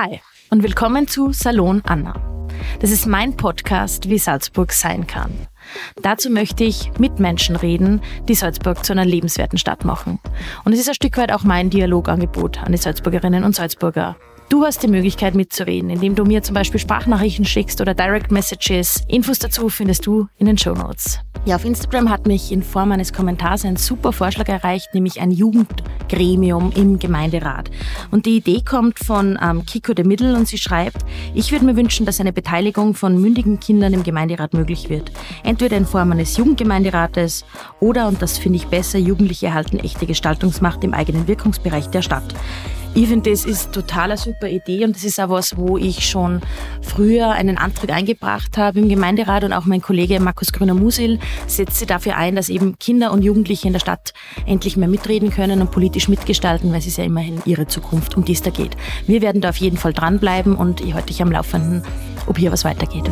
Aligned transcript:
Hi 0.00 0.22
und 0.48 0.62
willkommen 0.62 1.08
zu 1.08 1.30
Salon 1.34 1.82
Anna. 1.84 2.14
Das 2.80 2.90
ist 2.90 3.04
mein 3.04 3.36
Podcast, 3.36 4.08
wie 4.08 4.16
Salzburg 4.16 4.72
sein 4.72 5.06
kann. 5.06 5.30
Dazu 6.00 6.30
möchte 6.30 6.64
ich 6.64 6.90
mit 6.98 7.18
Menschen 7.20 7.54
reden, 7.54 8.00
die 8.26 8.34
Salzburg 8.34 8.82
zu 8.82 8.94
einer 8.94 9.04
lebenswerten 9.04 9.58
Stadt 9.58 9.84
machen. 9.84 10.18
Und 10.64 10.72
es 10.72 10.80
ist 10.80 10.88
ein 10.88 10.94
Stück 10.94 11.18
weit 11.18 11.32
auch 11.32 11.44
mein 11.44 11.68
Dialogangebot 11.68 12.62
an 12.62 12.72
die 12.72 12.78
Salzburgerinnen 12.78 13.44
und 13.44 13.54
Salzburger. 13.54 14.16
Du 14.50 14.64
hast 14.64 14.82
die 14.82 14.88
Möglichkeit 14.88 15.36
mitzureden, 15.36 15.90
indem 15.90 16.16
du 16.16 16.24
mir 16.24 16.42
zum 16.42 16.54
Beispiel 16.54 16.80
Sprachnachrichten 16.80 17.44
schickst 17.44 17.80
oder 17.80 17.94
Direct 17.94 18.32
Messages. 18.32 19.04
Infos 19.06 19.38
dazu 19.38 19.68
findest 19.68 20.06
du 20.06 20.26
in 20.38 20.46
den 20.46 20.58
Show 20.58 20.74
Notes. 20.74 21.20
Ja, 21.44 21.54
auf 21.54 21.64
Instagram 21.64 22.10
hat 22.10 22.26
mich 22.26 22.50
in 22.50 22.64
Form 22.64 22.90
eines 22.90 23.12
Kommentars 23.12 23.64
ein 23.64 23.76
super 23.76 24.12
Vorschlag 24.12 24.48
erreicht, 24.48 24.92
nämlich 24.92 25.20
ein 25.20 25.30
Jugendgremium 25.30 26.72
im 26.74 26.98
Gemeinderat. 26.98 27.70
Und 28.10 28.26
die 28.26 28.38
Idee 28.38 28.60
kommt 28.68 28.98
von 28.98 29.38
ähm, 29.40 29.64
Kiko 29.64 29.94
de 29.94 30.04
Middel 30.04 30.34
und 30.34 30.48
sie 30.48 30.58
schreibt, 30.58 31.04
ich 31.32 31.52
würde 31.52 31.64
mir 31.64 31.76
wünschen, 31.76 32.04
dass 32.04 32.18
eine 32.18 32.32
Beteiligung 32.32 32.94
von 32.94 33.22
mündigen 33.22 33.60
Kindern 33.60 33.94
im 33.94 34.02
Gemeinderat 34.02 34.52
möglich 34.52 34.90
wird. 34.90 35.12
Entweder 35.44 35.76
in 35.76 35.86
Form 35.86 36.10
eines 36.10 36.36
Jugendgemeinderates 36.36 37.44
oder, 37.78 38.08
und 38.08 38.20
das 38.20 38.36
finde 38.36 38.56
ich 38.56 38.66
besser, 38.66 38.98
Jugendliche 38.98 39.46
erhalten 39.46 39.78
echte 39.78 40.06
Gestaltungsmacht 40.06 40.82
im 40.82 40.92
eigenen 40.92 41.28
Wirkungsbereich 41.28 41.86
der 41.86 42.02
Stadt. 42.02 42.34
Ich 42.92 43.06
finde, 43.06 43.30
das 43.30 43.44
ist 43.44 43.72
total 43.72 44.10
eine 44.10 44.16
super 44.16 44.48
Idee 44.48 44.84
und 44.84 44.96
das 44.96 45.04
ist 45.04 45.20
auch 45.20 45.28
was, 45.28 45.56
wo 45.56 45.78
ich 45.78 46.08
schon 46.08 46.40
früher 46.82 47.30
einen 47.30 47.56
Antrag 47.56 47.90
eingebracht 47.90 48.58
habe 48.58 48.80
im 48.80 48.88
Gemeinderat 48.88 49.44
und 49.44 49.52
auch 49.52 49.64
mein 49.64 49.80
Kollege 49.80 50.18
Markus 50.18 50.52
Grüner-Musil 50.52 51.20
setzt 51.46 51.76
sich 51.76 51.86
dafür 51.86 52.16
ein, 52.16 52.34
dass 52.34 52.48
eben 52.48 52.78
Kinder 52.78 53.12
und 53.12 53.22
Jugendliche 53.22 53.68
in 53.68 53.74
der 53.74 53.80
Stadt 53.80 54.12
endlich 54.44 54.76
mehr 54.76 54.88
mitreden 54.88 55.30
können 55.30 55.60
und 55.60 55.70
politisch 55.70 56.08
mitgestalten, 56.08 56.72
weil 56.72 56.80
es 56.80 56.86
ist 56.86 56.98
ja 56.98 57.04
immerhin 57.04 57.40
ihre 57.44 57.68
Zukunft, 57.68 58.16
um 58.16 58.24
die 58.24 58.32
es 58.32 58.42
da 58.42 58.50
geht. 58.50 58.76
Wir 59.06 59.22
werden 59.22 59.40
da 59.40 59.50
auf 59.50 59.56
jeden 59.56 59.76
Fall 59.76 59.92
dranbleiben 59.92 60.56
und 60.56 60.80
ich 60.80 60.92
halte 60.92 61.08
dich 61.08 61.22
am 61.22 61.30
Laufenden, 61.30 61.84
ob 62.26 62.38
hier 62.38 62.50
was 62.50 62.64
weitergeht. 62.64 63.08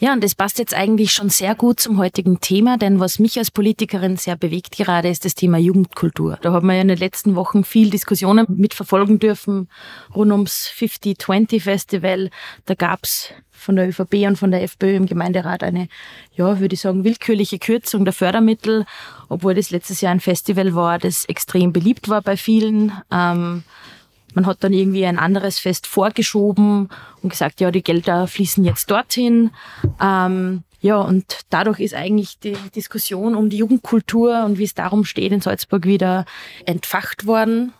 Ja, 0.00 0.12
und 0.12 0.22
das 0.22 0.36
passt 0.36 0.60
jetzt 0.60 0.74
eigentlich 0.74 1.10
schon 1.10 1.28
sehr 1.28 1.56
gut 1.56 1.80
zum 1.80 1.98
heutigen 1.98 2.38
Thema, 2.40 2.78
denn 2.78 3.00
was 3.00 3.18
mich 3.18 3.36
als 3.36 3.50
Politikerin 3.50 4.16
sehr 4.16 4.36
bewegt 4.36 4.76
gerade, 4.76 5.08
ist 5.08 5.24
das 5.24 5.34
Thema 5.34 5.58
Jugendkultur. 5.58 6.38
Da 6.40 6.52
haben 6.52 6.68
wir 6.68 6.74
ja 6.74 6.82
in 6.82 6.88
den 6.88 6.98
letzten 6.98 7.34
Wochen 7.34 7.64
viel 7.64 7.90
Diskussionen 7.90 8.46
mitverfolgen 8.48 9.18
dürfen 9.18 9.68
rund 10.14 10.30
ums 10.30 10.70
50-20 10.72 11.60
Festival. 11.60 12.30
Da 12.66 12.74
gab's 12.74 13.32
von 13.50 13.74
der 13.74 13.88
ÖVP 13.88 14.28
und 14.28 14.36
von 14.36 14.52
der 14.52 14.62
FPÖ 14.62 14.94
im 14.94 15.06
Gemeinderat 15.06 15.64
eine, 15.64 15.88
ja, 16.32 16.60
würde 16.60 16.74
ich 16.74 16.80
sagen, 16.80 17.02
willkürliche 17.02 17.58
Kürzung 17.58 18.04
der 18.04 18.14
Fördermittel, 18.14 18.86
obwohl 19.28 19.54
das 19.54 19.70
letztes 19.70 20.00
Jahr 20.00 20.12
ein 20.12 20.20
Festival 20.20 20.76
war, 20.76 21.00
das 21.00 21.24
extrem 21.24 21.72
beliebt 21.72 22.08
war 22.08 22.22
bei 22.22 22.36
vielen. 22.36 22.92
Ähm, 23.10 23.64
man 24.38 24.46
hat 24.46 24.62
dann 24.62 24.72
irgendwie 24.72 25.04
ein 25.04 25.18
anderes 25.18 25.58
Fest 25.58 25.88
vorgeschoben 25.88 26.90
und 27.24 27.28
gesagt, 27.28 27.60
ja, 27.60 27.72
die 27.72 27.82
Gelder 27.82 28.28
fließen 28.28 28.62
jetzt 28.62 28.88
dorthin. 28.88 29.50
Ähm, 30.00 30.62
ja, 30.80 30.98
und 30.98 31.40
dadurch 31.50 31.80
ist 31.80 31.92
eigentlich 31.92 32.38
die 32.38 32.56
Diskussion 32.76 33.34
um 33.34 33.50
die 33.50 33.56
Jugendkultur 33.56 34.44
und 34.44 34.58
wie 34.58 34.64
es 34.64 34.74
darum 34.74 35.04
steht 35.04 35.32
in 35.32 35.40
Salzburg 35.40 35.86
wieder 35.86 36.24
entfacht 36.66 37.26
worden 37.26 37.72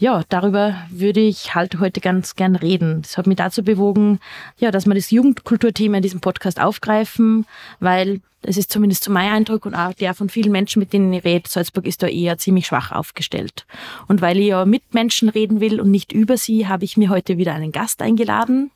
ja, 0.00 0.22
darüber 0.30 0.76
würde 0.90 1.20
ich 1.20 1.54
halt 1.54 1.78
heute 1.78 2.00
ganz 2.00 2.34
gern 2.34 2.56
reden. 2.56 3.02
Das 3.02 3.18
hat 3.18 3.26
mich 3.26 3.36
dazu 3.36 3.62
bewogen, 3.62 4.18
ja, 4.58 4.70
dass 4.70 4.86
wir 4.86 4.94
das 4.94 5.10
Jugendkulturthema 5.10 5.98
in 5.98 6.02
diesem 6.02 6.20
Podcast 6.20 6.58
aufgreifen, 6.58 7.44
weil 7.80 8.22
es 8.40 8.56
ist 8.56 8.72
zumindest 8.72 9.04
zu 9.04 9.12
meinem 9.12 9.34
Eindruck 9.34 9.66
und 9.66 9.74
auch 9.74 9.92
der 9.92 10.14
von 10.14 10.30
vielen 10.30 10.52
Menschen, 10.52 10.80
mit 10.80 10.94
denen 10.94 11.12
ich 11.12 11.24
rede, 11.24 11.46
Salzburg 11.46 11.86
ist 11.86 12.02
da 12.02 12.06
eher 12.06 12.38
ziemlich 12.38 12.66
schwach 12.66 12.92
aufgestellt. 12.92 13.66
Und 14.08 14.22
weil 14.22 14.38
ich 14.38 14.46
ja 14.46 14.64
mit 14.64 14.94
Menschen 14.94 15.28
reden 15.28 15.60
will 15.60 15.78
und 15.78 15.90
nicht 15.90 16.12
über 16.12 16.38
sie, 16.38 16.66
habe 16.66 16.84
ich 16.84 16.96
mir 16.96 17.10
heute 17.10 17.36
wieder 17.36 17.52
einen 17.52 17.70
Gast 17.70 18.00
eingeladen. 18.00 18.70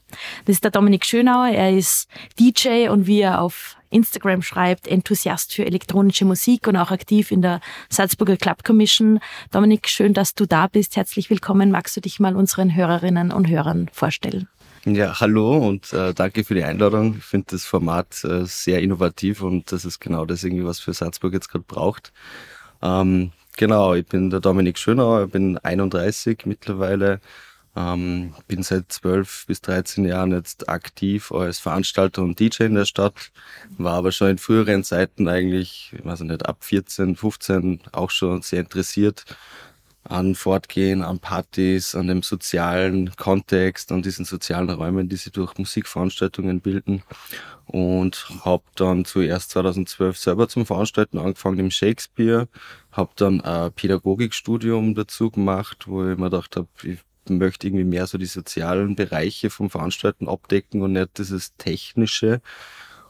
Das 0.45 0.57
ist 0.57 0.65
der 0.65 0.73
Dominik 0.73 1.07
Schönauer. 1.07 1.49
Er 1.49 1.75
ist 1.75 2.07
DJ 2.39 2.89
und 2.89 3.07
wie 3.07 3.23
er 3.23 3.41
auf 3.41 3.77
Instagram 3.95 4.43
schreibt, 4.43 4.89
Enthusiast 4.89 5.55
für 5.55 5.65
elektronische 5.65 6.25
Musik 6.25 6.67
und 6.67 6.77
auch 6.77 6.91
aktiv 6.91 7.31
in 7.31 7.43
der 7.43 7.61
Salzburger 7.89 8.37
Club 8.37 8.65
Commission. 8.65 9.21
Dominik, 9.51 9.89
schön, 9.89 10.13
dass 10.13 10.35
du 10.35 10.47
da 10.47 10.67
bist. 10.67 10.97
Herzlich 10.97 11.31
willkommen. 11.31 11.71
Magst 11.71 11.97
du 11.97 12.01
dich 12.01 12.21
mal 12.21 12.37
unseren 12.37 12.75
Hörerinnen 12.75 13.33
und 13.33 13.49
Hörern 13.49 13.89
vorstellen? 13.93 14.49
Ja, 14.87 15.19
hallo 15.19 15.67
und 15.67 15.95
äh, 15.95 16.13
danke 16.13 16.45
für 16.45 16.55
die 16.55 16.65
Einladung. 16.65 17.17
Ich 17.17 17.25
finde 17.25 17.47
das 17.53 17.65
Format 17.65 18.23
äh, 18.25 18.45
sehr 18.45 18.83
innovativ 18.83 19.41
und 19.41 19.73
das 19.73 19.87
ist 19.87 19.99
genau 19.99 20.27
das 20.27 20.45
irgendwie, 20.45 20.67
was 20.67 20.79
für 20.79 20.93
Salzburg 20.93 21.33
jetzt 21.33 21.49
gerade 21.49 21.65
braucht. 21.67 22.13
Ähm, 22.83 23.33
genau, 23.57 23.95
ich 23.95 24.05
bin 24.05 24.29
der 24.29 24.41
Dominik 24.41 24.77
Schönauer, 24.77 25.25
ich 25.25 25.31
bin 25.31 25.57
31 25.57 26.45
mittlerweile, 26.45 27.21
ähm, 27.77 28.35
bin 28.47 28.63
seit 28.63 28.93
12 28.93 29.47
bis 29.47 29.61
13 29.63 30.05
Jahren 30.05 30.33
jetzt 30.33 30.69
aktiv 30.69 31.33
als 31.33 31.59
Veranstalter 31.59 32.23
und 32.23 32.39
DJ 32.39 32.65
in 32.65 32.75
der 32.75 32.85
Stadt, 32.85 33.33
war 33.79 33.95
aber 33.95 34.13
schon 34.13 34.31
in 34.31 34.39
früheren 34.39 34.85
Zeiten 34.85 35.29
eigentlich, 35.29 35.93
ich 35.97 36.05
weiß 36.05 36.21
nicht, 36.21 36.47
ab 36.47 36.59
14, 36.61 37.17
15 37.17 37.81
auch 37.93 38.11
schon 38.11 38.43
sehr 38.43 38.61
interessiert 38.61 39.25
an 40.05 40.35
Fortgehen, 40.35 41.03
an 41.03 41.19
Partys, 41.19 41.95
an 41.95 42.09
dem 42.09 42.23
sozialen 42.23 43.15
Kontext, 43.17 43.91
an 43.91 44.03
diesen 44.03 44.25
sozialen 44.25 44.69
Räumen, 44.71 45.09
die 45.09 45.17
sich 45.17 45.33
durch 45.33 45.57
Musikveranstaltungen 45.57 46.61
bilden. 46.61 47.03
Und 47.67 48.29
habe 48.45 48.65
dann 48.75 49.07
zuerst 49.07 49.51
2012 49.53 50.19
selber 50.19 50.49
zum 50.49 50.67
Veranstalten 50.67 51.19
angefangen 51.19 51.59
im 51.59 51.71
Shakespeare, 51.71 52.49
habe 52.93 53.13
dann 53.17 53.41
ein 53.41 53.73
Pädagogikstudium 53.73 54.95
dazu 54.95 55.31
gemacht, 55.31 55.89
wo 55.89 56.07
ich 56.07 56.19
mir 56.19 56.29
gedacht 56.29 56.57
habe, 56.57 56.69
ich 56.83 56.99
möchte 57.31 57.67
irgendwie 57.67 57.85
mehr 57.85 58.07
so 58.07 58.19
die 58.19 58.27
sozialen 58.27 58.97
Bereiche 58.97 59.51
vom 59.51 59.71
Veranstalten 59.71 60.29
abdecken 60.29 60.83
und 60.83 60.93
nicht 60.93 61.19
dieses 61.19 61.57
Technische. 61.57 62.41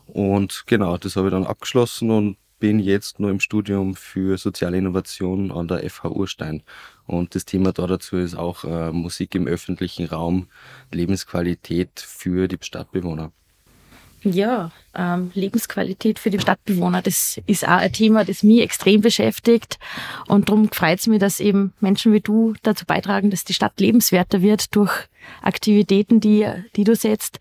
Und 0.06 0.64
genau, 0.66 0.98
das 0.98 1.16
habe 1.16 1.28
ich 1.28 1.32
dann 1.32 1.46
abgeschlossen 1.46 2.10
und 2.10 2.36
bin 2.58 2.78
jetzt 2.78 3.20
nur 3.20 3.30
im 3.30 3.40
Studium 3.40 3.94
für 3.94 4.38
soziale 4.38 4.78
Innovation 4.78 5.50
an 5.50 5.68
der 5.68 5.88
FH 5.88 6.08
Urstein. 6.08 6.62
Und 7.06 7.34
das 7.34 7.44
Thema 7.44 7.72
da 7.72 7.86
dazu 7.86 8.16
ist 8.16 8.36
auch 8.36 8.64
äh, 8.64 8.90
Musik 8.92 9.34
im 9.34 9.46
öffentlichen 9.46 10.06
Raum, 10.06 10.48
Lebensqualität 10.90 12.00
für 12.00 12.48
die 12.48 12.58
Stadtbewohner. 12.60 13.32
Ja, 14.24 14.70
ähm, 14.94 15.30
Lebensqualität 15.34 16.18
für 16.18 16.30
die 16.30 16.40
Stadtbewohner, 16.40 17.02
das 17.02 17.38
ist 17.46 17.66
auch 17.66 17.76
ein 17.76 17.92
Thema, 17.92 18.24
das 18.24 18.42
mich 18.42 18.62
extrem 18.62 19.02
beschäftigt. 19.02 19.78
Und 20.28 20.48
darum 20.48 20.70
freut 20.70 21.00
es 21.00 21.06
mich, 21.06 21.20
dass 21.20 21.40
eben 21.40 21.74
Menschen 21.80 22.12
wie 22.14 22.20
du 22.20 22.54
dazu 22.62 22.86
beitragen, 22.86 23.30
dass 23.30 23.44
die 23.44 23.52
Stadt 23.52 23.78
lebenswerter 23.78 24.40
wird 24.40 24.74
durch 24.74 24.92
Aktivitäten, 25.42 26.20
die, 26.20 26.46
die 26.76 26.84
du 26.84 26.96
setzt. 26.96 27.38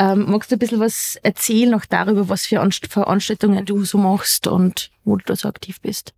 Ähm, 0.00 0.28
magst 0.28 0.50
du 0.50 0.56
ein 0.56 0.58
bisschen 0.58 0.80
was 0.80 1.16
erzählen 1.22 1.70
noch 1.70 1.86
darüber, 1.86 2.28
was 2.28 2.46
für 2.46 2.68
Veranstaltungen 2.88 3.64
du 3.64 3.84
so 3.84 3.98
machst 3.98 4.48
und 4.48 4.90
wo 5.04 5.16
du 5.16 5.24
da 5.24 5.36
so 5.36 5.48
aktiv 5.48 5.80
bist? 5.80 6.14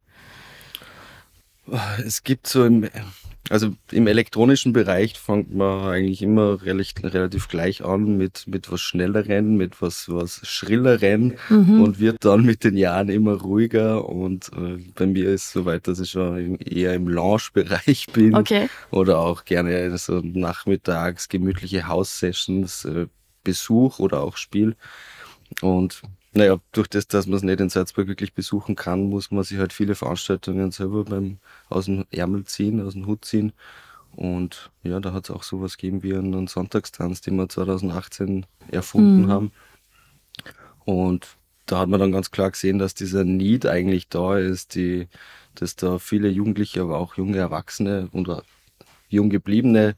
Es 2.06 2.22
gibt 2.22 2.46
so 2.46 2.64
im, 2.64 2.88
also 3.50 3.74
im 3.92 4.06
elektronischen 4.06 4.72
Bereich 4.72 5.18
fängt 5.18 5.54
man 5.54 5.88
eigentlich 5.88 6.22
immer 6.22 6.62
relativ, 6.64 7.48
gleich 7.48 7.84
an 7.84 8.16
mit, 8.16 8.46
mit 8.46 8.70
was 8.70 8.80
Schnelleren, 8.80 9.56
mit 9.56 9.80
was, 9.82 10.08
was 10.08 10.40
Schrilleren 10.44 11.36
mhm. 11.48 11.80
und 11.80 12.00
wird 12.00 12.24
dann 12.24 12.44
mit 12.44 12.64
den 12.64 12.76
Jahren 12.76 13.08
immer 13.08 13.34
ruhiger. 13.34 14.08
Und 14.08 14.50
äh, 14.56 14.78
bei 14.94 15.06
mir 15.06 15.30
ist 15.30 15.46
es 15.46 15.52
so 15.52 15.64
weit, 15.64 15.86
dass 15.88 16.00
ich 16.00 16.10
schon 16.10 16.56
eher 16.56 16.94
im 16.94 17.08
Lounge-Bereich 17.08 18.06
bin 18.12 18.34
okay. 18.34 18.68
oder 18.90 19.18
auch 19.18 19.44
gerne 19.44 19.96
so 19.98 20.20
nachmittags 20.22 21.28
gemütliche 21.28 21.86
House-Sessions, 21.86 22.84
äh, 22.86 23.06
Besuch 23.44 23.98
oder 24.00 24.22
auch 24.22 24.36
Spiel. 24.36 24.74
Und 25.62 26.02
naja, 26.36 26.58
durch 26.72 26.88
das, 26.88 27.08
dass 27.08 27.26
man 27.26 27.36
es 27.36 27.42
nicht 27.42 27.60
in 27.60 27.70
Salzburg 27.70 28.08
wirklich 28.08 28.34
besuchen 28.34 28.76
kann, 28.76 29.08
muss 29.08 29.30
man 29.30 29.42
sich 29.42 29.58
halt 29.58 29.72
viele 29.72 29.94
Veranstaltungen 29.94 30.70
selber 30.70 31.04
beim 31.04 31.38
aus 31.68 31.86
dem 31.86 32.04
Ärmel 32.10 32.44
ziehen, 32.44 32.80
aus 32.80 32.92
dem 32.92 33.06
Hut 33.06 33.24
ziehen. 33.24 33.52
Und 34.14 34.70
ja, 34.82 35.00
da 35.00 35.12
hat 35.12 35.24
es 35.24 35.30
auch 35.30 35.42
sowas 35.42 35.76
gegeben 35.76 36.02
wie 36.02 36.14
einen 36.14 36.46
Sonntagstanz, 36.46 37.22
den 37.22 37.36
wir 37.36 37.48
2018 37.48 38.46
erfunden 38.70 39.22
mhm. 39.22 39.30
haben. 39.30 39.52
Und 40.84 41.36
da 41.66 41.78
hat 41.80 41.88
man 41.88 42.00
dann 42.00 42.12
ganz 42.12 42.30
klar 42.30 42.50
gesehen, 42.50 42.78
dass 42.78 42.94
dieser 42.94 43.24
Need 43.24 43.66
eigentlich 43.66 44.08
da 44.08 44.38
ist, 44.38 44.74
die, 44.74 45.08
dass 45.54 45.74
da 45.76 45.98
viele 45.98 46.28
Jugendliche, 46.28 46.82
aber 46.82 46.98
auch 46.98 47.16
junge 47.16 47.38
Erwachsene 47.38 48.08
und 48.12 48.30
jung 49.08 49.30
gebliebene 49.30 49.96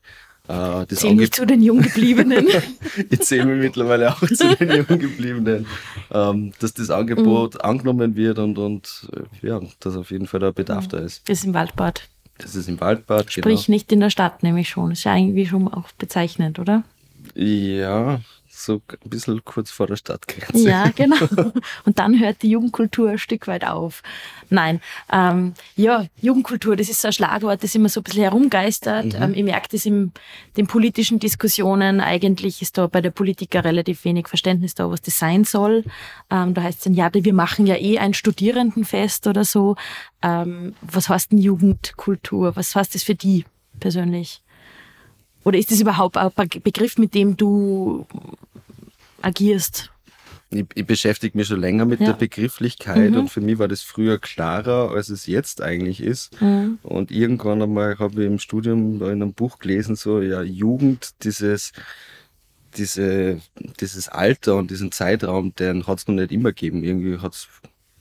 äh, 0.49 0.87
das 0.87 1.00
Zähl 1.00 1.15
nicht 1.15 1.35
zu 1.35 1.47
den 1.47 1.62
Junggebliebenen. 1.62 2.49
ich 3.11 3.21
zähle 3.21 3.47
mich 3.47 3.62
mittlerweile 3.62 4.12
auch 4.12 4.21
zu 4.21 4.56
den 4.56 4.71
Junggebliebenen. 4.71 5.67
Ähm, 6.11 6.53
dass 6.59 6.75
das 6.75 6.91
Angebot 6.91 7.55
mhm. 7.55 7.61
angenommen 7.61 8.17
wird 8.17 8.39
und, 8.39 8.59
und 8.59 9.09
äh, 9.12 9.47
ja, 9.47 9.61
dass 9.81 9.97
auf 9.97 10.11
jeden 10.11 10.27
Fall 10.27 10.41
der 10.41 10.53
Bedarf 10.53 10.87
mhm. 10.87 10.91
da 10.91 10.99
ist. 10.99 11.29
Das 11.29 11.39
ist 11.39 11.45
im 11.45 11.55
Waldbad. 11.55 12.09
Das 12.39 12.55
ist 12.55 12.69
im 12.69 12.81
Waldbad, 12.81 13.33
Sprich 13.33 13.67
genau. 13.67 13.75
nicht 13.75 13.93
in 13.93 14.00
der 14.00 14.11
Stadt, 14.11 14.43
nämlich 14.43 14.69
schon. 14.69 14.91
Das 14.91 15.00
ist 15.00 15.05
ja 15.05 15.17
irgendwie 15.17 15.47
schon 15.47 15.69
auch 15.69 15.91
bezeichnend, 15.99 16.59
oder? 16.59 16.85
Ja, 17.35 18.21
so 18.59 18.83
ein 19.05 19.11
bisschen 19.11 19.45
kurz 19.45 19.71
vor 19.71 19.87
der 19.87 19.97
Stadtgrenze. 19.97 20.69
Ja, 20.69 20.91
genau. 20.97 21.17
Und 21.85 21.99
dann 21.99 22.19
hört 22.19 22.43
die 22.43 22.51
Jugendkultur 22.51 23.11
ein 23.11 23.19
Stück 23.19 23.47
weit 23.47 23.65
auf. 23.65 24.03
Nein, 24.51 24.81
ähm, 25.13 25.55
ja, 25.77 26.07
Jugendkultur, 26.21 26.77
das 26.77 26.89
ist 26.89 27.01
so 27.01 27.09
ein 27.09 27.13
Schlagwort, 27.13 27.63
das 27.63 27.75
immer 27.75 27.89
so 27.89 28.01
ein 28.01 28.05
bisschen 28.05 28.23
herumgeistert. 28.23 29.07
Mhm. 29.07 29.23
Ähm, 29.23 29.35
ich 29.35 29.45
merke 29.45 29.69
das 29.71 29.87
in 29.87 30.13
den 30.57 30.67
politischen 30.67 31.19
Diskussionen. 31.19 32.01
Eigentlich 32.01 32.63
ist 32.63 32.79
da 32.79 32.87
bei 32.87 33.01
der 33.01 33.11
Politiker 33.11 33.65
relativ 33.65 34.05
wenig 34.05 34.29
Verständnis 34.29 34.75
da, 34.75 34.91
was 34.91 35.01
das 35.03 35.19
sein 35.19 35.45
soll. 35.45 35.85
Ähm, 36.31 36.55
da 36.55 36.63
heißt 36.63 36.79
es 36.79 36.85
dann, 36.85 36.95
ja, 36.95 37.11
wir 37.13 37.35
machen 37.35 37.67
ja 37.67 37.77
eh 37.77 37.99
ein 37.99 38.15
Studierendenfest 38.15 39.27
oder 39.27 39.45
so. 39.45 39.77
Ähm, 40.23 40.75
was 40.83 41.09
heißt 41.09 41.33
denn 41.33 41.39
Jugendkultur? 41.39 42.57
Was 42.57 42.75
heißt 42.75 42.95
das 42.95 43.03
für 43.03 43.15
die 43.15 43.45
persönlich? 43.81 44.43
Oder 45.44 45.58
ist 45.58 45.70
das 45.70 45.81
überhaupt 45.81 46.17
ein 46.17 46.31
Begriff, 46.62 46.99
mit 46.99 47.14
dem 47.14 47.37
du 47.37 48.06
agierst? 49.23 49.90
Ich, 50.50 50.64
ich 50.75 50.87
beschäftige 50.87 51.37
mich 51.37 51.49
schon 51.49 51.61
länger 51.61 51.85
mit 51.85 52.00
ja. 52.00 52.06
der 52.06 52.12
Begrifflichkeit 52.14 53.11
mhm. 53.11 53.19
und 53.19 53.29
für 53.29 53.43
mich 53.43 53.58
war 53.58 53.69
das 53.69 53.82
früher 53.82 54.19
klarer, 54.19 54.93
als 54.93 55.11
es 55.11 55.26
jetzt 55.26 55.61
eigentlich 55.61 56.00
ist. 56.00 56.40
Mhm. 56.40 56.79
Und 56.82 57.11
irgendwann 57.11 57.61
einmal 57.61 57.99
habe 57.99 58.23
ich 58.23 58.26
im 58.26 58.38
Studium 58.38 58.96
in 59.02 59.23
einem 59.23 59.35
Buch 59.35 59.58
gelesen, 59.58 59.94
so, 59.94 60.23
ja, 60.23 60.40
Jugend, 60.43 61.23
dieses, 61.23 61.73
diese, 62.76 63.40
dieses 63.81 64.08
Alter 64.08 64.56
und 64.56 64.70
diesen 64.70 64.90
Zeitraum, 64.90 65.55
den 65.55 65.87
hat 65.87 65.99
es 65.99 66.08
noch 66.08 66.14
nicht 66.14 66.32
immer 66.32 66.50
gegeben. 66.50 66.82
Irgendwie 66.82 67.19
hat 67.19 67.35
es 67.35 67.49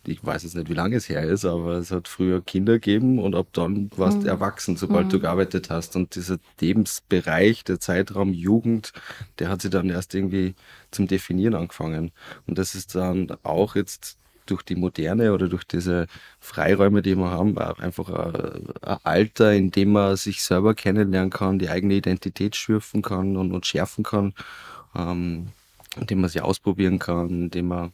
ich 0.07 0.25
weiß 0.25 0.44
jetzt 0.44 0.56
nicht, 0.56 0.69
wie 0.69 0.74
lange 0.74 0.95
es 0.95 1.09
her 1.09 1.24
ist, 1.24 1.45
aber 1.45 1.74
es 1.74 1.92
hat 1.92 2.07
früher 2.07 2.42
Kinder 2.42 2.74
gegeben 2.74 3.19
und 3.19 3.36
ab 3.36 3.48
dann 3.54 3.92
warst 3.95 4.18
du 4.18 4.21
mhm. 4.21 4.27
erwachsen, 4.27 4.77
sobald 4.77 5.07
mhm. 5.07 5.09
du 5.09 5.19
gearbeitet 5.19 5.69
hast. 5.69 5.95
Und 5.95 6.15
dieser 6.15 6.38
Lebensbereich, 6.59 7.63
der 7.63 7.80
Zeitraum 7.80 8.33
Jugend, 8.33 8.94
der 9.39 9.50
hat 9.50 9.62
sich 9.62 9.71
dann 9.71 9.89
erst 9.89 10.15
irgendwie 10.15 10.56
zum 10.92 11.07
Definieren 11.07 11.56
angefangen. 11.56 12.12
Und 12.48 12.57
das 12.57 12.75
ist 12.75 12.95
dann 12.95 13.27
auch 13.44 13.75
jetzt 13.75 14.18
durch 14.45 14.63
die 14.63 14.75
Moderne 14.75 15.33
oder 15.33 15.50
durch 15.50 15.65
diese 15.65 16.07
Freiräume, 16.39 17.01
die 17.01 17.15
wir 17.15 17.30
haben, 17.30 17.57
einfach 17.57 18.09
ein, 18.09 19.00
Alter, 19.04 19.54
in 19.54 19.71
dem 19.71 19.92
man 19.92 20.15
sich 20.15 20.42
selber 20.42 20.74
kennenlernen 20.74 21.30
kann, 21.30 21.59
die 21.59 21.69
eigene 21.69 21.95
Identität 21.95 22.56
schürfen 22.56 23.01
kann 23.01 23.36
und, 23.36 23.51
und 23.51 23.65
schärfen 23.65 24.04
kann, 24.04 24.33
ähm, 24.95 25.48
in 26.00 26.07
dem 26.07 26.21
man 26.21 26.30
sich 26.30 26.42
ausprobieren 26.42 27.00
kann, 27.00 27.30
in 27.30 27.50
dem 27.51 27.68
man 27.68 27.92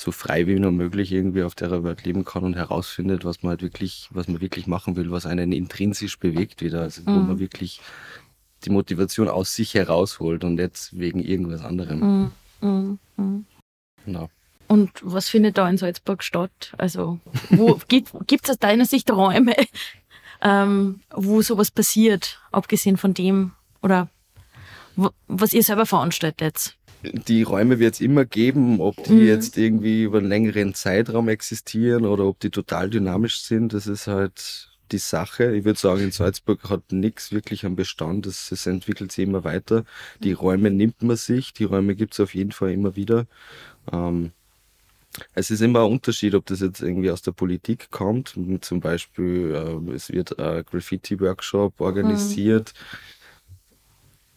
so 0.00 0.12
frei 0.12 0.46
wie 0.46 0.58
nur 0.58 0.72
möglich 0.72 1.12
irgendwie 1.12 1.42
auf 1.42 1.54
der 1.54 1.84
Welt 1.84 2.04
leben 2.04 2.24
kann 2.24 2.44
und 2.44 2.56
herausfindet, 2.56 3.24
was 3.24 3.42
man 3.42 3.50
halt 3.50 3.62
wirklich, 3.62 4.08
was 4.10 4.28
man 4.28 4.40
wirklich 4.40 4.66
machen 4.66 4.96
will, 4.96 5.10
was 5.10 5.26
einen 5.26 5.52
intrinsisch 5.52 6.18
bewegt 6.18 6.62
wieder, 6.62 6.82
also 6.82 7.02
wo 7.04 7.10
mhm. 7.10 7.28
man 7.28 7.38
wirklich 7.38 7.80
die 8.64 8.70
Motivation 8.70 9.28
aus 9.28 9.54
sich 9.54 9.74
herausholt 9.74 10.44
und 10.44 10.58
jetzt 10.58 10.98
wegen 10.98 11.20
irgendwas 11.20 11.62
anderem. 11.62 12.00
Mhm. 12.00 12.68
Mhm. 12.68 12.98
mhm. 13.16 13.44
Genau. 14.06 14.30
Und 14.68 14.92
was 15.02 15.28
findet 15.28 15.58
da 15.58 15.68
in 15.68 15.76
Salzburg 15.76 16.22
statt? 16.22 16.72
Also, 16.78 17.18
wo 17.50 17.78
gibt 17.88 18.14
es 18.44 18.50
aus 18.50 18.58
deiner 18.58 18.86
Sicht 18.86 19.10
Räume, 19.10 19.54
ähm, 20.42 21.00
wo 21.10 21.42
sowas 21.42 21.70
passiert, 21.70 22.40
abgesehen 22.52 22.96
von 22.96 23.12
dem 23.12 23.52
oder 23.82 24.08
was 25.26 25.52
ihr 25.52 25.62
selber 25.62 25.86
veranstaltet? 25.86 26.76
Die 27.02 27.42
Räume 27.42 27.78
wird 27.78 27.94
es 27.94 28.00
immer 28.00 28.24
geben, 28.24 28.80
ob 28.80 29.02
die 29.04 29.12
mhm. 29.12 29.26
jetzt 29.26 29.56
irgendwie 29.56 30.02
über 30.02 30.18
einen 30.18 30.28
längeren 30.28 30.74
Zeitraum 30.74 31.28
existieren 31.28 32.04
oder 32.04 32.24
ob 32.26 32.40
die 32.40 32.50
total 32.50 32.90
dynamisch 32.90 33.40
sind, 33.40 33.72
das 33.72 33.86
ist 33.86 34.06
halt 34.06 34.68
die 34.92 34.98
Sache. 34.98 35.54
Ich 35.54 35.64
würde 35.64 35.78
sagen, 35.78 36.02
in 36.02 36.12
Salzburg 36.12 36.68
hat 36.68 36.92
nichts 36.92 37.32
wirklich 37.32 37.64
am 37.64 37.76
Bestand, 37.76 38.26
es, 38.26 38.50
es 38.52 38.66
entwickelt 38.66 39.12
sich 39.12 39.24
immer 39.24 39.44
weiter. 39.44 39.84
Die 40.22 40.32
Räume 40.32 40.70
nimmt 40.70 41.02
man 41.02 41.16
sich, 41.16 41.52
die 41.52 41.64
Räume 41.64 41.94
gibt 41.94 42.14
es 42.14 42.20
auf 42.20 42.34
jeden 42.34 42.52
Fall 42.52 42.72
immer 42.72 42.96
wieder. 42.96 43.26
Ähm, 43.92 44.32
es 45.34 45.50
ist 45.50 45.60
immer 45.60 45.80
ein 45.80 45.92
Unterschied, 45.92 46.34
ob 46.34 46.46
das 46.46 46.60
jetzt 46.60 46.82
irgendwie 46.82 47.10
aus 47.10 47.22
der 47.22 47.32
Politik 47.32 47.90
kommt. 47.90 48.36
Zum 48.60 48.80
Beispiel, 48.80 49.54
äh, 49.54 49.92
es 49.92 50.10
wird 50.10 50.38
ein 50.38 50.64
Graffiti-Workshop 50.64 51.80
organisiert. 51.80 52.74
Mhm 52.74 53.19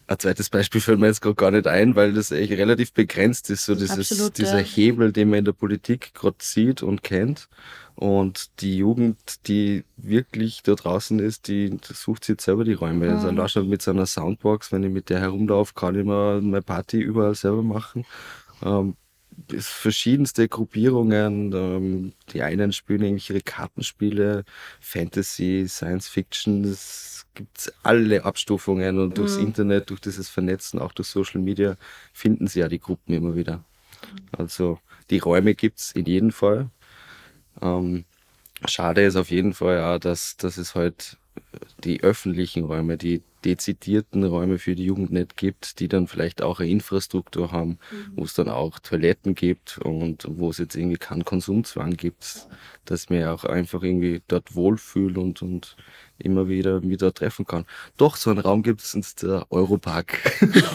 ein 0.08 0.20
zweites 0.20 0.50
Beispiel 0.50 0.82
fällt 0.82 1.00
mir 1.00 1.08
jetzt 1.08 1.22
gerade 1.22 1.36
gar 1.36 1.52
nicht 1.52 1.68
ein, 1.68 1.96
weil 1.96 2.14
das 2.14 2.32
eigentlich 2.32 2.60
relativ 2.60 2.94
begrenzt 2.94 3.50
ist, 3.50 3.66
so 3.66 3.74
dieses, 3.74 4.12
Absolut, 4.12 4.38
dieser 4.38 4.60
ja. 4.60 4.66
Hebel, 4.66 5.12
den 5.12 5.30
man 5.30 5.40
in 5.40 5.46
der 5.46 5.54
Politik 5.54 6.14
gerade 6.14 6.38
sieht 6.40 6.84
und 6.84 7.04
kennt. 7.04 7.48
Und 7.96 8.62
die 8.62 8.78
Jugend, 8.78 9.48
die 9.48 9.84
wirklich 9.98 10.64
da 10.64 10.74
draußen 10.74 11.20
ist, 11.20 11.48
die 11.48 11.78
sucht 11.84 12.26
sich 12.26 12.34
jetzt 12.34 12.46
selber 12.46 12.64
die 12.64 12.74
Räume. 12.74 13.12
Also 13.12 13.32
mhm. 13.32 13.40
Also 13.40 13.60
schon 13.60 13.70
mit 13.70 13.82
seiner 13.82 14.06
Soundbox, 14.06 14.72
wenn 14.72 14.84
ich 14.84 14.92
mit 14.92 15.10
der 15.10 15.20
herumlaufe, 15.20 15.74
kann 15.74 15.98
ich 15.98 16.06
mal 16.06 16.42
meine 16.42 16.64
Party 16.64 17.00
überall 17.00 17.36
selber 17.36 17.62
machen. 17.62 18.06
Ähm, 18.64 18.96
verschiedenste 19.58 20.48
Gruppierungen. 20.48 21.54
Ähm, 21.54 22.14
die 22.32 22.42
einen 22.42 22.74
spielen 22.74 23.04
irgendwelche 23.04 23.42
Kartenspiele, 23.42 24.44
Fantasy, 24.80 25.66
Science 25.68 26.08
Fiction. 26.08 26.64
Das 26.64 27.13
gibt 27.34 27.58
es 27.58 27.74
alle 27.84 28.26
Abstufungen 28.26 29.00
und 29.00 29.18
durchs 29.18 29.38
mhm. 29.38 29.48
Internet, 29.48 29.90
durch 29.90 30.02
dieses 30.02 30.30
Vernetzen, 30.30 30.80
auch 30.80 30.92
durch 30.92 31.08
Social 31.08 31.42
Media, 31.42 31.78
finden 32.14 32.48
sie 32.48 32.60
ja 32.60 32.68
die 32.68 32.80
Gruppen 32.80 33.14
immer 33.14 33.36
wieder. 33.36 33.64
Also 34.32 34.80
die 35.10 35.20
Räume 35.20 35.56
gibt 35.56 35.80
es 35.80 35.92
in 35.92 36.06
jedem 36.06 36.32
Fall. 36.32 36.70
Ähm, 37.62 38.06
schade 38.66 39.04
ist 39.04 39.16
auf 39.16 39.32
jeden 39.32 39.54
Fall 39.54 39.78
ja, 39.78 40.00
dass, 40.00 40.38
dass 40.38 40.58
es 40.58 40.76
halt 40.76 41.18
die 41.84 42.02
öffentlichen 42.02 42.64
Räume, 42.64 42.98
die 42.98 43.22
dezidierten 43.44 44.24
Räume 44.24 44.58
für 44.58 44.76
die 44.76 44.86
Jugend 44.86 45.12
nicht 45.12 45.36
gibt, 45.36 45.80
die 45.80 45.88
dann 45.88 46.08
vielleicht 46.08 46.42
auch 46.42 46.60
eine 46.60 46.70
Infrastruktur 46.70 47.52
haben, 47.52 47.72
mhm. 47.92 48.14
wo 48.16 48.24
es 48.24 48.34
dann 48.34 48.48
auch 48.48 48.80
Toiletten 48.80 49.36
gibt 49.36 49.78
und 49.80 50.26
wo 50.30 50.50
es 50.50 50.60
jetzt 50.60 50.76
irgendwie 50.76 50.98
keinen 50.98 51.26
Konsumzwang 51.26 51.98
gibt, 51.98 52.48
dass 52.86 53.10
man 53.10 53.26
auch 53.26 53.44
einfach 53.44 53.84
irgendwie 53.84 54.22
dort 54.28 54.56
wohlfühlt 54.56 55.18
und, 55.18 55.42
und 55.42 55.76
immer 56.18 56.48
wieder 56.48 56.82
wieder 56.84 57.14
treffen 57.14 57.46
kann. 57.46 57.66
Doch, 57.98 58.16
so 58.16 58.30
einen 58.30 58.40
Raum 58.40 58.64
gibt 58.64 58.82
es, 58.82 58.94
ist 58.94 59.24
der 59.24 59.46
Europark. 59.50 60.20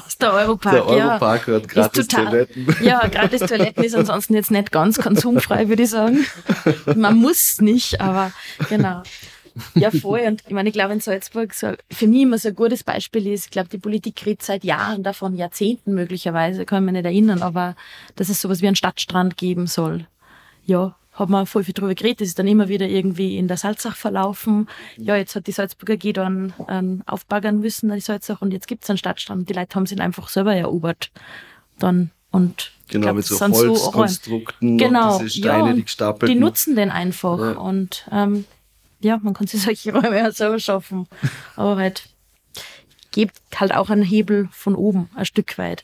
Ist 0.06 0.20
der 0.23 0.32
Europark, 0.32 0.75
Der 0.75 0.87
Europark 0.87 1.49
ja. 1.49 1.55
hat 1.55 1.69
gratis 1.69 2.08
total, 2.08 2.26
Toiletten. 2.26 2.76
Ja, 2.82 3.06
gratis 3.06 3.40
Toiletten 3.40 3.85
ist 3.85 3.94
ansonsten 3.94 4.35
jetzt 4.35 4.50
nicht 4.50 4.73
ganz 4.73 4.99
konsumfrei, 4.99 5.69
würde 5.69 5.85
ich 5.85 5.90
sagen. 5.90 6.26
Man 6.94 7.17
muss 7.17 7.61
nicht, 7.61 8.00
aber 8.00 8.32
genau. 8.69 9.02
Ja, 9.75 9.90
voll. 9.90 10.20
Und 10.26 10.43
ich 10.46 10.52
meine, 10.52 10.69
ich 10.69 10.73
glaube, 10.73 10.93
in 10.93 11.00
Salzburg 11.00 11.55
so, 11.55 11.73
für 11.90 12.06
mich 12.06 12.23
immer 12.23 12.38
so 12.38 12.49
ein 12.49 12.55
gutes 12.55 12.85
Beispiel 12.85 13.26
ist, 13.26 13.46
ich 13.46 13.50
glaube, 13.50 13.69
die 13.69 13.79
Politik 13.79 14.25
redet 14.25 14.43
seit 14.43 14.64
Jahren 14.64 15.02
davon, 15.02 15.35
Jahrzehnten 15.35 15.94
möglicherweise, 15.94 16.64
kann 16.64 16.82
ich 16.82 16.87
mich 16.87 17.02
nicht 17.02 17.05
erinnern, 17.05 17.43
aber 17.43 17.75
dass 18.17 18.29
es 18.29 18.40
sowas 18.40 18.62
wie 18.62 18.67
einen 18.67 18.76
Stadtstrand 18.76 19.37
geben 19.37 19.67
soll. 19.67 20.06
Ja, 20.64 20.96
hat 21.18 21.28
man 21.28 21.46
voll 21.46 21.64
viel 21.64 21.74
drüber 21.74 21.94
geredet. 21.94 22.20
Das 22.20 22.28
ist 22.28 22.38
dann 22.38 22.48
immer 22.48 22.68
wieder 22.68 22.86
irgendwie 22.86 23.36
in 23.36 23.48
der 23.48 23.56
Salzach 23.56 23.96
verlaufen. 23.96 24.68
Ja, 24.96 25.16
jetzt 25.16 25.34
hat 25.36 25.46
die 25.46 25.52
Salzburger 25.52 25.96
G 25.96 26.12
dann 26.12 26.52
ähm, 26.68 27.02
aufbaggern 27.06 27.60
müssen, 27.60 27.92
die 27.92 28.00
Salzach, 28.00 28.40
und 28.42 28.52
jetzt 28.52 28.68
gibt 28.68 28.84
es 28.84 28.90
einen 28.90 28.98
Stadtstrand. 28.98 29.48
Die 29.48 29.54
Leute 29.54 29.75
haben 29.75 29.87
sich 29.87 30.00
einfach 30.00 30.28
selber 30.28 30.54
erobert. 30.54 31.10
Dann, 31.78 32.10
und 32.30 32.72
Genau, 32.88 33.08
glaub, 33.08 33.16
mit 33.16 33.26
so 33.26 33.38
Holzkonstrukten 33.38 34.78
so 34.78 34.84
genau, 34.84 35.18
diese 35.18 35.40
Steine, 35.40 35.68
ja, 35.68 35.75
die 35.75 35.82
gestapelt. 35.82 36.32
Die 36.32 36.37
nutzen 36.37 36.75
den 36.75 36.90
einfach. 36.90 37.38
Ja. 37.38 37.52
Und 37.52 38.06
ähm, 38.10 38.46
ja, 39.00 39.18
man 39.22 39.34
kann 39.34 39.46
sich 39.46 39.62
solche 39.62 39.92
Räume 39.92 40.16
ja 40.16 40.30
selber 40.32 40.58
schaffen. 40.58 41.06
Aber 41.56 41.76
halt 41.76 42.08
gibt 43.18 43.40
halt 43.56 43.75
auch 43.75 43.90
einen 43.90 44.04
Hebel 44.04 44.48
von 44.52 44.76
oben, 44.76 45.10
ein 45.16 45.25
Stück 45.25 45.58
weit. 45.58 45.82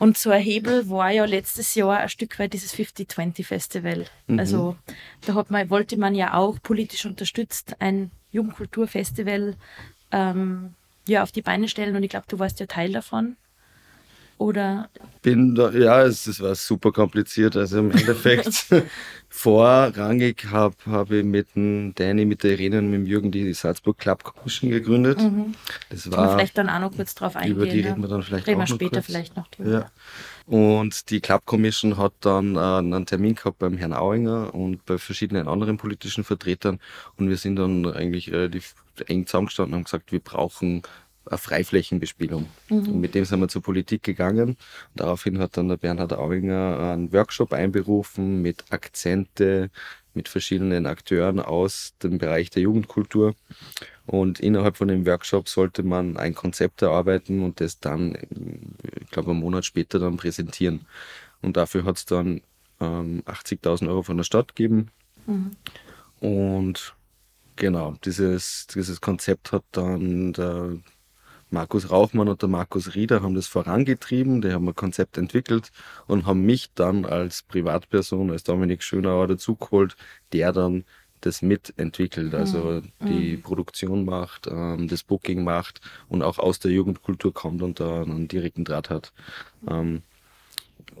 Und 0.00 0.18
so 0.18 0.30
ein 0.30 0.42
Hebel 0.42 0.90
war 0.90 1.12
ja 1.12 1.24
letztes 1.26 1.76
Jahr 1.76 1.98
ein 1.98 2.08
Stück 2.08 2.40
weit 2.40 2.54
dieses 2.54 2.74
50-20 2.74 3.44
Festival. 3.44 4.06
Mhm. 4.26 4.40
Also 4.40 4.76
da 5.24 5.34
hat 5.34 5.52
man, 5.52 5.70
wollte 5.70 5.96
man 5.96 6.16
ja 6.16 6.34
auch 6.34 6.58
politisch 6.60 7.06
unterstützt 7.06 7.76
ein 7.78 8.10
Jugendkulturfestival 8.32 9.54
ähm, 10.10 10.74
ja, 11.06 11.22
auf 11.22 11.30
die 11.30 11.42
Beine 11.42 11.68
stellen 11.68 11.94
und 11.94 12.02
ich 12.02 12.10
glaube, 12.10 12.26
du 12.28 12.40
warst 12.40 12.58
ja 12.58 12.66
Teil 12.66 12.90
davon. 12.90 13.36
Oder? 14.42 14.88
Bin 15.22 15.54
da, 15.54 15.70
ja, 15.70 16.02
es, 16.02 16.26
es 16.26 16.40
war 16.40 16.56
super 16.56 16.90
kompliziert. 16.90 17.56
Also 17.56 17.78
im 17.78 17.92
Endeffekt 17.92 18.66
vorrangig 19.28 20.46
habe 20.50 20.74
hab 20.84 21.12
ich 21.12 21.24
mit 21.24 21.54
dem 21.54 21.94
Danny, 21.94 22.24
mit 22.24 22.42
der 22.42 22.58
Irene 22.58 22.80
und 22.80 22.90
mit 22.90 23.00
dem 23.02 23.06
Jürgen 23.06 23.30
die 23.30 23.54
Salzburg 23.54 23.98
Club 23.98 24.24
Commission 24.24 24.70
gegründet. 24.70 25.20
Mhm. 25.20 25.54
Das 25.90 26.10
war, 26.10 26.26
wir 26.26 26.32
vielleicht 26.38 26.58
dann 26.58 26.68
auch 26.68 26.80
noch 26.80 26.96
kurz 26.96 27.14
drauf 27.14 27.36
eingehen. 27.36 27.56
Über 27.56 27.66
die 27.66 27.82
reden 27.82 28.02
wir 28.02 28.08
dann 28.08 28.24
vielleicht 28.24 28.48
reden 28.48 28.60
auch 28.60 28.68
wir 28.68 28.74
später 28.74 28.96
kurz. 28.96 29.06
vielleicht 29.06 29.36
noch 29.36 29.46
drüber. 29.46 29.70
Ja. 29.70 29.90
Und 30.46 31.10
die 31.10 31.20
Club 31.20 31.46
Commission 31.46 31.96
hat 31.98 32.14
dann 32.18 32.56
äh, 32.56 32.58
einen 32.58 33.06
Termin 33.06 33.36
gehabt 33.36 33.60
beim 33.60 33.78
Herrn 33.78 33.92
Auinger 33.92 34.52
und 34.52 34.84
bei 34.86 34.98
verschiedenen 34.98 35.46
anderen 35.46 35.76
politischen 35.76 36.24
Vertretern. 36.24 36.80
Und 37.16 37.28
wir 37.28 37.36
sind 37.36 37.56
dann 37.56 37.86
eigentlich 37.86 38.32
relativ 38.32 38.74
eng 39.06 39.24
zusammengestanden 39.26 39.74
und 39.74 39.78
haben 39.78 39.84
gesagt, 39.84 40.10
wir 40.10 40.20
brauchen 40.20 40.82
eine 41.26 41.38
Freiflächenbespielung. 41.38 42.48
Mhm. 42.68 42.78
Und 42.88 43.00
mit 43.00 43.14
dem 43.14 43.24
sind 43.24 43.40
wir 43.40 43.48
zur 43.48 43.62
Politik 43.62 44.02
gegangen. 44.02 44.56
Daraufhin 44.94 45.38
hat 45.38 45.56
dann 45.56 45.68
der 45.68 45.76
Bernhard 45.76 46.12
Auinger 46.12 46.92
einen 46.92 47.12
Workshop 47.12 47.52
einberufen 47.52 48.42
mit 48.42 48.64
Akzente, 48.70 49.70
mit 50.14 50.28
verschiedenen 50.28 50.86
Akteuren 50.86 51.40
aus 51.40 51.94
dem 52.02 52.18
Bereich 52.18 52.50
der 52.50 52.62
Jugendkultur. 52.62 53.34
Und 54.06 54.40
innerhalb 54.40 54.76
von 54.76 54.88
dem 54.88 55.06
Workshop 55.06 55.48
sollte 55.48 55.82
man 55.82 56.16
ein 56.16 56.34
Konzept 56.34 56.82
erarbeiten 56.82 57.42
und 57.42 57.60
das 57.60 57.78
dann 57.80 58.16
glaube 59.10 59.30
einen 59.30 59.40
Monat 59.40 59.64
später 59.64 59.98
dann 59.98 60.16
präsentieren. 60.16 60.86
Und 61.40 61.56
dafür 61.56 61.84
hat 61.84 61.96
es 61.98 62.04
dann 62.04 62.40
ähm, 62.80 63.22
80.000 63.26 63.88
Euro 63.88 64.02
von 64.02 64.16
der 64.16 64.24
Stadt 64.24 64.54
gegeben. 64.54 64.90
Mhm. 65.26 65.52
Und 66.20 66.94
genau, 67.56 67.94
dieses, 68.04 68.66
dieses 68.68 69.00
Konzept 69.00 69.52
hat 69.52 69.64
dann 69.72 70.32
der 70.32 70.76
Markus 71.52 71.90
Raufmann 71.90 72.28
und 72.28 72.40
der 72.40 72.48
Markus 72.48 72.94
Rieder 72.94 73.22
haben 73.22 73.34
das 73.34 73.46
vorangetrieben, 73.46 74.40
die 74.40 74.52
haben 74.52 74.68
ein 74.68 74.74
Konzept 74.74 75.18
entwickelt 75.18 75.70
und 76.06 76.24
haben 76.26 76.42
mich 76.42 76.72
dann 76.74 77.04
als 77.04 77.42
Privatperson, 77.42 78.30
als 78.30 78.44
Dominik 78.44 78.82
Schönauer 78.82 79.28
dazugeholt, 79.28 79.96
der 80.32 80.52
dann 80.52 80.84
das 81.20 81.42
mitentwickelt, 81.42 82.34
also 82.34 82.82
mhm. 83.00 83.06
die 83.06 83.36
mhm. 83.36 83.42
Produktion 83.42 84.04
macht, 84.04 84.46
ähm, 84.48 84.88
das 84.88 85.02
Booking 85.04 85.44
macht 85.44 85.80
und 86.08 86.22
auch 86.22 86.38
aus 86.38 86.58
der 86.58 86.72
Jugendkultur 86.72 87.32
kommt 87.32 87.62
und 87.62 87.80
da 87.80 88.02
einen 88.02 88.28
direkten 88.28 88.64
Draht 88.64 88.90
hat. 88.90 89.12
Ähm, 89.68 90.02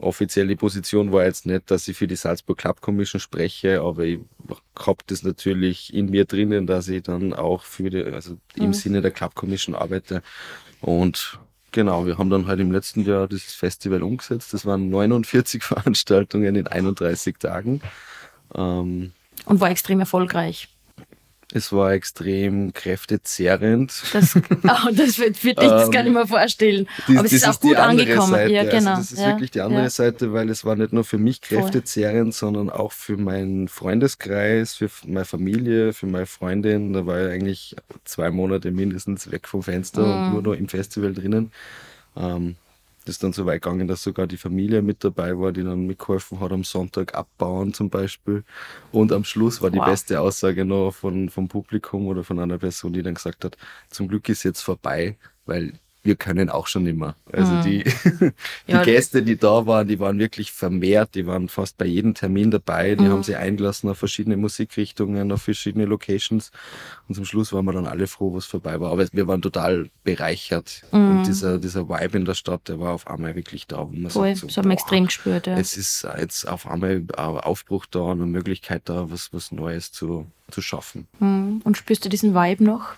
offizielle 0.00 0.56
Position 0.56 1.12
war 1.12 1.24
jetzt 1.24 1.46
nicht, 1.46 1.70
dass 1.70 1.88
ich 1.88 1.96
für 1.96 2.06
die 2.06 2.16
Salzburg 2.16 2.58
Club 2.58 2.80
Commission 2.80 3.20
spreche, 3.20 3.80
aber 3.80 4.04
ich 4.04 4.20
habe 4.78 5.02
das 5.06 5.22
natürlich 5.22 5.92
in 5.94 6.10
mir 6.10 6.24
drinnen, 6.24 6.66
dass 6.66 6.88
ich 6.88 7.02
dann 7.02 7.32
auch 7.32 7.62
für 7.62 7.90
die, 7.90 8.02
also 8.02 8.36
im 8.54 8.68
mhm. 8.68 8.74
Sinne 8.74 9.02
der 9.02 9.10
Club 9.10 9.34
Commission 9.34 9.74
arbeite. 9.74 10.22
Und 10.80 11.38
genau, 11.70 12.06
wir 12.06 12.18
haben 12.18 12.30
dann 12.30 12.46
halt 12.46 12.60
im 12.60 12.72
letzten 12.72 13.04
Jahr 13.04 13.28
dieses 13.28 13.54
Festival 13.54 14.02
umgesetzt. 14.02 14.52
Das 14.52 14.66
waren 14.66 14.90
49 14.90 15.62
Veranstaltungen 15.62 16.56
in 16.56 16.66
31 16.66 17.38
Tagen. 17.38 17.80
Ähm, 18.54 19.12
und 19.46 19.60
war 19.60 19.70
extrem 19.70 20.00
erfolgreich. 20.00 20.68
Es 21.54 21.72
war 21.72 21.92
extrem 21.92 22.72
kräftezehrend. 22.72 23.92
Das, 24.12 24.36
oh, 24.36 24.90
das 24.92 25.18
wird, 25.18 25.44
wird 25.44 25.62
ich 25.62 25.68
das 25.68 25.90
gar 25.90 26.02
nicht 26.02 26.14
mehr 26.14 26.26
vorstellen. 26.26 26.88
Die, 27.08 27.16
Aber 27.18 27.26
es 27.26 27.32
ist 27.32 27.46
auch 27.46 27.60
gut 27.60 27.76
angekommen. 27.76 28.32
Seite. 28.32 28.52
Ja, 28.52 28.64
genau. 28.64 28.90
Also 28.90 29.02
das 29.02 29.12
ist 29.12 29.18
ja, 29.18 29.28
wirklich 29.28 29.50
die 29.50 29.60
andere 29.60 29.82
ja. 29.82 29.90
Seite, 29.90 30.32
weil 30.32 30.48
es 30.48 30.64
war 30.64 30.76
nicht 30.76 30.92
nur 30.92 31.04
für 31.04 31.18
mich 31.18 31.42
kräftezehrend, 31.42 32.34
Voll. 32.34 32.54
sondern 32.54 32.70
auch 32.70 32.92
für 32.92 33.16
meinen 33.16 33.68
Freundeskreis, 33.68 34.74
für 34.74 34.88
meine 35.06 35.24
Familie, 35.26 35.92
für 35.92 36.06
meine 36.06 36.26
Freundin. 36.26 36.92
Da 36.92 37.06
war 37.06 37.20
ich 37.20 37.32
eigentlich 37.32 37.76
zwei 38.04 38.30
Monate 38.30 38.70
mindestens 38.70 39.30
weg 39.30 39.46
vom 39.46 39.62
Fenster 39.62 40.06
mhm. 40.06 40.12
und 40.12 40.32
nur 40.32 40.42
noch 40.42 40.58
im 40.58 40.68
Festival 40.68 41.12
drinnen. 41.12 41.52
Ähm, 42.16 42.56
das 43.04 43.16
ist 43.16 43.24
dann 43.24 43.32
so 43.32 43.46
weit 43.46 43.62
gegangen, 43.62 43.88
dass 43.88 44.02
sogar 44.02 44.26
die 44.26 44.36
Familie 44.36 44.82
mit 44.82 45.02
dabei 45.02 45.38
war, 45.38 45.52
die 45.52 45.64
dann 45.64 45.86
mitgeholfen 45.86 46.40
hat 46.40 46.52
am 46.52 46.64
Sonntag 46.64 47.14
abbauen 47.14 47.74
zum 47.74 47.90
Beispiel. 47.90 48.44
Und 48.92 49.12
am 49.12 49.24
Schluss 49.24 49.60
war 49.60 49.70
die 49.70 49.78
wow. 49.78 49.86
beste 49.86 50.20
Aussage 50.20 50.64
noch 50.64 50.92
von, 50.92 51.28
vom 51.28 51.48
Publikum 51.48 52.06
oder 52.06 52.22
von 52.22 52.38
einer 52.38 52.58
Person, 52.58 52.92
die 52.92 53.02
dann 53.02 53.14
gesagt 53.14 53.44
hat, 53.44 53.56
zum 53.90 54.08
Glück 54.08 54.28
ist 54.28 54.44
jetzt 54.44 54.62
vorbei, 54.62 55.16
weil 55.46 55.72
wir 56.02 56.16
können 56.16 56.50
auch 56.50 56.66
schon 56.66 56.86
immer. 56.86 57.14
Also 57.32 57.52
mhm. 57.52 57.62
die, 57.62 57.84
die 58.68 58.72
ja, 58.72 58.82
Gäste, 58.82 59.22
die 59.22 59.36
da 59.36 59.66
waren, 59.66 59.86
die 59.86 60.00
waren 60.00 60.18
wirklich 60.18 60.52
vermehrt, 60.52 61.14
die 61.14 61.26
waren 61.26 61.48
fast 61.48 61.78
bei 61.78 61.86
jedem 61.86 62.14
Termin 62.14 62.50
dabei, 62.50 62.96
die 62.96 63.04
mhm. 63.04 63.10
haben 63.10 63.22
sie 63.22 63.36
eingelassen 63.36 63.88
auf 63.88 63.98
verschiedene 63.98 64.36
Musikrichtungen, 64.36 65.30
auf 65.30 65.42
verschiedene 65.42 65.84
Locations 65.84 66.50
und 67.08 67.14
zum 67.14 67.24
Schluss 67.24 67.52
waren 67.52 67.64
wir 67.64 67.72
dann 67.72 67.86
alle 67.86 68.06
froh, 68.06 68.34
was 68.34 68.46
vorbei 68.46 68.80
war. 68.80 68.90
Aber 68.90 69.06
wir 69.12 69.28
waren 69.28 69.42
total 69.42 69.90
bereichert 70.02 70.82
mhm. 70.90 71.18
und 71.18 71.26
dieser, 71.26 71.58
dieser 71.58 71.88
Vibe 71.88 72.18
in 72.18 72.24
der 72.24 72.34
Stadt, 72.34 72.68
der 72.68 72.80
war 72.80 72.94
auf 72.94 73.06
einmal 73.06 73.36
wirklich 73.36 73.66
da. 73.66 73.78
Wo 73.78 73.92
man 73.92 74.10
Voll, 74.10 74.34
so, 74.34 74.48
das 74.48 74.56
haben 74.56 74.68
wir 74.68 74.74
extrem 74.74 75.06
gespürt. 75.06 75.46
Ja. 75.46 75.56
Es 75.56 75.76
ist 75.76 76.06
jetzt 76.18 76.48
auf 76.48 76.66
einmal 76.66 77.04
Aufbruch 77.16 77.86
da 77.86 78.00
und 78.00 78.22
eine 78.22 78.30
Möglichkeit 78.30 78.82
da, 78.86 79.10
was, 79.10 79.32
was 79.32 79.52
Neues 79.52 79.92
zu, 79.92 80.26
zu 80.50 80.62
schaffen. 80.62 81.06
Und 81.20 81.76
spürst 81.76 82.04
du 82.04 82.08
diesen 82.08 82.34
Vibe 82.34 82.64
noch? 82.64 82.94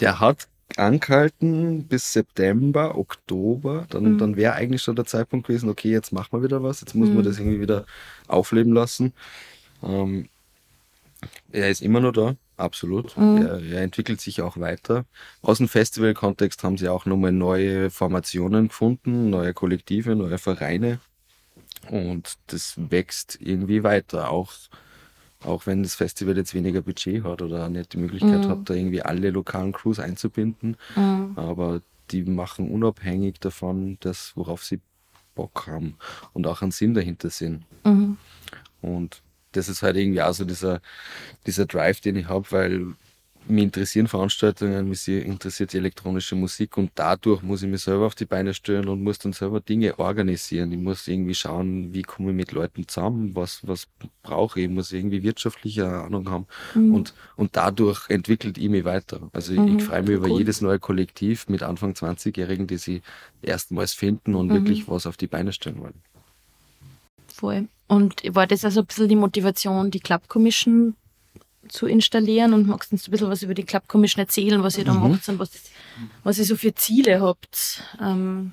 Der 0.00 0.20
hat 0.20 0.48
angehalten 0.76 1.84
bis 1.84 2.12
September, 2.12 2.96
Oktober. 2.96 3.86
Dann, 3.90 4.14
mhm. 4.14 4.18
dann 4.18 4.36
wäre 4.36 4.54
eigentlich 4.54 4.82
schon 4.82 4.96
der 4.96 5.04
Zeitpunkt 5.04 5.46
gewesen, 5.46 5.68
okay, 5.68 5.90
jetzt 5.90 6.12
machen 6.12 6.28
wir 6.32 6.42
wieder 6.42 6.62
was, 6.62 6.80
jetzt 6.80 6.94
muss 6.94 7.08
mhm. 7.08 7.16
man 7.16 7.24
das 7.24 7.38
irgendwie 7.38 7.60
wieder 7.60 7.86
aufleben 8.28 8.72
lassen. 8.72 9.12
Ähm, 9.82 10.28
er 11.52 11.70
ist 11.70 11.82
immer 11.82 12.00
noch 12.00 12.12
da, 12.12 12.36
absolut. 12.56 13.16
Mhm. 13.16 13.42
Er, 13.42 13.62
er, 13.62 13.82
entwickelt 13.82 14.20
sich 14.20 14.42
auch 14.42 14.58
weiter. 14.58 15.04
Aus 15.40 15.58
dem 15.58 15.68
Festival-Kontext 15.68 16.64
haben 16.64 16.78
sie 16.78 16.88
auch 16.88 17.06
nochmal 17.06 17.32
neue 17.32 17.90
Formationen 17.90 18.68
gefunden, 18.68 19.30
neue 19.30 19.54
Kollektive, 19.54 20.16
neue 20.16 20.38
Vereine. 20.38 20.98
Und 21.90 22.38
das 22.48 22.74
wächst 22.76 23.38
irgendwie 23.40 23.82
weiter. 23.82 24.30
Auch 24.30 24.52
auch 25.44 25.66
wenn 25.66 25.82
das 25.82 25.94
Festival 25.94 26.36
jetzt 26.36 26.54
weniger 26.54 26.82
Budget 26.82 27.24
hat 27.24 27.42
oder 27.42 27.68
nicht 27.68 27.92
die 27.92 27.98
Möglichkeit 27.98 28.44
mhm. 28.44 28.48
hat, 28.48 28.70
da 28.70 28.74
irgendwie 28.74 29.02
alle 29.02 29.30
lokalen 29.30 29.72
Crews 29.72 29.98
einzubinden. 29.98 30.76
Mhm. 30.96 31.32
Aber 31.36 31.82
die 32.10 32.24
machen 32.24 32.70
unabhängig 32.70 33.40
davon 33.40 33.96
das, 34.00 34.32
worauf 34.36 34.64
sie 34.64 34.80
Bock 35.34 35.66
haben 35.66 35.96
und 36.32 36.46
auch 36.46 36.62
einen 36.62 36.72
Sinn 36.72 36.94
dahinter 36.94 37.30
sehen. 37.30 37.64
Mhm. 37.84 38.18
Und 38.80 39.22
das 39.52 39.68
ist 39.68 39.82
halt 39.82 39.96
irgendwie 39.96 40.22
auch 40.22 40.32
so 40.32 40.44
dieser, 40.44 40.80
dieser 41.46 41.66
Drive, 41.66 42.00
den 42.00 42.16
ich 42.16 42.26
habe, 42.26 42.50
weil 42.50 42.94
mich 43.48 43.64
interessieren 43.64 44.06
Veranstaltungen, 44.06 44.88
mich 44.88 45.06
interessiert 45.08 45.72
die 45.72 45.78
elektronische 45.78 46.34
Musik 46.34 46.76
und 46.76 46.90
dadurch 46.94 47.42
muss 47.42 47.62
ich 47.62 47.68
mich 47.68 47.82
selber 47.82 48.06
auf 48.06 48.14
die 48.14 48.24
Beine 48.24 48.54
stellen 48.54 48.88
und 48.88 49.02
muss 49.02 49.18
dann 49.18 49.32
selber 49.32 49.60
Dinge 49.60 49.98
organisieren. 49.98 50.72
Ich 50.72 50.78
muss 50.78 51.08
irgendwie 51.08 51.34
schauen, 51.34 51.92
wie 51.92 52.02
komme 52.02 52.30
ich 52.30 52.36
mit 52.36 52.52
Leuten 52.52 52.86
zusammen, 52.86 53.34
was, 53.34 53.66
was 53.66 53.86
brauche 54.22 54.60
ich, 54.60 54.66
ich 54.66 54.72
muss 54.72 54.92
irgendwie 54.92 55.22
wirtschaftliche 55.22 55.86
Ahnung 55.86 56.30
haben 56.30 56.46
mhm. 56.74 56.94
und, 56.94 57.14
und 57.36 57.56
dadurch 57.56 58.08
entwickelt 58.08 58.58
ich 58.58 58.68
mich 58.68 58.84
weiter. 58.84 59.30
Also 59.32 59.52
mhm. 59.52 59.78
ich 59.78 59.84
freue 59.84 60.02
mich 60.02 60.10
über 60.10 60.28
jedes 60.28 60.60
neue 60.60 60.78
Kollektiv 60.78 61.48
mit 61.48 61.62
Anfang 61.62 61.92
20-Jährigen, 61.92 62.66
die 62.66 62.78
sie 62.78 63.02
erstmals 63.42 63.92
finden 63.92 64.34
und 64.34 64.48
mhm. 64.48 64.54
wirklich 64.54 64.88
was 64.88 65.06
auf 65.06 65.16
die 65.16 65.26
Beine 65.26 65.52
stellen 65.52 65.80
wollen. 65.80 66.00
Voll. 67.26 67.68
Und 67.88 68.22
war 68.34 68.46
das 68.46 68.64
also 68.64 68.80
ein 68.80 68.86
bisschen 68.86 69.08
die 69.08 69.16
Motivation, 69.16 69.90
die 69.90 70.00
Club 70.00 70.28
Commission 70.28 70.94
zu 71.68 71.86
installieren 71.86 72.54
und 72.54 72.66
magst 72.66 72.92
uns 72.92 73.06
ein 73.06 73.10
bisschen 73.10 73.30
was 73.30 73.42
über 73.42 73.54
die 73.54 73.64
Club 73.64 73.88
Commission 73.88 74.20
erzählen, 74.20 74.62
was 74.62 74.78
ihr 74.78 74.84
da 74.84 74.94
mhm. 74.94 75.12
macht 75.12 75.28
und 75.28 75.38
was, 75.38 75.50
was 76.24 76.38
ihr 76.38 76.44
so 76.44 76.56
für 76.56 76.74
Ziele 76.74 77.20
habt. 77.20 77.82
Ähm, 78.00 78.52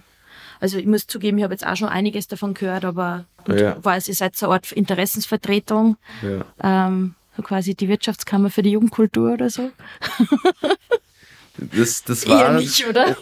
also 0.60 0.78
ich 0.78 0.86
muss 0.86 1.08
zugeben, 1.08 1.38
ich 1.38 1.44
habe 1.44 1.54
jetzt 1.54 1.66
auch 1.66 1.76
schon 1.76 1.88
einiges 1.88 2.28
davon 2.28 2.54
gehört, 2.54 2.86
aber 2.86 3.26
ja. 3.48 3.84
weiß, 3.84 4.08
ihr 4.10 4.16
seid 4.16 4.36
so 4.36 4.48
eine 4.48 4.56
Art 4.56 4.72
Interessensvertretung. 4.72 5.98
Ja. 6.22 6.88
Ähm, 6.88 7.16
so 7.36 7.44
quasi 7.44 7.76
die 7.76 7.88
Wirtschaftskammer 7.88 8.50
für 8.50 8.62
die 8.62 8.72
Jugendkultur 8.72 9.34
oder 9.34 9.50
so. 9.50 9.72
Das, 11.58 12.04
das 12.04 12.28
war. 12.28 12.54
Eher 12.54 12.60
nicht, 12.60 12.86
oder? 12.88 13.16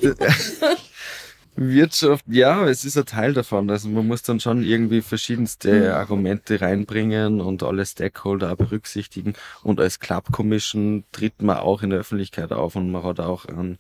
Wirtschaft, 1.57 2.23
ja, 2.27 2.67
es 2.67 2.85
ist 2.85 2.97
ein 2.97 3.05
Teil 3.05 3.33
davon. 3.33 3.69
Also 3.69 3.89
man 3.89 4.07
muss 4.07 4.21
dann 4.21 4.39
schon 4.39 4.63
irgendwie 4.63 5.01
verschiedenste 5.01 5.71
mhm. 5.71 5.91
Argumente 5.91 6.61
reinbringen 6.61 7.41
und 7.41 7.63
alle 7.63 7.85
Stakeholder 7.85 8.51
auch 8.53 8.57
berücksichtigen. 8.57 9.33
Und 9.63 9.79
als 9.79 9.99
Club 9.99 10.31
Commission 10.31 11.03
tritt 11.11 11.41
man 11.41 11.57
auch 11.57 11.81
in 11.81 11.89
der 11.89 11.99
Öffentlichkeit 11.99 12.51
auf 12.51 12.75
und 12.75 12.91
man 12.91 13.03
hat 13.03 13.19
auch 13.19 13.45
ein, 13.45 13.79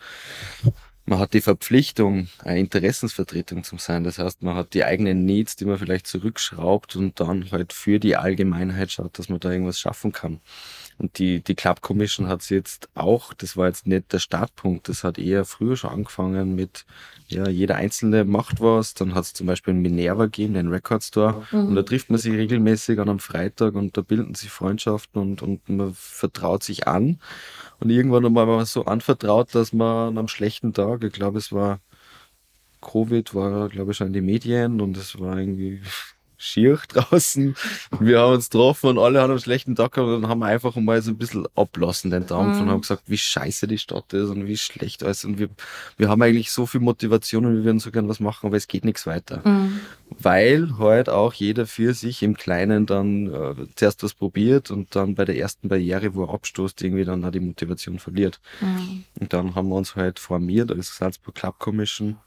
man 1.05 1.19
hat 1.19 1.33
die 1.33 1.41
Verpflichtung, 1.41 2.29
eine 2.43 2.59
Interessensvertretung 2.59 3.63
zu 3.63 3.77
sein. 3.77 4.03
Das 4.03 4.17
heißt, 4.17 4.41
man 4.41 4.55
hat 4.55 4.73
die 4.73 4.83
eigenen 4.83 5.25
Needs, 5.25 5.55
die 5.55 5.65
man 5.65 5.77
vielleicht 5.77 6.07
zurückschraubt 6.07 6.95
und 6.95 7.19
dann 7.19 7.51
halt 7.51 7.73
für 7.73 7.99
die 7.99 8.17
Allgemeinheit 8.17 8.91
schaut, 8.91 9.19
dass 9.19 9.29
man 9.29 9.39
da 9.39 9.51
irgendwas 9.51 9.79
schaffen 9.79 10.11
kann. 10.11 10.41
Und 10.99 11.19
die, 11.19 11.43
die 11.43 11.53
Club 11.53 11.81
Commission 11.81 12.27
hat 12.27 12.49
jetzt 12.49 12.89
auch, 12.95 13.33
das 13.33 13.55
war 13.55 13.67
jetzt 13.67 13.85
nicht 13.85 14.11
der 14.11 14.19
Startpunkt, 14.19 14.89
das 14.89 15.03
hat 15.03 15.19
eher 15.19 15.45
früher 15.45 15.77
schon 15.77 15.91
angefangen 15.91 16.55
mit, 16.55 16.85
ja, 17.27 17.47
jeder 17.47 17.75
Einzelne 17.75 18.23
macht 18.23 18.61
was. 18.61 18.95
Dann 18.95 19.13
hat 19.13 19.25
es 19.25 19.33
zum 19.33 19.45
Beispiel 19.45 19.73
einen 19.73 19.83
Minerva 19.83 20.25
gegeben, 20.25 20.55
den 20.55 20.69
Record 20.69 21.03
Store. 21.03 21.45
Mhm. 21.51 21.67
Und 21.67 21.75
da 21.75 21.83
trifft 21.83 22.09
man 22.09 22.19
sich 22.19 22.33
regelmäßig 22.33 22.99
an 22.99 23.09
einem 23.09 23.19
Freitag 23.19 23.75
und 23.75 23.95
da 23.95 24.01
bilden 24.01 24.33
sich 24.33 24.49
Freundschaften 24.49 25.21
und, 25.21 25.41
und 25.43 25.69
man 25.69 25.93
vertraut 25.93 26.63
sich 26.63 26.87
an. 26.87 27.19
Und 27.79 27.91
irgendwann 27.91 28.25
einmal 28.25 28.47
war 28.47 28.57
man 28.57 28.65
so 28.65 28.85
anvertraut, 28.85 29.53
dass 29.53 29.73
man 29.73 30.09
an 30.09 30.17
einem 30.17 30.27
schlechten 30.27 30.73
Tag, 30.73 31.03
ich 31.03 31.13
glaube, 31.13 31.37
es 31.37 31.51
war 31.51 31.79
Covid, 32.81 33.35
war, 33.35 33.69
glaube 33.69 33.91
ich, 33.91 33.97
schon 33.97 34.07
in 34.07 34.13
den 34.13 34.25
Medien 34.25 34.81
und 34.81 34.97
es 34.97 35.19
war 35.19 35.37
irgendwie 35.37 35.81
schier 36.37 36.79
draußen. 36.87 37.55
Wir 37.99 38.19
haben 38.19 38.33
uns 38.35 38.49
getroffen 38.49 38.91
und 38.91 38.99
alle 38.99 39.21
haben 39.21 39.31
einen 39.31 39.39
schlechten 39.39 39.75
Tag 39.75 39.93
gehabt 39.93 40.09
und 40.09 40.21
dann 40.21 40.29
haben 40.29 40.39
wir 40.39 40.45
einfach 40.45 40.75
mal 40.75 41.01
so 41.01 41.11
ein 41.11 41.17
bisschen 41.17 41.47
ablassen 41.55 42.11
den 42.11 42.27
Dampf 42.27 42.55
mhm. 42.55 42.61
und 42.61 42.69
haben 42.69 42.81
gesagt, 42.81 43.03
wie 43.07 43.17
scheiße 43.17 43.67
die 43.67 43.77
Stadt 43.77 44.13
ist 44.13 44.29
und 44.29 44.45
wie 44.45 44.57
schlecht 44.57 45.03
alles. 45.03 45.25
Und 45.25 45.39
wir, 45.39 45.49
wir 45.97 46.09
haben 46.09 46.21
eigentlich 46.21 46.51
so 46.51 46.65
viel 46.65 46.79
Motivation 46.81 47.45
und 47.45 47.55
wir 47.55 47.63
würden 47.63 47.79
so 47.79 47.91
gern 47.91 48.07
was 48.07 48.19
machen, 48.19 48.47
aber 48.47 48.57
es 48.57 48.67
geht 48.67 48.85
nichts 48.85 49.07
weiter. 49.07 49.41
Mhm. 49.43 49.79
Weil 50.09 50.77
halt 50.77 51.09
auch 51.09 51.33
jeder 51.33 51.65
für 51.65 51.93
sich 51.93 52.23
im 52.23 52.37
Kleinen 52.37 52.85
dann 52.85 53.33
äh, 53.33 53.55
zuerst 53.75 54.03
was 54.03 54.13
probiert 54.13 54.71
und 54.71 54.95
dann 54.95 55.15
bei 55.15 55.25
der 55.25 55.37
ersten 55.37 55.67
Barriere, 55.67 56.13
wo 56.15 56.25
er 56.25 56.33
abstoßt, 56.33 56.81
irgendwie 56.81 57.03
dann 57.03 57.25
auch 57.25 57.31
die 57.31 57.39
Motivation 57.39 57.99
verliert. 57.99 58.39
Mhm. 58.61 59.03
Und 59.19 59.33
dann 59.33 59.55
haben 59.55 59.69
wir 59.69 59.75
uns 59.75 59.95
halt 59.95 60.19
formiert 60.19 60.71
als 60.71 60.95
Salzburg 60.95 61.35
Club 61.35 61.59
Commission 61.59 62.17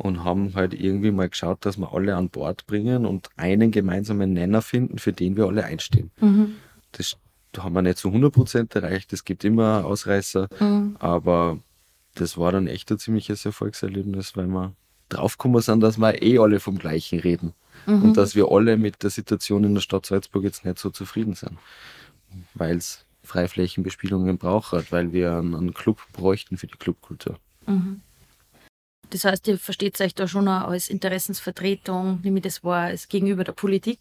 und 0.00 0.24
haben 0.24 0.54
halt 0.54 0.74
irgendwie 0.74 1.10
mal 1.10 1.28
geschaut, 1.28 1.64
dass 1.66 1.76
wir 1.76 1.92
alle 1.92 2.16
an 2.16 2.30
Bord 2.30 2.66
bringen 2.66 3.06
und 3.06 3.28
einen 3.36 3.70
gemeinsamen 3.70 4.32
Nenner 4.32 4.62
finden, 4.62 4.98
für 4.98 5.12
den 5.12 5.36
wir 5.36 5.46
alle 5.46 5.64
einstehen. 5.64 6.10
Mhm. 6.20 6.56
Das 6.92 7.16
haben 7.58 7.74
wir 7.74 7.82
nicht 7.82 7.98
zu 7.98 8.08
100 8.08 8.32
Prozent 8.32 8.74
erreicht. 8.74 9.12
Es 9.12 9.24
gibt 9.24 9.44
immer 9.44 9.84
Ausreißer, 9.84 10.48
mhm. 10.58 10.96
aber 10.98 11.58
das 12.14 12.38
war 12.38 12.52
dann 12.52 12.66
echt 12.66 12.90
ein 12.90 12.98
ziemliches 12.98 13.44
Erfolgserlebnis, 13.44 14.36
weil 14.36 14.46
wir 14.46 14.72
draufgekommen 15.10 15.60
sind, 15.60 15.80
dass 15.80 15.98
wir 15.98 16.22
eh 16.22 16.38
alle 16.38 16.60
vom 16.60 16.78
Gleichen 16.78 17.20
reden. 17.20 17.52
Mhm. 17.86 18.02
Und 18.02 18.16
dass 18.16 18.34
wir 18.34 18.50
alle 18.50 18.76
mit 18.76 19.02
der 19.02 19.10
Situation 19.10 19.64
in 19.64 19.74
der 19.74 19.80
Stadt 19.80 20.06
Salzburg 20.06 20.44
jetzt 20.44 20.64
nicht 20.64 20.78
so 20.78 20.90
zufrieden 20.90 21.34
sind. 21.34 21.58
Weil 22.54 22.76
es 22.76 23.04
Freiflächenbespielungen 23.22 24.38
braucht, 24.38 24.92
weil 24.92 25.12
wir 25.12 25.36
einen, 25.36 25.54
einen 25.54 25.74
Club 25.74 26.00
bräuchten 26.12 26.56
für 26.56 26.66
die 26.66 26.78
Clubkultur. 26.78 27.38
Mhm. 27.66 28.00
Das 29.10 29.24
heißt, 29.24 29.46
ihr 29.48 29.58
versteht 29.58 30.00
euch 30.00 30.14
da 30.14 30.28
schon 30.28 30.48
auch 30.48 30.68
als 30.68 30.88
Interessensvertretung, 30.88 32.20
nämlich 32.22 32.44
das 32.44 32.62
war 32.62 32.90
es 32.90 33.08
gegenüber 33.08 33.44
der 33.44 33.52
Politik, 33.52 33.98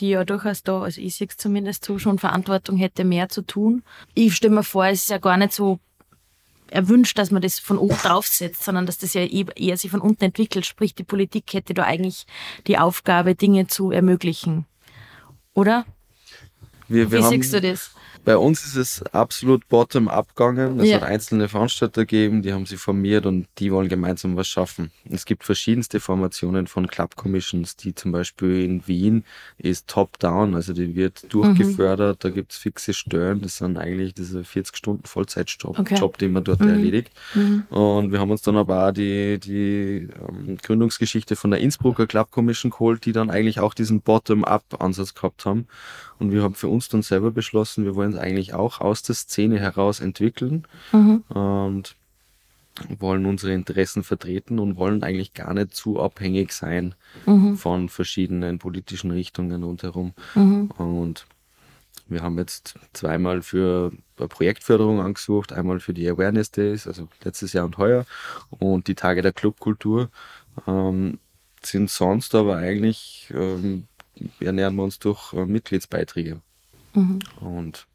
die 0.00 0.10
ja 0.10 0.24
durchaus 0.24 0.62
da, 0.62 0.82
also 0.82 1.00
ich 1.00 1.16
sehe 1.16 1.26
es 1.28 1.36
zumindest 1.36 1.84
so, 1.84 1.98
schon 1.98 2.18
Verantwortung 2.18 2.76
hätte, 2.76 3.04
mehr 3.04 3.28
zu 3.28 3.42
tun. 3.42 3.82
Ich 4.14 4.34
stelle 4.34 4.54
mir 4.54 4.64
vor, 4.64 4.86
es 4.86 5.02
ist 5.02 5.10
ja 5.10 5.18
gar 5.18 5.36
nicht 5.38 5.52
so 5.52 5.80
erwünscht, 6.70 7.18
dass 7.18 7.30
man 7.30 7.42
das 7.42 7.58
von 7.58 7.78
oben 7.78 7.96
draufsetzt, 7.96 8.62
sondern 8.62 8.84
dass 8.84 8.98
das 8.98 9.14
ja 9.14 9.22
eher 9.22 9.76
sich 9.76 9.90
von 9.90 10.00
unten 10.00 10.24
entwickelt. 10.24 10.66
Sprich, 10.66 10.94
die 10.94 11.04
Politik 11.04 11.52
hätte 11.54 11.72
da 11.72 11.84
eigentlich 11.84 12.26
die 12.66 12.78
Aufgabe, 12.78 13.34
Dinge 13.34 13.66
zu 13.66 13.90
ermöglichen. 13.90 14.66
Oder? 15.54 15.86
Wir, 16.86 17.10
wir 17.10 17.20
Wie 17.20 17.24
siehst 17.24 17.52
du 17.54 17.60
das? 17.60 17.92
Bei 18.24 18.36
uns 18.36 18.64
ist 18.64 18.76
es 18.76 19.02
absolut 19.12 19.68
bottom-up 19.68 20.34
gegangen. 20.34 20.80
Es 20.80 20.88
ja. 20.88 20.96
hat 20.96 21.04
einzelne 21.04 21.48
Veranstalter 21.48 22.02
gegeben, 22.02 22.42
die 22.42 22.52
haben 22.52 22.66
sich 22.66 22.78
formiert 22.78 23.26
und 23.26 23.46
die 23.58 23.72
wollen 23.72 23.88
gemeinsam 23.88 24.36
was 24.36 24.48
schaffen. 24.48 24.90
Es 25.08 25.24
gibt 25.24 25.44
verschiedenste 25.44 26.00
Formationen 26.00 26.66
von 26.66 26.86
Club 26.86 27.16
Commissions, 27.16 27.76
die 27.76 27.94
zum 27.94 28.12
Beispiel 28.12 28.64
in 28.64 28.86
Wien 28.86 29.24
ist 29.58 29.88
top-down, 29.88 30.54
also 30.54 30.72
die 30.72 30.94
wird 30.94 31.32
durchgefördert, 31.32 32.16
mhm. 32.16 32.20
da 32.20 32.30
gibt 32.30 32.52
es 32.52 32.58
fixe 32.58 32.92
Stellen, 32.92 33.40
das 33.40 33.58
sind 33.58 33.78
eigentlich 33.78 34.14
diese 34.14 34.44
40 34.44 34.76
Stunden 34.76 35.06
Vollzeitjob, 35.06 35.78
okay. 35.78 35.96
Job, 35.96 36.18
den 36.18 36.32
man 36.32 36.44
dort 36.44 36.60
mhm. 36.60 36.68
erledigt. 36.68 37.10
Mhm. 37.34 37.64
Und 37.70 38.12
wir 38.12 38.20
haben 38.20 38.30
uns 38.30 38.42
dann 38.42 38.56
aber 38.56 38.88
auch 38.88 38.92
die, 38.92 39.38
die 39.38 40.08
ähm, 40.28 40.58
Gründungsgeschichte 40.62 41.36
von 41.36 41.50
der 41.50 41.60
Innsbrucker 41.60 42.06
Club 42.06 42.30
Commission 42.30 42.70
geholt, 42.70 43.04
die 43.04 43.12
dann 43.12 43.30
eigentlich 43.30 43.60
auch 43.60 43.74
diesen 43.74 44.00
Bottom-up-Ansatz 44.00 45.14
gehabt 45.14 45.44
haben. 45.44 45.66
Und 46.18 46.32
wir 46.32 46.42
haben 46.42 46.54
für 46.54 46.68
uns 46.68 46.88
dann 46.88 47.02
selber 47.02 47.30
beschlossen, 47.30 47.84
wir 47.84 47.94
wollen 47.94 48.07
es 48.12 48.18
eigentlich 48.18 48.54
auch 48.54 48.80
aus 48.80 49.02
der 49.02 49.14
Szene 49.14 49.58
heraus 49.58 50.00
entwickeln 50.00 50.66
mhm. 50.92 51.24
und 51.28 51.96
wollen 52.98 53.26
unsere 53.26 53.52
Interessen 53.52 54.04
vertreten 54.04 54.58
und 54.58 54.76
wollen 54.76 55.02
eigentlich 55.02 55.34
gar 55.34 55.52
nicht 55.54 55.74
zu 55.74 56.00
abhängig 56.00 56.52
sein 56.52 56.94
mhm. 57.26 57.56
von 57.56 57.88
verschiedenen 57.88 58.58
politischen 58.58 59.10
Richtungen 59.10 59.62
rundherum. 59.62 60.12
Mhm. 60.34 60.70
Und 60.78 61.26
wir 62.06 62.22
haben 62.22 62.38
jetzt 62.38 62.74
zweimal 62.92 63.42
für 63.42 63.92
Projektförderung 64.16 65.00
angesucht, 65.00 65.52
einmal 65.52 65.80
für 65.80 65.92
die 65.92 66.08
Awareness 66.08 66.50
Days, 66.50 66.86
also 66.86 67.08
letztes 67.22 67.52
Jahr 67.52 67.64
und 67.64 67.76
heuer, 67.78 68.06
und 68.50 68.88
die 68.88 68.94
Tage 68.94 69.22
der 69.22 69.32
Clubkultur. 69.32 70.10
Ähm, 70.66 71.18
sind 71.62 71.90
sonst 71.90 72.34
aber 72.34 72.56
eigentlich 72.56 73.32
ähm, 73.34 73.88
ernähren 74.40 74.76
wir 74.76 74.84
uns 74.84 74.98
durch 74.98 75.32
äh, 75.32 75.44
Mitgliedsbeiträge. 75.44 76.40
Mhm. 76.94 77.18
Und 77.40 77.86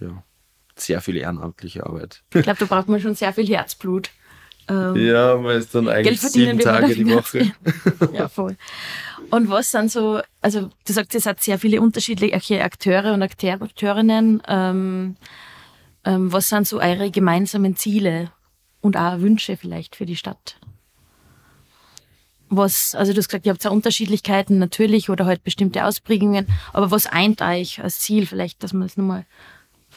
ja, 0.00 0.22
sehr 0.76 1.00
viel 1.00 1.16
ehrenamtliche 1.16 1.86
Arbeit. 1.86 2.22
Ich 2.34 2.42
glaube, 2.42 2.58
da 2.58 2.66
braucht 2.66 2.88
man 2.88 3.00
schon 3.00 3.14
sehr 3.14 3.32
viel 3.32 3.46
Herzblut. 3.46 4.10
Ähm, 4.68 4.96
ja, 4.96 5.36
man 5.36 5.56
ist 5.56 5.74
dann 5.74 5.88
eigentlich 5.88 6.20
sieben 6.20 6.58
Tage 6.58 6.94
die 6.94 7.08
Woche. 7.08 7.52
ja, 8.12 8.28
voll. 8.28 8.56
Und 9.30 9.48
was 9.48 9.70
sind 9.70 9.90
so, 9.90 10.20
also 10.40 10.70
du 10.86 10.92
sagst, 10.92 11.14
es 11.14 11.26
hat 11.26 11.40
sehr 11.40 11.58
viele 11.58 11.80
unterschiedliche 11.80 12.62
Akteure 12.62 13.12
und 13.14 13.22
Akteurinnen. 13.22 14.42
Ähm, 14.48 15.16
ähm, 16.04 16.32
was 16.32 16.48
sind 16.48 16.66
so 16.66 16.80
eure 16.80 17.10
gemeinsamen 17.10 17.76
Ziele 17.76 18.32
und 18.80 18.96
auch 18.96 19.20
Wünsche 19.20 19.56
vielleicht 19.56 19.96
für 19.96 20.06
die 20.06 20.16
Stadt? 20.16 20.60
was, 22.50 22.94
also 22.96 23.12
du 23.12 23.18
hast 23.18 23.28
gesagt, 23.28 23.46
ihr 23.46 23.52
habt 23.52 23.64
ja 23.64 23.70
Unterschiedlichkeiten 23.70 24.58
natürlich 24.58 25.08
oder 25.08 25.24
halt 25.24 25.44
bestimmte 25.44 25.84
Ausprägungen, 25.84 26.46
aber 26.72 26.90
was 26.90 27.06
eint 27.06 27.40
euch 27.40 27.80
als 27.82 28.00
Ziel? 28.00 28.26
Vielleicht, 28.26 28.62
dass 28.62 28.72
wir 28.72 28.80
das 28.80 28.96
nochmal 28.96 29.24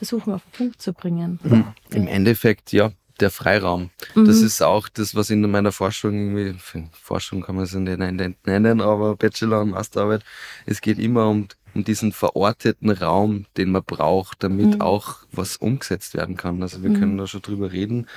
versuchen 0.03 0.33
auf 0.33 0.43
den 0.43 0.51
Punkt 0.51 0.81
zu 0.81 0.93
bringen. 0.93 1.39
Mhm. 1.43 1.65
Im 1.91 2.07
Endeffekt, 2.07 2.71
ja, 2.73 2.91
der 3.19 3.31
Freiraum. 3.31 3.89
Mhm. 4.15 4.25
Das 4.25 4.41
ist 4.41 4.61
auch 4.61 4.89
das, 4.89 5.15
was 5.15 5.29
in 5.29 5.49
meiner 5.49 5.71
Forschung, 5.71 6.57
Forschung 6.91 7.41
kann 7.41 7.55
man 7.55 7.63
es 7.65 7.73
nicht 7.73 7.97
nennen, 8.45 8.81
aber 8.81 9.15
Bachelor- 9.15 9.61
und 9.61 9.71
Masterarbeit, 9.71 10.23
es 10.65 10.81
geht 10.81 10.99
immer 10.99 11.29
um, 11.29 11.47
um 11.73 11.83
diesen 11.83 12.11
verorteten 12.11 12.89
Raum, 12.89 13.45
den 13.55 13.71
man 13.71 13.83
braucht, 13.83 14.43
damit 14.43 14.75
mhm. 14.75 14.81
auch 14.81 15.19
was 15.31 15.57
umgesetzt 15.57 16.15
werden 16.15 16.35
kann. 16.35 16.61
Also 16.61 16.83
wir 16.83 16.89
mhm. 16.89 16.99
können 16.99 17.17
da 17.17 17.27
schon 17.27 17.41
drüber 17.41 17.71
reden 17.71 18.07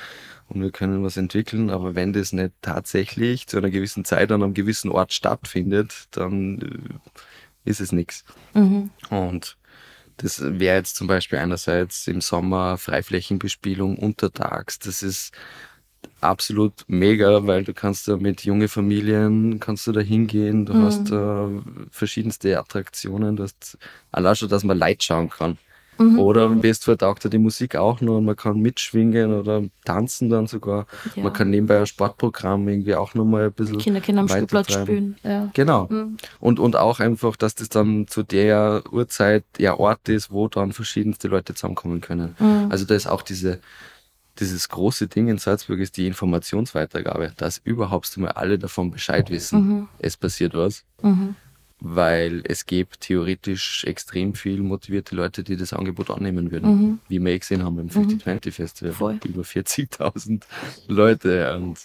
und 0.48 0.62
wir 0.62 0.70
können 0.70 1.04
was 1.04 1.16
entwickeln, 1.16 1.70
aber 1.70 1.94
wenn 1.94 2.12
das 2.12 2.32
nicht 2.32 2.52
tatsächlich 2.62 3.46
zu 3.46 3.58
einer 3.58 3.70
gewissen 3.70 4.04
Zeit 4.04 4.32
an 4.32 4.42
einem 4.42 4.54
gewissen 4.54 4.90
Ort 4.90 5.12
stattfindet, 5.12 6.08
dann 6.12 6.58
äh, 6.60 7.70
ist 7.70 7.80
es 7.80 7.92
nichts. 7.92 8.24
Mhm. 8.54 8.90
Und 9.10 9.56
das 10.18 10.40
wäre 10.42 10.76
jetzt 10.76 10.96
zum 10.96 11.06
Beispiel 11.06 11.38
einerseits 11.38 12.06
im 12.06 12.20
Sommer 12.20 12.78
Freiflächenbespielung 12.78 13.98
untertags. 13.98 14.78
Das 14.78 15.02
ist 15.02 15.32
absolut 16.20 16.84
mega, 16.86 17.46
weil 17.46 17.64
du 17.64 17.74
kannst 17.74 18.08
da 18.08 18.16
mit 18.16 18.44
junge 18.44 18.68
Familien 18.68 19.60
kannst 19.60 19.86
du 19.86 19.92
da 19.92 20.00
hingehen, 20.00 20.66
du 20.66 20.74
mhm. 20.74 20.82
hast 20.82 21.10
äh, 21.10 21.88
verschiedenste 21.90 22.58
Attraktionen, 22.58 23.36
du 23.36 23.42
hast 23.42 23.78
allein 24.12 24.36
schon, 24.36 24.48
dass 24.48 24.64
man 24.64 24.78
Leid 24.78 25.02
schauen 25.02 25.28
kann. 25.28 25.58
Mhm. 25.98 26.18
Oder 26.18 26.44
am 26.44 26.60
besten 26.60 26.96
taugt 26.98 27.30
die 27.32 27.38
Musik 27.38 27.76
auch 27.76 28.00
noch 28.00 28.18
und 28.18 28.24
man 28.24 28.36
kann 28.36 28.60
mitschwingen 28.60 29.32
oder 29.32 29.62
tanzen 29.84 30.28
dann 30.28 30.46
sogar. 30.46 30.86
Ja. 31.14 31.24
Man 31.24 31.32
kann 31.32 31.50
nebenbei 31.50 31.78
ein 31.78 31.86
Sportprogramm 31.86 32.68
irgendwie 32.68 32.94
auch 32.94 33.14
noch 33.14 33.24
mal 33.24 33.46
ein 33.46 33.52
bisschen. 33.52 33.78
Kinder 33.78 34.00
können 34.00 34.18
am 34.18 34.28
Spielplatz 34.28 34.72
spielen. 34.72 35.16
Ja. 35.22 35.50
Genau. 35.54 35.86
Mhm. 35.88 36.16
Und, 36.40 36.58
und 36.60 36.76
auch 36.76 37.00
einfach, 37.00 37.36
dass 37.36 37.54
das 37.54 37.68
dann 37.68 38.06
zu 38.06 38.22
der 38.22 38.82
Uhrzeit 38.90 39.44
der 39.58 39.80
Ort 39.80 40.08
ist, 40.08 40.30
wo 40.30 40.48
dann 40.48 40.72
verschiedenste 40.72 41.28
Leute 41.28 41.54
zusammenkommen 41.54 42.00
können. 42.00 42.36
Mhm. 42.38 42.66
Also 42.70 42.84
da 42.84 42.94
ist 42.94 43.06
auch 43.06 43.22
diese, 43.22 43.60
dieses 44.38 44.68
große 44.68 45.08
Ding 45.08 45.28
in 45.28 45.38
Salzburg 45.38 45.78
ist 45.78 45.96
die 45.96 46.06
Informationsweitergabe, 46.06 47.32
dass 47.36 47.58
überhaupt 47.64 48.14
mal 48.18 48.32
alle 48.32 48.58
davon 48.58 48.90
Bescheid 48.90 49.30
wissen, 49.30 49.68
mhm. 49.68 49.88
es 49.98 50.16
passiert 50.16 50.54
was. 50.54 50.84
Weil 51.78 52.42
es 52.44 52.64
gibt 52.64 53.02
theoretisch 53.02 53.84
extrem 53.84 54.34
viel 54.34 54.62
motivierte 54.62 55.14
Leute, 55.14 55.44
die 55.44 55.56
das 55.56 55.74
Angebot 55.74 56.10
annehmen 56.10 56.50
würden, 56.50 56.70
mhm. 56.70 56.98
wie 57.08 57.18
wir 57.18 57.32
eh 57.32 57.38
gesehen 57.38 57.62
haben 57.62 57.78
im 57.78 57.90
50-20 57.90 58.46
mhm. 58.46 58.52
Festival. 58.52 58.92
Voll. 58.92 59.20
Über 59.24 59.42
40.000 59.42 60.42
Leute 60.88 61.54
und, 61.56 61.78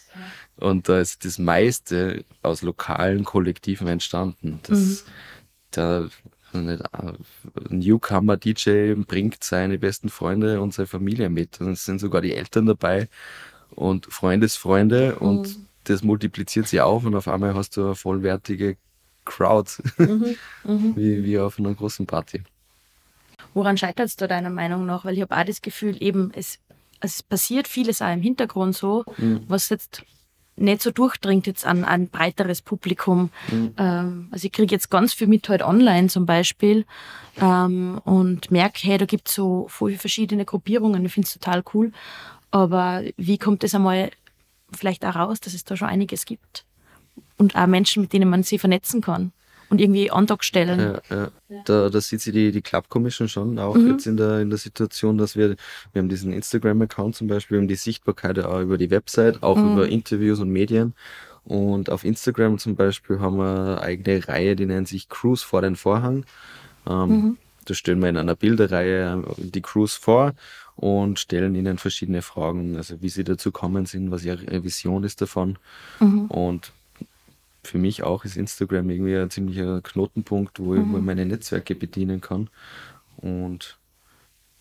und 0.56 0.88
da 0.88 1.00
ist 1.00 1.26
das 1.26 1.40
meiste 1.40 2.24
aus 2.42 2.62
lokalen 2.62 3.26
Kollektiven 3.26 3.88
entstanden. 3.90 4.60
Das, 4.64 4.80
mhm. 4.80 5.10
der, 5.76 6.10
ein 6.54 6.80
Newcomer-DJ 7.70 8.94
bringt 9.06 9.44
seine 9.44 9.78
besten 9.78 10.10
Freunde 10.10 10.62
und 10.62 10.74
seine 10.74 10.88
Familie 10.88 11.30
mit. 11.30 11.60
Und 11.60 11.72
es 11.72 11.86
sind 11.86 12.00
sogar 12.00 12.22
die 12.22 12.34
Eltern 12.34 12.66
dabei 12.66 13.10
und 13.72 14.06
Freundesfreunde 14.08 15.16
und 15.20 15.48
mhm. 15.48 15.66
das 15.86 16.04
multipliziert 16.04 16.68
sich 16.68 16.82
auf 16.82 17.06
und 17.06 17.16
auf 17.16 17.28
einmal 17.28 17.56
hast 17.56 17.78
du 17.78 17.86
eine 17.86 17.96
vollwertige 17.96 18.78
Crowd, 19.32 19.72
mhm, 19.98 20.36
mhm. 20.64 20.96
wie, 20.96 21.24
wie 21.24 21.40
auf 21.40 21.58
einer 21.58 21.74
großen 21.74 22.06
Party. 22.06 22.44
Woran 23.54 23.78
scheitert 23.78 24.08
es 24.08 24.16
da 24.16 24.28
deiner 24.28 24.50
Meinung 24.50 24.86
nach? 24.86 25.06
Weil 25.06 25.16
ich 25.16 25.22
habe 25.22 25.36
auch 25.36 25.46
das 25.46 25.62
Gefühl, 25.62 25.98
eben, 26.02 26.32
es, 26.36 26.60
es 27.00 27.24
passiert 27.24 27.68
vieles 27.68 28.02
auch 28.02 28.14
im 28.14 28.22
Hintergrund 28.22 28.76
so, 28.76 29.04
mhm. 29.18 29.44
was 29.48 29.70
jetzt 29.70 30.04
nicht 30.58 30.82
so 30.82 30.92
durchdringt 30.92 31.48
jetzt 31.48 31.66
an 31.66 31.86
ein 31.86 32.10
breiteres 32.10 32.62
Publikum. 32.62 33.30
Mhm. 33.52 33.74
Ähm, 33.78 34.28
also 34.32 34.46
ich 34.46 34.52
kriege 34.52 34.74
jetzt 34.74 34.90
ganz 34.90 35.14
viel 35.14 35.28
mit 35.28 35.48
heute 35.50 35.64
halt 35.66 35.74
online 35.74 36.08
zum 36.08 36.26
Beispiel 36.26 36.86
ähm, 37.40 38.00
und 38.04 38.52
merke, 38.52 38.80
hey, 38.84 38.98
da 38.98 39.06
gibt 39.06 39.28
es 39.30 39.36
so 39.36 39.68
viele 39.70 39.98
verschiedene 39.98 40.46
Gruppierungen, 40.46 41.06
ich 41.06 41.14
finde 41.14 41.26
es 41.28 41.34
total 41.34 41.64
cool. 41.74 41.92
Aber 42.52 43.02
wie 43.18 43.38
kommt 43.38 43.64
es 43.64 43.74
einmal 43.74 44.12
vielleicht 44.72 45.06
auch 45.06 45.16
raus, 45.16 45.40
dass 45.40 45.54
es 45.54 45.64
da 45.64 45.76
schon 45.78 45.88
einiges 45.88 46.26
gibt? 46.26 46.66
Und 47.38 47.56
auch 47.56 47.68
Menschen, 47.68 48.04
mit 48.04 48.14
denen 48.14 48.30
man 48.30 48.44
sich 48.44 48.60
vernetzen 48.60 49.02
kann 49.02 49.32
und 49.72 49.80
irgendwie 49.80 50.12
Antrag 50.12 50.44
stellen. 50.44 51.00
Ja, 51.10 51.32
ja. 51.50 51.62
Da, 51.64 51.90
da 51.90 52.02
sieht 52.02 52.20
sie 52.20 52.34
die, 52.34 52.52
die 52.52 52.62
Club 52.62 52.90
Commission 52.90 53.30
schon 53.30 53.58
auch 53.58 53.76
mhm. 53.76 53.92
jetzt 53.92 54.06
in 54.06 54.18
der, 54.18 54.40
in 54.40 54.50
der 54.50 54.60
Situation, 54.60 55.18
dass 55.18 55.38
wir, 55.38 55.56
wir 55.94 56.02
haben 56.02 56.10
diesen 56.10 56.34
Instagram-Account 56.34 57.16
zum 57.16 57.28
Beispiel, 57.28 57.56
wir 57.56 57.62
haben 57.62 57.70
die 57.70 57.76
Sichtbarkeit 57.76 58.38
auch 58.40 58.60
über 58.60 58.78
die 58.78 58.92
Website, 58.92 59.42
auch 59.42 59.56
mhm. 59.56 59.72
über 59.72 59.88
Interviews 59.88 60.40
und 60.40 60.50
Medien. 60.50 60.94
Und 61.46 61.90
auf 61.90 62.04
Instagram 62.04 62.60
zum 62.60 62.76
Beispiel 62.76 63.20
haben 63.20 63.38
wir 63.38 63.78
eine 63.78 63.82
eigene 63.82 64.28
Reihe, 64.28 64.56
die 64.58 64.66
nennt 64.66 64.90
sich 64.90 65.08
Cruise 65.08 65.44
vor 65.44 65.62
den 65.62 65.78
Vorhang. 65.78 66.26
Ähm, 66.88 67.10
mhm. 67.10 67.38
Da 67.64 67.74
stellen 67.74 68.02
wir 68.02 68.10
in 68.10 68.18
einer 68.18 68.36
Bilderreihe 68.36 69.24
die 69.38 69.62
Cruise 69.62 69.98
vor 70.00 70.34
und 70.76 71.18
stellen 71.18 71.56
ihnen 71.56 71.78
verschiedene 71.78 72.22
Fragen, 72.22 72.76
also 72.76 73.02
wie 73.02 73.10
sie 73.10 73.24
dazu 73.24 73.52
kommen 73.52 73.86
sind, 73.86 74.12
was 74.12 74.26
ihre 74.26 74.64
Vision 74.64 75.06
ist 75.06 75.22
davon. 75.22 75.58
Mhm. 76.02 76.26
Und 76.26 76.74
für 77.64 77.78
mich 77.78 78.04
auch 78.04 78.26
ist 78.26 78.38
Instagram 78.38 78.90
irgendwie 78.90 79.16
ein 79.18 79.30
ziemlicher 79.30 79.82
Knotenpunkt, 79.82 80.60
wo, 80.60 80.74
mhm. 80.74 80.96
ich, 80.96 81.02
meine 81.04 81.26
Netzwerke 81.26 81.76
bedienen 81.76 82.22
kann. 82.22 82.50
Und 83.18 83.78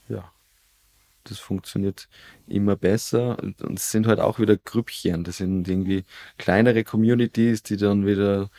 ja. 0.09 0.31
das 1.25 1.39
funktioniert 1.39 2.09
immer 2.47 2.77
besser. 2.77 3.39
Und 3.39 3.79
es 3.79 3.91
sind 3.91 4.07
halt 4.07 4.21
auch 4.21 4.39
wieder 4.39 4.57
Grüppchen. 4.57 5.25
Das 5.25 5.39
sind 5.39 5.67
irgendwie 5.69 6.05
kleinere 6.39 6.85
Communities, 6.85 7.63
die 7.63 7.77
dann 7.77 8.07
wieder 8.07 8.51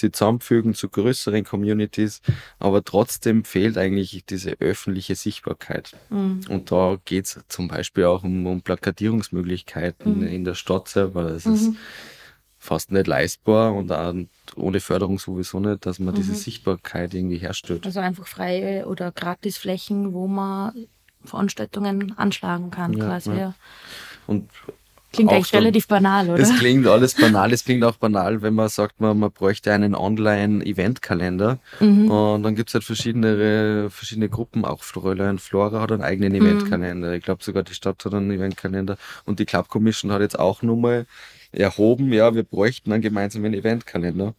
sie 0.00 0.10
zusammenfügen 0.10 0.74
zu 0.74 0.88
größeren 0.88 1.44
Communities, 1.44 2.20
aber 2.58 2.82
trotzdem 2.82 3.44
fehlt 3.44 3.78
eigentlich 3.78 4.24
diese 4.24 4.52
öffentliche 4.60 5.14
Sichtbarkeit. 5.14 5.92
Mhm. 6.08 6.40
Und 6.48 6.72
da 6.72 6.98
geht 7.04 7.26
es 7.26 7.40
zum 7.48 7.68
Beispiel 7.68 8.04
auch 8.04 8.24
um, 8.24 8.46
um 8.46 8.62
Plakatierungsmöglichkeiten 8.62 10.20
mhm. 10.20 10.26
in 10.26 10.44
der 10.44 10.54
Stadt 10.54 10.88
selber. 10.88 11.24
Das 11.24 11.44
mhm. 11.44 11.54
ist 11.54 11.72
fast 12.60 12.92
nicht 12.92 13.06
leistbar 13.06 13.74
und 13.74 13.90
auch 13.90 14.14
ohne 14.54 14.80
Förderung 14.80 15.18
sowieso 15.18 15.58
nicht, 15.58 15.86
dass 15.86 15.98
man 15.98 16.14
diese 16.14 16.32
mhm. 16.32 16.36
Sichtbarkeit 16.36 17.14
irgendwie 17.14 17.38
herstellt. 17.38 17.86
Also 17.86 18.00
einfach 18.00 18.26
freie 18.26 18.86
oder 18.86 19.10
Gratisflächen, 19.10 20.12
wo 20.12 20.28
man 20.28 20.86
Veranstaltungen 21.24 22.16
anschlagen 22.18 22.70
kann, 22.70 22.92
ja, 22.92 23.06
quasi. 23.06 23.32
Ja. 23.32 23.54
Und 24.26 24.48
Klingt 25.12 25.32
eigentlich 25.32 25.52
relativ 25.54 25.88
banal, 25.88 26.30
oder? 26.30 26.40
Es 26.40 26.56
klingt 26.56 26.86
alles 26.86 27.14
banal. 27.14 27.52
Es 27.52 27.64
klingt 27.64 27.82
auch 27.82 27.96
banal, 27.96 28.42
wenn 28.42 28.54
man 28.54 28.68
sagt, 28.68 29.00
man, 29.00 29.18
man 29.18 29.32
bräuchte 29.32 29.72
einen 29.72 29.96
Online-Eventkalender. 29.96 31.58
Mhm. 31.80 32.10
Und 32.10 32.42
dann 32.44 32.54
gibt 32.54 32.68
es 32.68 32.74
halt 32.74 32.84
verschiedene, 32.84 33.90
verschiedene 33.90 34.28
Gruppen. 34.28 34.64
Auch 34.64 34.82
Fräulein 34.82 35.38
Flora 35.38 35.80
hat 35.80 35.90
einen 35.90 36.02
eigenen 36.02 36.32
mhm. 36.32 36.46
Eventkalender. 36.46 37.14
Ich 37.14 37.24
glaube 37.24 37.42
sogar 37.42 37.64
die 37.64 37.74
Stadt 37.74 38.04
hat 38.04 38.14
einen 38.14 38.30
Eventkalender. 38.30 38.98
Und 39.24 39.40
die 39.40 39.46
Club 39.46 39.68
Commission 39.68 40.12
hat 40.12 40.20
jetzt 40.20 40.38
auch 40.38 40.62
nochmal 40.62 41.06
erhoben, 41.52 42.12
ja, 42.12 42.34
wir 42.34 42.42
bräuchten 42.42 42.92
einen 42.92 43.02
gemeinsamen 43.02 43.54
Eventkalender. 43.54 44.34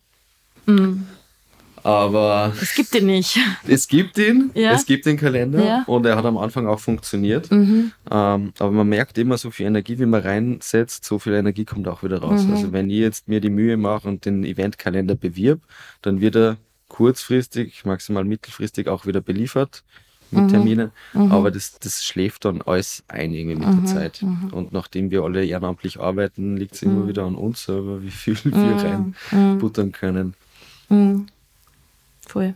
Mhm. 0.66 1.08
Aber. 1.84 2.54
Es 2.62 2.76
gibt 2.76 2.94
ihn 2.94 3.08
nicht. 3.08 3.40
Es 3.68 3.88
gibt 3.88 4.18
ihn, 4.18 4.52
ja. 4.54 4.74
es 4.74 4.86
gibt 4.86 5.06
den 5.06 5.18
Kalender 5.18 5.66
ja. 5.66 5.84
und 5.88 6.06
er 6.06 6.16
hat 6.16 6.26
am 6.26 6.38
Anfang 6.38 6.68
auch 6.68 6.80
funktioniert. 6.80 7.50
Mhm. 7.52 7.92
Ähm, 8.10 8.54
aber 8.60 8.72
man 8.72 8.88
merkt 8.88 9.18
immer, 9.18 9.38
so 9.38 9.50
viel 9.50 9.66
Energie, 9.66 9.98
wie 9.98 10.06
man 10.06 10.22
reinsetzt, 10.22 11.06
so 11.06 11.18
viel 11.18 11.34
Energie 11.34 11.66
kommt 11.66 11.88
auch 11.88 12.04
wieder 12.04 12.20
raus. 12.20 12.44
Mhm. 12.44 12.54
Also 12.54 12.72
wenn 12.72 12.90
ich 12.90 13.00
jetzt 13.00 13.28
mir 13.28 13.42
die 13.42 13.50
Mühe 13.50 13.78
mache 13.78 14.08
und 14.08 14.26
den 14.26 14.44
Eventkalender 14.44 15.16
bewirb, 15.16 15.62
dann 16.02 16.22
wird 16.22 16.36
er 16.36 16.58
kurzfristig, 16.88 17.86
maximal 17.86 18.26
mittelfristig 18.26 18.88
auch 18.88 19.06
wieder 19.06 19.22
beliefert 19.22 19.84
mit 20.32 20.44
mhm. 20.44 20.48
Terminen. 20.50 20.92
Mhm. 21.14 21.32
Aber 21.32 21.52
das, 21.52 21.80
das 21.80 22.04
schläft 22.04 22.46
dann 22.46 22.62
alles 22.62 23.04
ein 23.08 23.34
irgendwie 23.34 23.56
mit 23.56 23.68
der 23.68 23.74
mhm. 23.74 23.86
Zeit. 23.86 24.22
Mhm. 24.22 24.50
Und 24.52 24.74
nachdem 24.74 25.12
wir 25.12 25.24
alle 25.24 25.46
ehrenamtlich 25.46 26.00
arbeiten, 26.00 26.58
liegt 26.58 26.76
es 26.76 26.82
immer 26.82 27.08
wieder 27.08 27.24
an 27.24 27.36
uns 27.36 27.64
selber, 27.64 28.02
wie 28.04 28.12
viel 28.12 28.38
wir 28.44 29.04
reinbuttern 29.32 29.92
können. 29.92 30.36
Voll. 32.28 32.56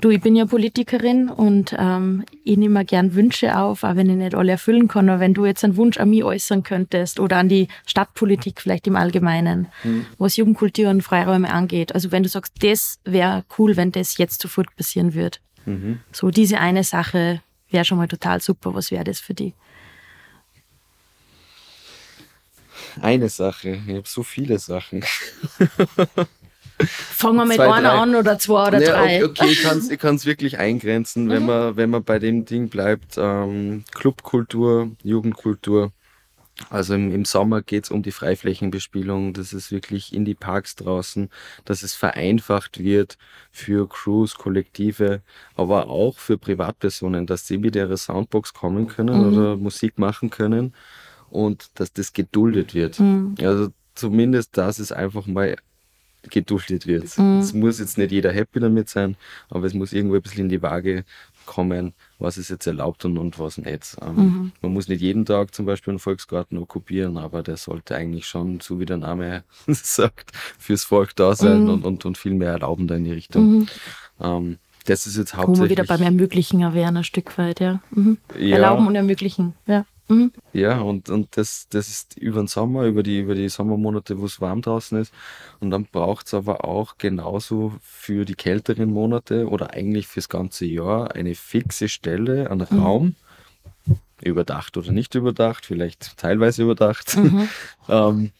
Du, 0.00 0.10
ich 0.10 0.20
bin 0.20 0.34
ja 0.34 0.44
Politikerin 0.44 1.28
und 1.28 1.74
ähm, 1.78 2.24
ich 2.44 2.56
nehme 2.56 2.84
gern 2.84 3.14
Wünsche 3.14 3.56
auf, 3.56 3.84
auch 3.84 3.96
wenn 3.96 4.10
ich 4.10 4.16
nicht 4.16 4.34
alle 4.34 4.52
erfüllen 4.52 4.88
kann. 4.88 5.08
Aber 5.08 5.20
wenn 5.20 5.34
du 5.34 5.46
jetzt 5.46 5.64
einen 5.64 5.76
Wunsch 5.76 5.98
an 5.98 6.10
mich 6.10 6.24
äußern 6.24 6.62
könntest 6.62 7.20
oder 7.20 7.36
an 7.36 7.48
die 7.48 7.68
Stadtpolitik 7.86 8.60
vielleicht 8.60 8.86
im 8.86 8.96
Allgemeinen, 8.96 9.68
mhm. 9.82 10.06
was 10.18 10.36
Jugendkultur 10.36 10.90
und 10.90 11.02
Freiräume 11.02 11.50
angeht. 11.52 11.94
Also 11.94 12.10
wenn 12.12 12.22
du 12.22 12.28
sagst, 12.28 12.62
das 12.62 12.98
wäre 13.04 13.44
cool, 13.58 13.76
wenn 13.76 13.92
das 13.92 14.18
jetzt 14.18 14.42
sofort 14.42 14.74
passieren 14.76 15.14
würde. 15.14 15.38
Mhm. 15.66 16.00
So 16.12 16.30
diese 16.30 16.58
eine 16.58 16.84
Sache 16.84 17.42
wäre 17.70 17.84
schon 17.84 17.98
mal 17.98 18.08
total 18.08 18.40
super. 18.40 18.74
Was 18.74 18.90
wäre 18.90 19.04
das 19.04 19.20
für 19.20 19.34
dich? 19.34 19.54
Eine 23.00 23.28
Sache. 23.28 23.80
Ich 23.86 23.94
habe 23.94 24.06
so 24.06 24.22
viele 24.22 24.58
Sachen. 24.58 25.04
Fangen 26.78 27.36
wir 27.36 27.44
mit 27.44 27.56
zwei, 27.56 27.72
einer 27.72 27.90
drei. 27.90 27.98
an 27.98 28.14
oder 28.16 28.38
zwei 28.38 28.68
oder 28.68 28.78
nee, 28.78 28.86
drei. 28.86 29.24
Okay, 29.24 29.46
ich 29.48 29.98
kann 29.98 30.16
es 30.16 30.26
wirklich 30.26 30.58
eingrenzen, 30.58 31.30
wenn, 31.30 31.42
mhm. 31.42 31.48
man, 31.48 31.76
wenn 31.76 31.90
man 31.90 32.02
bei 32.02 32.18
dem 32.18 32.44
Ding 32.44 32.68
bleibt. 32.68 33.16
Ähm, 33.16 33.84
Clubkultur, 33.94 34.90
Jugendkultur. 35.02 35.92
Also 36.70 36.94
im, 36.94 37.12
im 37.12 37.24
Sommer 37.24 37.62
geht 37.62 37.84
es 37.84 37.90
um 37.90 38.02
die 38.02 38.12
Freiflächenbespielung, 38.12 39.32
dass 39.32 39.52
es 39.52 39.72
wirklich 39.72 40.12
in 40.12 40.24
die 40.24 40.34
Parks 40.34 40.76
draußen, 40.76 41.28
dass 41.64 41.82
es 41.82 41.94
vereinfacht 41.94 42.78
wird 42.78 43.18
für 43.50 43.88
Crews, 43.88 44.36
Kollektive, 44.36 45.22
aber 45.56 45.88
auch 45.88 46.16
für 46.18 46.38
Privatpersonen, 46.38 47.26
dass 47.26 47.48
sie 47.48 47.58
mit 47.58 47.74
ihrer 47.74 47.96
Soundbox 47.96 48.54
kommen 48.54 48.86
können 48.86 49.18
mhm. 49.18 49.32
oder 49.32 49.56
Musik 49.56 49.98
machen 49.98 50.30
können 50.30 50.74
und 51.28 51.70
dass 51.74 51.92
das 51.92 52.12
geduldet 52.12 52.74
wird. 52.74 53.00
Mhm. 53.00 53.34
Also 53.40 53.70
zumindest, 53.96 54.56
dass 54.56 54.78
es 54.78 54.92
einfach 54.92 55.26
mal 55.26 55.56
geduldet 56.30 56.86
wird. 56.86 57.18
Mhm. 57.18 57.40
Es 57.40 57.52
muss 57.52 57.80
jetzt 57.80 57.98
nicht 57.98 58.12
jeder 58.12 58.32
happy 58.32 58.60
damit 58.60 58.88
sein, 58.88 59.16
aber 59.50 59.66
es 59.66 59.74
muss 59.74 59.92
irgendwo 59.92 60.16
ein 60.16 60.22
bisschen 60.22 60.44
in 60.44 60.48
die 60.48 60.62
Waage 60.62 61.04
kommen, 61.46 61.94
was 62.18 62.38
ist 62.38 62.50
jetzt 62.50 62.66
erlaubt 62.66 63.04
und, 63.04 63.18
und 63.18 63.38
was 63.38 63.58
nicht. 63.58 63.96
Ähm, 64.02 64.16
mhm. 64.16 64.52
Man 64.62 64.72
muss 64.72 64.88
nicht 64.88 65.00
jeden 65.00 65.24
Tag 65.24 65.54
zum 65.54 65.66
Beispiel 65.66 65.92
einen 65.92 65.98
Volksgarten 65.98 66.58
okkupieren, 66.58 67.18
aber 67.18 67.42
der 67.42 67.56
sollte 67.56 67.96
eigentlich 67.96 68.26
schon, 68.26 68.60
so 68.60 68.80
wie 68.80 68.86
der 68.86 68.98
Name 68.98 69.44
sagt, 69.66 70.32
fürs 70.58 70.84
Volk 70.84 71.16
da 71.16 71.34
sein 71.34 71.64
mhm. 71.64 71.70
und, 71.70 71.84
und, 71.84 72.04
und 72.04 72.18
viel 72.18 72.34
mehr 72.34 72.52
erlauben 72.52 72.86
da 72.86 72.96
in 72.96 73.04
die 73.04 73.12
Richtung. 73.12 73.58
Mhm. 73.58 73.66
Ähm, 74.20 74.58
das 74.86 75.06
ist 75.06 75.16
jetzt 75.16 75.34
hauptsächlich. 75.34 75.58
Wo 75.58 75.62
wir 75.64 75.70
wieder 75.70 75.84
beim 75.84 76.02
Ermöglichen 76.02 76.60
erwähnen, 76.60 76.98
ein 76.98 77.04
Stück 77.04 77.38
weit, 77.38 77.60
ja. 77.60 77.80
Mhm. 77.90 78.18
ja. 78.38 78.56
Erlauben 78.56 78.86
und 78.86 78.94
ermöglichen, 78.94 79.54
ja. 79.66 79.86
Mhm. 80.08 80.32
Ja, 80.52 80.80
und, 80.80 81.08
und 81.08 81.36
das, 81.36 81.66
das 81.70 81.88
ist 81.88 82.18
über 82.18 82.42
den 82.42 82.46
Sommer, 82.46 82.84
über 82.84 83.02
die, 83.02 83.20
über 83.20 83.34
die 83.34 83.48
Sommermonate, 83.48 84.18
wo 84.18 84.26
es 84.26 84.40
warm 84.40 84.60
draußen 84.60 84.98
ist. 84.98 85.12
Und 85.60 85.70
dann 85.70 85.86
braucht 85.86 86.26
es 86.26 86.34
aber 86.34 86.64
auch 86.64 86.98
genauso 86.98 87.72
für 87.82 88.24
die 88.24 88.34
kälteren 88.34 88.90
Monate 88.92 89.48
oder 89.48 89.72
eigentlich 89.72 90.06
fürs 90.06 90.28
ganze 90.28 90.66
Jahr 90.66 91.14
eine 91.14 91.34
fixe 91.34 91.88
Stelle, 91.88 92.50
einen 92.50 92.66
mhm. 92.70 92.78
Raum, 92.78 93.14
überdacht 94.22 94.76
oder 94.76 94.92
nicht 94.92 95.14
überdacht, 95.14 95.66
vielleicht 95.66 96.16
teilweise 96.16 96.62
überdacht, 96.62 97.16
mhm. 97.16 97.48
ähm, 97.88 98.30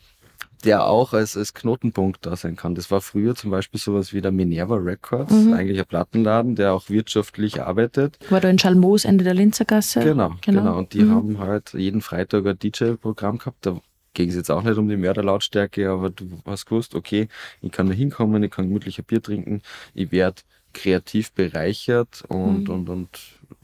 der 0.64 0.87
auch 0.87 1.12
als, 1.12 1.37
als 1.37 1.55
Knotenpunkt 1.55 2.24
da 2.27 2.37
sein 2.37 2.57
kann. 2.57 2.74
Das 2.74 2.90
war 2.90 3.00
früher 3.00 3.35
zum 3.35 3.50
Beispiel 3.50 3.81
sowas 3.81 4.12
wie 4.12 4.20
der 4.20 4.33
Minerva 4.33 4.77
Records, 4.77 5.33
mhm. 5.33 5.53
eigentlich 5.53 5.79
ein 5.79 5.87
Plattenladen, 5.87 6.57
der 6.57 6.74
auch 6.74 6.88
wirtschaftlich 6.88 7.62
arbeitet. 7.62 8.18
War 8.31 8.40
da 8.40 8.48
in 8.48 8.59
Schalmoos, 8.59 9.05
Ende 9.05 9.24
der 9.24 9.35
Linzergasse? 9.35 10.00
Genau, 10.00 10.35
genau. 10.40 10.61
genau. 10.61 10.79
Und 10.79 10.92
die 10.92 11.03
mhm. 11.03 11.11
haben 11.11 11.38
halt 11.38 11.74
jeden 11.74 12.00
Freitag 12.00 12.46
ein 12.46 12.59
DJ-Programm 12.59 13.38
gehabt. 13.38 13.66
Da 13.66 13.81
ging 14.14 14.29
es 14.29 14.37
jetzt 14.37 14.50
auch 14.50 14.62
nicht 14.62 14.79
um 14.79 14.88
die 14.88 14.96
Mörderlautstärke, 14.96 15.90
aber 15.90 16.11
du 16.11 16.40
hast 16.44 16.66
gewusst, 16.66 16.94
okay, 16.94 17.29
ich 17.61 17.72
kann 17.72 17.88
da 17.88 17.92
hinkommen, 17.92 18.42
ich 18.42 18.50
kann 18.50 18.68
gemütlich 18.68 18.98
ein 18.98 19.05
Bier 19.05 19.22
trinken, 19.22 19.62
ich 19.92 20.12
werde 20.12 20.42
kreativ 20.72 21.33
bereichert 21.33 22.24
und, 22.29 22.64
mhm. 22.64 22.74
und, 22.74 22.88
und 22.88 23.09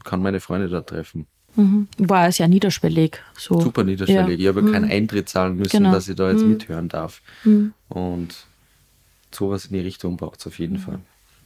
kann 0.03 0.21
meine 0.21 0.39
Freunde 0.39 0.69
da 0.69 0.81
treffen. 0.81 1.27
Mhm. 1.55 1.87
War 1.97 2.27
es 2.27 2.37
ja 2.37 2.47
niederschwellig. 2.47 3.19
So. 3.37 3.59
Super 3.59 3.83
niederschwellig. 3.83 4.39
Ja. 4.39 4.43
Ich 4.43 4.47
habe 4.47 4.61
mhm. 4.61 4.71
keinen 4.71 4.91
Eintritt 4.91 5.29
zahlen 5.29 5.57
müssen, 5.57 5.77
genau. 5.77 5.91
dass 5.91 6.07
ich 6.07 6.15
da 6.15 6.31
jetzt 6.31 6.43
mhm. 6.43 6.51
mithören 6.51 6.89
darf. 6.89 7.21
Mhm. 7.43 7.73
Und 7.89 8.45
sowas 9.31 9.65
in 9.65 9.73
die 9.73 9.81
Richtung 9.81 10.17
braucht 10.17 10.39
es 10.39 10.47
auf 10.47 10.59
jeden 10.59 10.77
mhm. 10.77 10.79
Fall. 10.79 10.99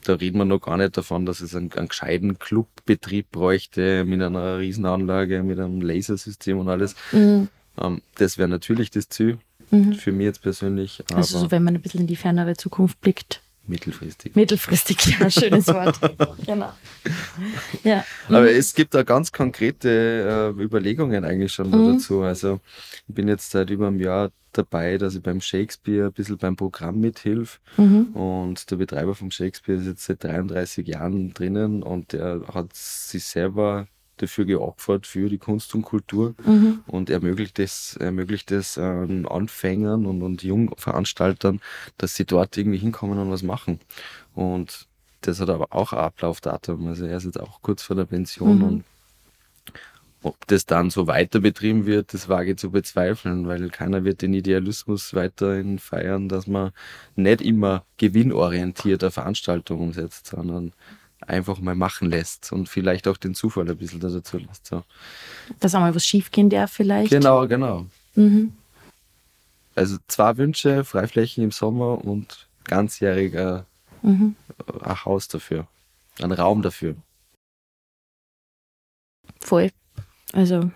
Da 0.04 0.14
reden 0.14 0.38
wir 0.38 0.44
noch 0.44 0.60
gar 0.60 0.76
nicht 0.76 0.96
davon, 0.96 1.26
dass 1.26 1.40
es 1.40 1.54
einen, 1.54 1.72
einen 1.72 1.88
gescheiten 1.88 2.38
Clubbetrieb 2.38 3.30
bräuchte 3.32 4.04
mit 4.04 4.22
einer 4.22 4.58
Riesenanlage, 4.58 5.42
mit 5.42 5.58
einem 5.58 5.80
Lasersystem 5.80 6.58
und 6.58 6.68
alles. 6.68 6.94
Mhm. 7.10 7.48
Ähm, 7.78 8.02
das 8.14 8.38
wäre 8.38 8.48
natürlich 8.48 8.90
das 8.90 9.08
Ziel. 9.08 9.38
Für 9.98 10.12
mich 10.12 10.26
jetzt 10.26 10.42
persönlich. 10.42 11.02
also 11.12 11.40
so, 11.40 11.50
wenn 11.50 11.64
man 11.64 11.74
ein 11.74 11.82
bisschen 11.82 12.02
in 12.02 12.06
die 12.06 12.14
fernere 12.14 12.54
Zukunft 12.54 13.00
blickt. 13.00 13.40
Mittelfristig. 13.66 14.36
Mittelfristig, 14.36 15.18
ja, 15.18 15.30
schönes 15.30 15.66
Wort. 15.68 15.98
genau. 16.46 16.72
Ja. 17.82 18.04
Aber 18.28 18.42
mhm. 18.42 18.46
es 18.48 18.74
gibt 18.74 18.94
da 18.94 19.02
ganz 19.02 19.32
konkrete 19.32 20.54
äh, 20.58 20.62
Überlegungen 20.62 21.24
eigentlich 21.24 21.52
schon 21.52 21.70
mhm. 21.70 21.94
dazu. 21.94 22.22
Also 22.22 22.60
ich 23.08 23.14
bin 23.14 23.28
jetzt 23.28 23.50
seit 23.50 23.70
über 23.70 23.88
einem 23.88 24.00
Jahr 24.00 24.30
dabei, 24.52 24.98
dass 24.98 25.14
ich 25.14 25.22
beim 25.22 25.40
Shakespeare 25.40 26.06
ein 26.06 26.12
bisschen 26.12 26.38
beim 26.38 26.56
Programm 26.56 27.00
mithilf. 27.00 27.60
Mhm. 27.76 28.06
Und 28.14 28.70
der 28.70 28.76
Betreiber 28.76 29.14
vom 29.14 29.30
Shakespeare 29.30 29.78
ist 29.78 29.86
jetzt 29.86 30.04
seit 30.04 30.24
33 30.24 30.86
Jahren 30.86 31.32
drinnen 31.34 31.82
und 31.82 32.12
der 32.12 32.42
hat 32.52 32.74
sich 32.74 33.24
selber 33.24 33.86
dafür 34.16 34.44
geopfert 34.44 35.06
für 35.06 35.28
die 35.28 35.38
Kunst 35.38 35.74
und 35.74 35.82
Kultur 35.82 36.34
mhm. 36.44 36.80
und 36.86 37.10
ermöglicht 37.10 37.58
es, 37.58 37.96
ermöglicht 37.96 38.50
es 38.50 38.76
äh, 38.76 39.24
Anfängern 39.28 40.06
und, 40.06 40.22
und 40.22 40.42
Jungveranstaltern, 40.42 41.60
dass 41.98 42.16
sie 42.16 42.24
dort 42.24 42.56
irgendwie 42.56 42.78
hinkommen 42.78 43.18
und 43.18 43.30
was 43.30 43.42
machen. 43.42 43.80
Und 44.34 44.86
das 45.20 45.40
hat 45.40 45.50
aber 45.50 45.68
auch 45.70 45.92
ein 45.92 45.98
Ablaufdatum. 45.98 46.86
Also 46.86 47.06
er 47.06 47.16
ist 47.16 47.24
jetzt 47.24 47.40
auch 47.40 47.60
kurz 47.62 47.82
vor 47.82 47.96
der 47.96 48.04
Pension 48.04 48.58
mhm. 48.58 48.64
und 48.64 48.84
ob 50.22 50.46
das 50.48 50.66
dann 50.66 50.90
so 50.90 51.06
weiter 51.06 51.40
betrieben 51.40 51.86
wird, 51.86 52.12
das 52.12 52.28
wage 52.28 52.52
ich 52.52 52.58
zu 52.58 52.72
bezweifeln, 52.72 53.46
weil 53.46 53.68
keiner 53.70 54.02
wird 54.02 54.22
den 54.22 54.34
Idealismus 54.34 55.14
weiterhin 55.14 55.78
feiern, 55.78 56.28
dass 56.28 56.48
man 56.48 56.72
nicht 57.14 57.40
immer 57.40 57.84
gewinnorientiert 57.96 59.04
eine 59.04 59.12
Veranstaltung 59.12 59.80
umsetzt, 59.80 60.26
sondern 60.26 60.72
einfach 61.26 61.58
mal 61.58 61.74
machen 61.74 62.10
lässt 62.10 62.52
und 62.52 62.68
vielleicht 62.68 63.08
auch 63.08 63.16
den 63.16 63.34
Zufall 63.34 63.68
ein 63.68 63.76
bisschen 63.76 64.00
dazu 64.00 64.38
lässt. 64.38 64.66
So. 64.66 64.84
Dass 65.60 65.74
auch 65.74 65.80
mal 65.80 65.94
was 65.94 66.06
schief 66.06 66.30
gehen 66.30 66.50
darf 66.50 66.72
vielleicht. 66.72 67.10
Genau, 67.10 67.46
genau. 67.46 67.86
Mhm. 68.14 68.52
Also 69.74 69.98
zwei 70.08 70.36
Wünsche, 70.36 70.84
Freiflächen 70.84 71.44
im 71.44 71.50
Sommer 71.50 72.04
und 72.04 72.46
ganzjähriger 72.64 73.66
mhm. 74.02 74.34
ein 74.82 75.04
Haus 75.04 75.28
dafür, 75.28 75.66
ein 76.20 76.32
Raum 76.32 76.62
dafür. 76.62 76.96
Voll. 79.40 79.70
Also 80.32 80.70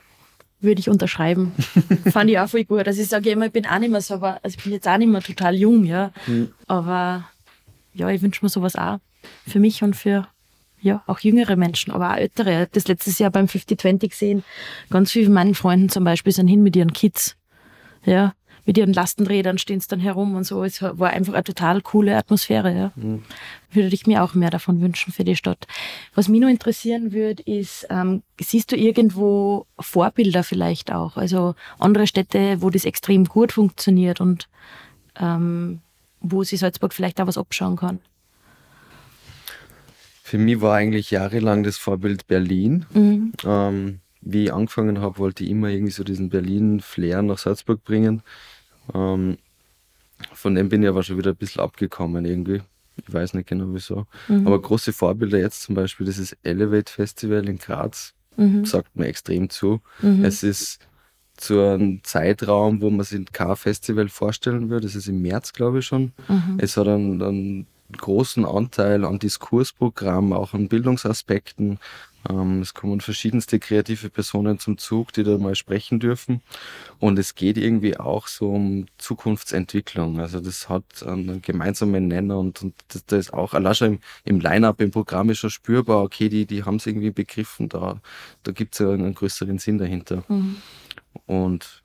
würde 0.60 0.80
ich 0.80 0.90
unterschreiben. 0.90 1.52
Fand 2.10 2.30
ich 2.30 2.38
auch 2.38 2.48
voll 2.48 2.64
gut. 2.64 2.86
Also 2.86 3.00
ich 3.00 3.08
sage 3.08 3.30
immer, 3.30 3.46
ich 3.46 3.52
bin 3.52 3.66
auch 3.66 3.78
nicht 3.78 3.90
mehr 3.90 4.02
so, 4.02 4.14
aber 4.14 4.40
also 4.42 4.56
ich 4.56 4.62
bin 4.62 4.72
jetzt 4.72 4.86
auch 4.86 4.98
nicht 4.98 5.08
mehr 5.08 5.22
total 5.22 5.54
jung, 5.54 5.84
ja. 5.84 6.12
Mhm. 6.26 6.52
Aber 6.66 7.24
ja, 7.94 8.08
ich 8.10 8.20
wünsche 8.20 8.44
mir 8.44 8.50
sowas 8.50 8.76
auch. 8.76 8.98
Für 9.46 9.58
mich 9.58 9.82
und 9.82 9.96
für 9.96 10.28
ja, 10.80 11.02
auch 11.06 11.20
jüngere 11.20 11.56
Menschen, 11.56 11.92
aber 11.92 12.12
auch 12.12 12.16
ältere. 12.16 12.50
Ich 12.50 12.56
habe 12.56 12.70
das 12.72 12.88
letztes 12.88 13.18
Jahr 13.18 13.30
beim 13.30 13.46
50-20 13.46 14.08
gesehen. 14.08 14.44
Ganz 14.88 15.12
viele 15.12 15.26
von 15.26 15.34
meinen 15.34 15.54
Freunden 15.54 15.88
zum 15.88 16.04
Beispiel 16.04 16.32
sind 16.32 16.48
hin 16.48 16.62
mit 16.62 16.76
ihren 16.76 16.92
Kids. 16.92 17.36
Ja, 18.04 18.32
mit 18.66 18.78
ihren 18.78 18.92
Lastenrädern 18.92 19.58
stehen 19.58 19.80
sie 19.80 19.88
dann 19.88 20.00
herum 20.00 20.34
und 20.34 20.44
so. 20.44 20.62
Es 20.64 20.82
war 20.82 21.10
einfach 21.10 21.34
eine 21.34 21.44
total 21.44 21.80
coole 21.80 22.16
Atmosphäre. 22.16 22.74
Ja. 22.74 22.92
Mhm. 22.94 23.22
Würde 23.72 23.94
ich 23.94 24.06
mir 24.06 24.22
auch 24.22 24.34
mehr 24.34 24.50
davon 24.50 24.80
wünschen 24.80 25.12
für 25.12 25.24
die 25.24 25.36
Stadt. 25.36 25.66
Was 26.14 26.28
mich 26.28 26.40
noch 26.40 26.48
interessieren 26.48 27.12
würde, 27.12 27.42
ist, 27.42 27.86
ähm, 27.90 28.22
siehst 28.40 28.72
du 28.72 28.76
irgendwo 28.76 29.66
Vorbilder 29.78 30.44
vielleicht 30.44 30.92
auch? 30.92 31.16
Also 31.16 31.54
andere 31.78 32.06
Städte, 32.06 32.62
wo 32.62 32.70
das 32.70 32.84
extrem 32.84 33.24
gut 33.24 33.52
funktioniert 33.52 34.20
und 34.20 34.48
ähm, 35.18 35.80
wo 36.20 36.44
sich 36.44 36.60
Salzburg 36.60 36.92
vielleicht 36.92 37.20
auch 37.20 37.26
was 37.26 37.38
abschauen 37.38 37.76
kann? 37.76 38.00
Für 40.30 40.38
mich 40.38 40.60
war 40.60 40.76
eigentlich 40.76 41.10
jahrelang 41.10 41.64
das 41.64 41.76
Vorbild 41.76 42.28
Berlin. 42.28 42.86
Mhm. 42.94 43.32
Ähm, 43.44 43.98
wie 44.20 44.44
ich 44.44 44.52
angefangen 44.52 45.00
habe, 45.00 45.18
wollte 45.18 45.42
ich 45.42 45.50
immer 45.50 45.70
irgendwie 45.70 45.90
so 45.90 46.04
diesen 46.04 46.28
Berlin-Flair 46.28 47.22
nach 47.22 47.38
Salzburg 47.38 47.82
bringen. 47.82 48.22
Ähm, 48.94 49.38
von 50.32 50.54
dem 50.54 50.68
bin 50.68 50.84
ich 50.84 50.88
aber 50.88 51.02
schon 51.02 51.18
wieder 51.18 51.30
ein 51.32 51.36
bisschen 51.36 51.62
abgekommen 51.62 52.24
irgendwie. 52.26 52.62
Ich 53.04 53.12
weiß 53.12 53.34
nicht 53.34 53.48
genau 53.48 53.74
wieso. 53.74 54.06
Mhm. 54.28 54.46
Aber 54.46 54.62
große 54.62 54.92
Vorbilder 54.92 55.40
jetzt 55.40 55.62
zum 55.62 55.74
Beispiel 55.74 56.06
dieses 56.06 56.36
Elevate 56.44 56.92
Festival 56.92 57.48
in 57.48 57.58
Graz 57.58 58.14
mhm. 58.36 58.64
sagt 58.64 58.94
mir 58.94 59.06
extrem 59.06 59.50
zu. 59.50 59.80
Mhm. 60.00 60.24
Es 60.24 60.44
ist 60.44 60.78
zu 61.36 61.60
einem 61.60 62.04
Zeitraum, 62.04 62.80
wo 62.80 62.88
man 62.90 63.04
sich 63.04 63.20
kein 63.32 63.56
Festival 63.56 64.08
vorstellen 64.08 64.70
würde. 64.70 64.86
Das 64.86 64.94
ist 64.94 65.08
im 65.08 65.22
März, 65.22 65.52
glaube 65.52 65.80
ich 65.80 65.86
schon. 65.86 66.12
Mhm. 66.28 66.58
Es 66.58 66.76
hat 66.76 66.86
einen, 66.86 67.20
einen 67.20 67.66
großen 67.96 68.44
Anteil 68.44 69.04
an 69.04 69.18
Diskursprogramm, 69.18 70.32
auch 70.32 70.54
an 70.54 70.68
Bildungsaspekten. 70.68 71.78
Ähm, 72.28 72.60
es 72.60 72.74
kommen 72.74 73.00
verschiedenste 73.00 73.58
kreative 73.58 74.10
Personen 74.10 74.58
zum 74.58 74.76
Zug, 74.76 75.12
die 75.12 75.22
da 75.22 75.38
mal 75.38 75.54
sprechen 75.54 76.00
dürfen. 76.00 76.42
Und 76.98 77.18
es 77.18 77.34
geht 77.34 77.56
irgendwie 77.56 77.98
auch 77.98 78.26
so 78.26 78.50
um 78.50 78.86
Zukunftsentwicklung. 78.98 80.20
Also 80.20 80.40
das 80.40 80.68
hat 80.68 80.84
einen 81.06 81.40
gemeinsamen 81.40 82.08
Nenner 82.08 82.38
und, 82.38 82.62
und 82.62 82.74
das, 82.88 83.06
das 83.06 83.18
ist 83.20 83.32
auch 83.32 83.54
allein 83.54 83.74
schon 83.74 83.88
im, 83.94 84.00
im 84.24 84.40
Line-Up, 84.40 84.80
im 84.80 84.90
Programm 84.90 85.30
ist 85.30 85.38
schon 85.38 85.50
spürbar, 85.50 86.02
okay, 86.02 86.28
die, 86.28 86.44
die 86.46 86.64
haben 86.64 86.76
es 86.76 86.86
irgendwie 86.86 87.10
begriffen, 87.10 87.68
da, 87.68 88.00
da 88.42 88.52
gibt 88.52 88.74
es 88.74 88.80
ja 88.80 88.90
einen 88.90 89.14
größeren 89.14 89.58
Sinn 89.58 89.78
dahinter. 89.78 90.24
Mhm. 90.28 90.56
Und 91.26 91.79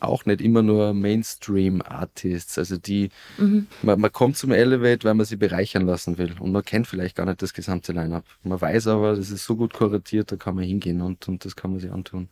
auch 0.00 0.26
nicht 0.26 0.40
immer 0.40 0.62
nur 0.62 0.94
Mainstream-Artists. 0.94 2.58
Also 2.58 2.76
die, 2.76 3.10
mhm. 3.36 3.66
man, 3.82 4.00
man, 4.00 4.12
kommt 4.12 4.36
zum 4.36 4.52
Elevate, 4.52 5.04
weil 5.04 5.14
man 5.14 5.26
sie 5.26 5.36
bereichern 5.36 5.86
lassen 5.86 6.18
will. 6.18 6.34
Und 6.38 6.52
man 6.52 6.64
kennt 6.64 6.86
vielleicht 6.86 7.16
gar 7.16 7.26
nicht 7.26 7.42
das 7.42 7.52
gesamte 7.52 7.92
Line-Up. 7.92 8.24
Man 8.42 8.60
weiß 8.60 8.86
aber, 8.88 9.16
das 9.16 9.30
ist 9.30 9.44
so 9.44 9.56
gut 9.56 9.74
kuratiert, 9.74 10.30
da 10.32 10.36
kann 10.36 10.54
man 10.54 10.64
hingehen 10.64 11.00
und, 11.00 11.26
und 11.28 11.44
das 11.44 11.56
kann 11.56 11.72
man 11.72 11.80
sich 11.80 11.90
antun. 11.90 12.28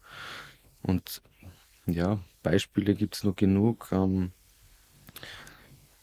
Und 0.83 1.23
ja, 1.87 2.21
Beispiele 2.43 2.95
gibt 2.95 3.17
es 3.17 3.25
noch 3.25 3.37
genug. 3.37 3.89
Ähm, 3.93 4.31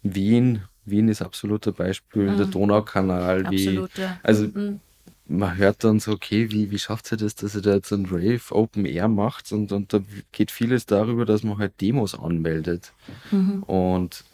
Wien, 0.02 0.64
Wien 0.86 1.08
ist 1.08 1.22
absoluter 1.22 1.72
Beispiel, 1.72 2.32
mhm. 2.32 2.38
der 2.38 2.46
Donaukanal, 2.48 3.50
wie, 3.50 3.76
ja. 3.96 4.20
also 4.22 4.48
mhm 4.48 4.82
man 5.26 5.58
hört 5.58 5.84
dann 5.84 6.00
so, 6.00 6.12
okay, 6.12 6.52
wie, 6.52 6.72
wie 6.72 6.80
schafft 6.80 7.08
sie 7.08 7.18
das, 7.18 7.36
dass 7.36 7.56
er 7.56 7.62
da 7.62 7.74
jetzt 7.76 7.92
ein 7.92 8.06
Rave 8.06 8.42
Open 8.52 8.86
Air 8.86 9.08
macht 9.08 9.52
und, 9.52 9.72
und 9.72 9.94
da 9.94 10.02
geht 10.32 10.52
vieles 10.52 10.86
darüber, 10.86 11.26
dass 11.26 11.44
man 11.44 11.58
halt 11.58 11.80
Demos 11.80 12.18
anmeldet. 12.18 12.94
Mhm. 13.32 13.64
Und 13.64 14.26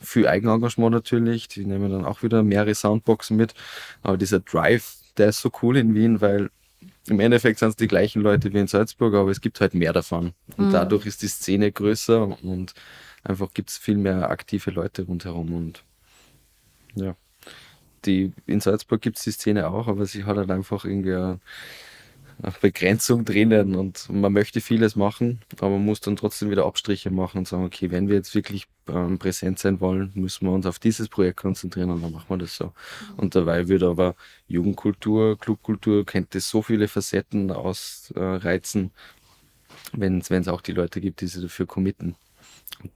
viel 0.00 0.26
Eigenengagement 0.26 0.92
natürlich, 0.92 1.48
die 1.48 1.64
nehmen 1.64 1.90
dann 1.90 2.04
auch 2.04 2.22
wieder 2.22 2.42
mehrere 2.42 2.74
Soundboxen 2.74 3.36
mit, 3.36 3.54
aber 4.02 4.16
dieser 4.16 4.40
Drive, 4.40 4.96
der 5.16 5.28
ist 5.28 5.40
so 5.40 5.50
cool 5.62 5.76
in 5.76 5.94
Wien, 5.94 6.20
weil 6.20 6.50
im 7.08 7.20
Endeffekt 7.20 7.58
sind 7.58 7.70
es 7.70 7.76
die 7.76 7.88
gleichen 7.88 8.22
Leute 8.22 8.52
wie 8.52 8.58
in 8.58 8.66
Salzburg, 8.66 9.14
aber 9.14 9.30
es 9.30 9.40
gibt 9.40 9.60
halt 9.60 9.74
mehr 9.74 9.92
davon. 9.92 10.34
Und 10.56 10.68
mhm. 10.68 10.72
dadurch 10.72 11.06
ist 11.06 11.22
die 11.22 11.28
Szene 11.28 11.72
größer 11.72 12.38
und 12.42 12.74
einfach 13.24 13.52
gibt 13.54 13.70
es 13.70 13.78
viel 13.78 13.96
mehr 13.96 14.30
aktive 14.30 14.70
Leute 14.70 15.02
rundherum 15.02 15.54
und 15.54 15.84
ja 16.94 17.16
die, 18.06 18.32
in 18.46 18.60
Salzburg 18.60 19.00
gibt 19.00 19.18
es 19.18 19.24
die 19.24 19.32
Szene 19.32 19.68
auch, 19.68 19.88
aber 19.88 20.06
sie 20.06 20.24
hat 20.24 20.36
halt 20.36 20.50
einfach 20.50 20.84
irgendwie 20.84 21.14
eine, 21.14 21.40
eine 22.42 22.52
Begrenzung 22.60 23.24
drinnen 23.24 23.74
und 23.76 24.08
man 24.10 24.32
möchte 24.32 24.60
vieles 24.60 24.96
machen, 24.96 25.40
aber 25.58 25.70
man 25.70 25.84
muss 25.84 26.00
dann 26.00 26.16
trotzdem 26.16 26.50
wieder 26.50 26.66
Abstriche 26.66 27.10
machen 27.10 27.38
und 27.38 27.48
sagen, 27.48 27.64
okay, 27.64 27.90
wenn 27.90 28.08
wir 28.08 28.16
jetzt 28.16 28.34
wirklich 28.34 28.66
ähm, 28.88 29.18
präsent 29.18 29.58
sein 29.58 29.80
wollen, 29.80 30.10
müssen 30.14 30.46
wir 30.46 30.52
uns 30.52 30.66
auf 30.66 30.78
dieses 30.78 31.08
Projekt 31.08 31.38
konzentrieren 31.38 31.90
und 31.90 32.02
dann 32.02 32.12
machen 32.12 32.28
wir 32.28 32.38
das 32.38 32.56
so. 32.56 32.72
Und 33.16 33.34
dabei 33.34 33.68
würde 33.68 33.88
aber 33.88 34.16
Jugendkultur, 34.48 35.38
Clubkultur, 35.38 36.04
könnte 36.04 36.40
so 36.40 36.62
viele 36.62 36.88
Facetten 36.88 37.50
ausreizen, 37.50 38.90
wenn 39.92 40.18
es 40.20 40.48
auch 40.48 40.60
die 40.60 40.72
Leute 40.72 41.00
gibt, 41.00 41.20
die 41.20 41.26
sich 41.26 41.42
dafür 41.42 41.66
committen. 41.66 42.16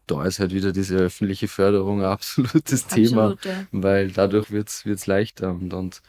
Da 0.07 0.25
ist 0.25 0.41
halt 0.41 0.53
wieder 0.53 0.73
diese 0.73 0.97
öffentliche 0.97 1.49
Förderung 1.49 2.01
ein 2.01 2.07
absolutes 2.07 2.87
Thema, 2.89 3.33
Absolut, 3.33 3.45
ja. 3.45 3.67
weil 3.71 4.11
dadurch 4.11 4.51
wird 4.51 4.69
es 4.69 5.07
leichter 5.07 5.51
und, 5.51 5.73
und 5.73 6.03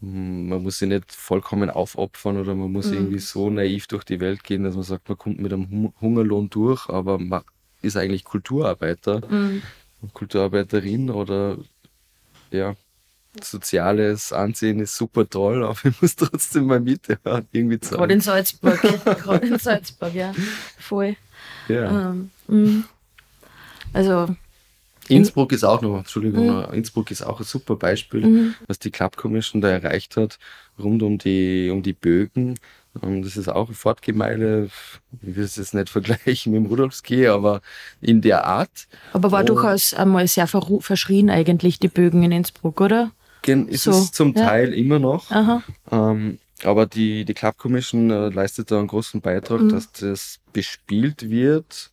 hm, 0.00 0.48
man 0.48 0.62
muss 0.62 0.78
sich 0.78 0.88
nicht 0.88 1.12
vollkommen 1.12 1.70
aufopfern 1.70 2.36
oder 2.38 2.54
man 2.54 2.72
muss 2.72 2.86
mhm. 2.86 2.94
irgendwie 2.94 3.18
so 3.18 3.50
naiv 3.50 3.86
durch 3.86 4.04
die 4.04 4.20
Welt 4.20 4.44
gehen, 4.44 4.64
dass 4.64 4.74
man 4.74 4.84
sagt, 4.84 5.08
man 5.08 5.18
kommt 5.18 5.40
mit 5.40 5.52
einem 5.52 5.92
Hungerlohn 6.00 6.50
durch, 6.50 6.88
aber 6.88 7.18
man 7.18 7.42
ist 7.82 7.96
eigentlich 7.96 8.24
Kulturarbeiter, 8.24 9.20
mhm. 9.28 9.62
Kulturarbeiterin 10.12 11.10
oder 11.10 11.58
ja, 12.50 12.74
soziales 13.40 14.32
Ansehen 14.32 14.80
ist 14.80 14.96
super 14.96 15.28
toll, 15.28 15.64
aber 15.64 15.78
ich 15.84 16.02
muss 16.02 16.16
trotzdem 16.16 16.66
mal 16.66 16.80
Miete 16.80 17.18
irgendwie 17.52 17.80
zahlen. 17.80 17.98
Gerade 17.98 18.14
in 18.14 18.20
Salzburg, 18.20 18.80
gerade 19.04 19.46
in 19.46 19.58
Salzburg, 19.58 20.14
ja, 20.14 20.34
voll. 20.78 21.16
Ja. 21.68 22.10
Ähm, 22.10 22.30
mhm. 22.48 22.84
also 23.92 24.28
Innsbruck 25.08 25.52
ist 25.52 25.64
auch 25.64 25.82
noch, 25.82 25.98
Entschuldigung, 25.98 26.46
mhm. 26.46 26.72
Innsbruck 26.72 27.10
ist 27.10 27.22
auch 27.22 27.40
ein 27.40 27.44
super 27.44 27.76
Beispiel, 27.76 28.26
mhm. 28.26 28.54
was 28.66 28.78
die 28.78 28.90
Club 28.90 29.16
Commission 29.16 29.60
da 29.60 29.68
erreicht 29.68 30.16
hat, 30.16 30.38
rund 30.78 31.02
um 31.02 31.18
die, 31.18 31.70
um 31.70 31.82
die 31.82 31.92
Bögen. 31.92 32.58
Und 33.00 33.22
das 33.22 33.36
ist 33.36 33.48
auch 33.48 33.68
eine 33.68 33.74
Fortgemeinde, 33.74 34.68
ich 35.22 35.36
will 35.36 35.44
es 35.44 35.56
jetzt 35.56 35.74
nicht 35.74 35.88
vergleichen 35.90 36.52
mit 36.52 36.62
dem 36.62 36.66
Rudolfski, 36.66 37.26
aber 37.26 37.62
in 38.00 38.20
der 38.20 38.44
Art. 38.44 38.86
Aber 39.12 39.32
war 39.32 39.40
und 39.40 39.48
durchaus 39.48 39.94
einmal 39.94 40.28
sehr 40.28 40.46
verschrien 40.46 41.30
eigentlich, 41.30 41.78
die 41.78 41.88
Bögen 41.88 42.22
in 42.22 42.32
Innsbruck, 42.32 42.80
oder? 42.80 43.10
Ist 43.44 43.84
so, 43.84 43.90
es 43.90 44.12
zum 44.12 44.34
ja. 44.34 44.44
Teil 44.46 44.72
immer 44.72 45.00
noch. 45.00 45.30
Ähm, 45.90 46.38
aber 46.64 46.86
die, 46.86 47.24
die 47.24 47.34
Club 47.34 47.58
Commission 47.58 48.10
äh, 48.10 48.28
leistet 48.28 48.70
da 48.70 48.78
einen 48.78 48.88
großen 48.88 49.20
Beitrag, 49.20 49.60
mhm. 49.60 49.68
dass 49.70 49.92
das 49.92 50.38
bespielt 50.52 51.28
wird, 51.30 51.92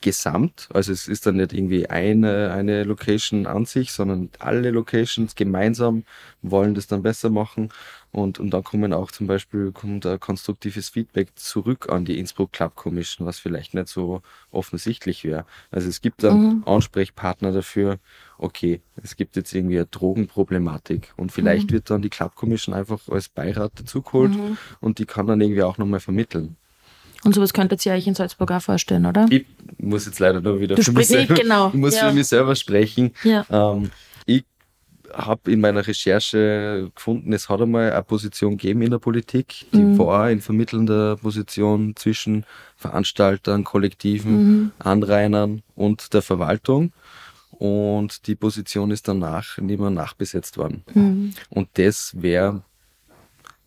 gesamt. 0.00 0.68
Also 0.72 0.92
es 0.92 1.08
ist 1.08 1.26
dann 1.26 1.36
nicht 1.36 1.52
irgendwie 1.52 1.88
eine, 1.88 2.52
eine 2.52 2.84
Location 2.84 3.46
an 3.46 3.64
sich, 3.64 3.92
sondern 3.92 4.30
alle 4.38 4.70
Locations 4.70 5.34
gemeinsam 5.34 6.04
wollen 6.42 6.74
das 6.74 6.86
dann 6.86 7.02
besser 7.02 7.30
machen. 7.30 7.70
Und, 8.16 8.40
und 8.40 8.48
dann 8.48 8.64
kommen 8.64 8.94
auch 8.94 9.10
zum 9.10 9.26
Beispiel 9.26 9.72
kommt 9.72 10.06
ein 10.06 10.18
konstruktives 10.18 10.88
Feedback 10.88 11.28
zurück 11.34 11.90
an 11.90 12.06
die 12.06 12.18
Innsbruck 12.18 12.50
Club 12.50 12.74
Commission, 12.74 13.26
was 13.26 13.38
vielleicht 13.38 13.74
nicht 13.74 13.88
so 13.88 14.22
offensichtlich 14.50 15.22
wäre. 15.22 15.44
Also 15.70 15.90
es 15.90 16.00
gibt 16.00 16.22
dann 16.22 16.40
mhm. 16.40 16.62
Ansprechpartner 16.64 17.52
dafür, 17.52 17.98
okay, 18.38 18.80
es 19.02 19.16
gibt 19.16 19.36
jetzt 19.36 19.54
irgendwie 19.54 19.76
eine 19.76 19.84
Drogenproblematik 19.84 21.12
und 21.18 21.30
vielleicht 21.30 21.68
mhm. 21.68 21.74
wird 21.74 21.90
dann 21.90 22.00
die 22.00 22.08
Club 22.08 22.36
Commission 22.36 22.74
einfach 22.74 23.06
als 23.10 23.28
Beirat 23.28 23.72
dazugeholt 23.78 24.34
mhm. 24.34 24.56
und 24.80 24.98
die 24.98 25.04
kann 25.04 25.26
dann 25.26 25.42
irgendwie 25.42 25.62
auch 25.62 25.76
nochmal 25.76 26.00
vermitteln. 26.00 26.56
Und 27.22 27.34
sowas 27.34 27.52
könntet 27.52 27.84
ihr 27.84 27.92
euch 27.92 28.06
in 28.06 28.14
Salzburg 28.14 28.50
auch 28.50 28.62
vorstellen, 28.62 29.04
oder? 29.04 29.26
Ich 29.28 29.44
muss 29.76 30.06
jetzt 30.06 30.20
leider 30.20 30.40
nur 30.40 30.58
wieder 30.58 30.76
du 30.76 30.82
für 30.82 30.92
mich 30.92 31.08
selber, 31.08 31.34
genau. 31.34 31.68
ich 31.68 31.74
muss 31.74 31.94
ja. 31.94 32.08
für 32.08 32.14
mich 32.14 32.28
selber 32.28 32.56
sprechen. 32.56 33.12
Ja. 33.24 33.44
Ähm, 33.50 33.90
ich 34.24 34.46
habe 35.12 35.50
in 35.50 35.60
meiner 35.60 35.86
Recherche 35.86 36.90
gefunden, 36.94 37.32
es 37.32 37.48
hat 37.48 37.60
einmal 37.60 37.92
eine 37.92 38.02
Position 38.02 38.56
gegeben 38.56 38.82
in 38.82 38.90
der 38.90 38.98
Politik, 38.98 39.66
die 39.72 39.78
mhm. 39.78 39.98
war 39.98 40.30
in 40.30 40.40
vermittelnder 40.40 41.16
Position 41.16 41.94
zwischen 41.96 42.44
Veranstaltern, 42.76 43.64
Kollektiven, 43.64 44.32
mhm. 44.32 44.72
Anrainern 44.78 45.62
und 45.74 46.12
der 46.14 46.22
Verwaltung. 46.22 46.92
Und 47.50 48.26
die 48.26 48.34
Position 48.34 48.90
ist 48.90 49.08
danach 49.08 49.56
nicht 49.58 49.80
mehr 49.80 49.90
nachbesetzt 49.90 50.58
worden. 50.58 50.84
Mhm. 50.92 51.32
Und 51.48 51.68
das 51.74 52.14
wäre 52.20 52.62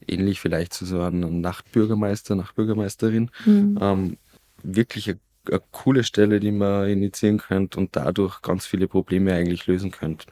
ähnlich 0.08 0.40
vielleicht 0.40 0.74
zu 0.74 0.86
so 0.86 1.02
einem 1.02 1.42
Nachtbürgermeister, 1.42 2.36
Nachtbürgermeisterin, 2.36 3.32
mhm. 3.46 3.80
ähm, 3.82 4.18
wirklich 4.64 5.10
eine, 5.10 5.20
eine 5.50 5.62
coole 5.72 6.04
Stelle, 6.04 6.40
die 6.40 6.52
man 6.52 6.88
initiieren 6.88 7.40
könnte 7.40 7.80
und 7.80 7.96
dadurch 7.96 8.42
ganz 8.42 8.66
viele 8.66 8.88
Probleme 8.88 9.34
eigentlich 9.34 9.68
lösen 9.68 9.92
könnte. 9.92 10.28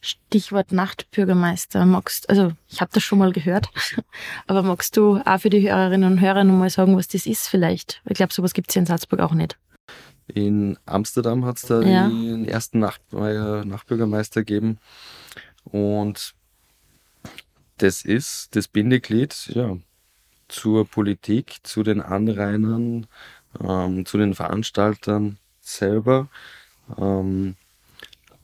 Stichwort 0.00 0.72
Nachtbürgermeister. 0.72 1.84
Magst, 1.84 2.30
also 2.30 2.52
ich 2.68 2.80
habe 2.80 2.90
das 2.92 3.02
schon 3.02 3.18
mal 3.18 3.32
gehört, 3.32 3.68
aber 4.46 4.62
magst 4.62 4.96
du 4.96 5.20
auch 5.24 5.40
für 5.40 5.50
die 5.50 5.68
Hörerinnen 5.68 6.12
und 6.12 6.20
Hörer 6.20 6.44
nochmal 6.44 6.70
sagen, 6.70 6.96
was 6.96 7.08
das 7.08 7.26
ist 7.26 7.48
vielleicht? 7.48 8.00
Ich 8.06 8.14
glaube, 8.14 8.32
sowas 8.32 8.52
gibt 8.52 8.70
es 8.70 8.74
hier 8.74 8.80
in 8.80 8.86
Salzburg 8.86 9.20
auch 9.20 9.32
nicht. 9.32 9.58
In 10.28 10.78
Amsterdam 10.84 11.44
hat 11.44 11.56
es 11.56 11.62
da 11.62 11.80
ja. 11.80 12.08
den 12.08 12.46
ersten 12.46 12.78
Nacht, 12.78 13.00
äh, 13.12 13.64
Nachbürgermeister 13.64 14.42
gegeben. 14.42 14.78
Und 15.64 16.34
das 17.78 18.02
ist 18.02 18.54
das 18.54 18.68
Bindeglied 18.68 19.50
ja, 19.54 19.76
zur 20.48 20.86
Politik, 20.86 21.58
zu 21.62 21.82
den 21.82 22.00
Anrainern, 22.00 23.06
ähm, 23.60 24.04
zu 24.04 24.18
den 24.18 24.34
Veranstaltern 24.34 25.38
selber. 25.60 26.28
Ähm, 26.98 27.56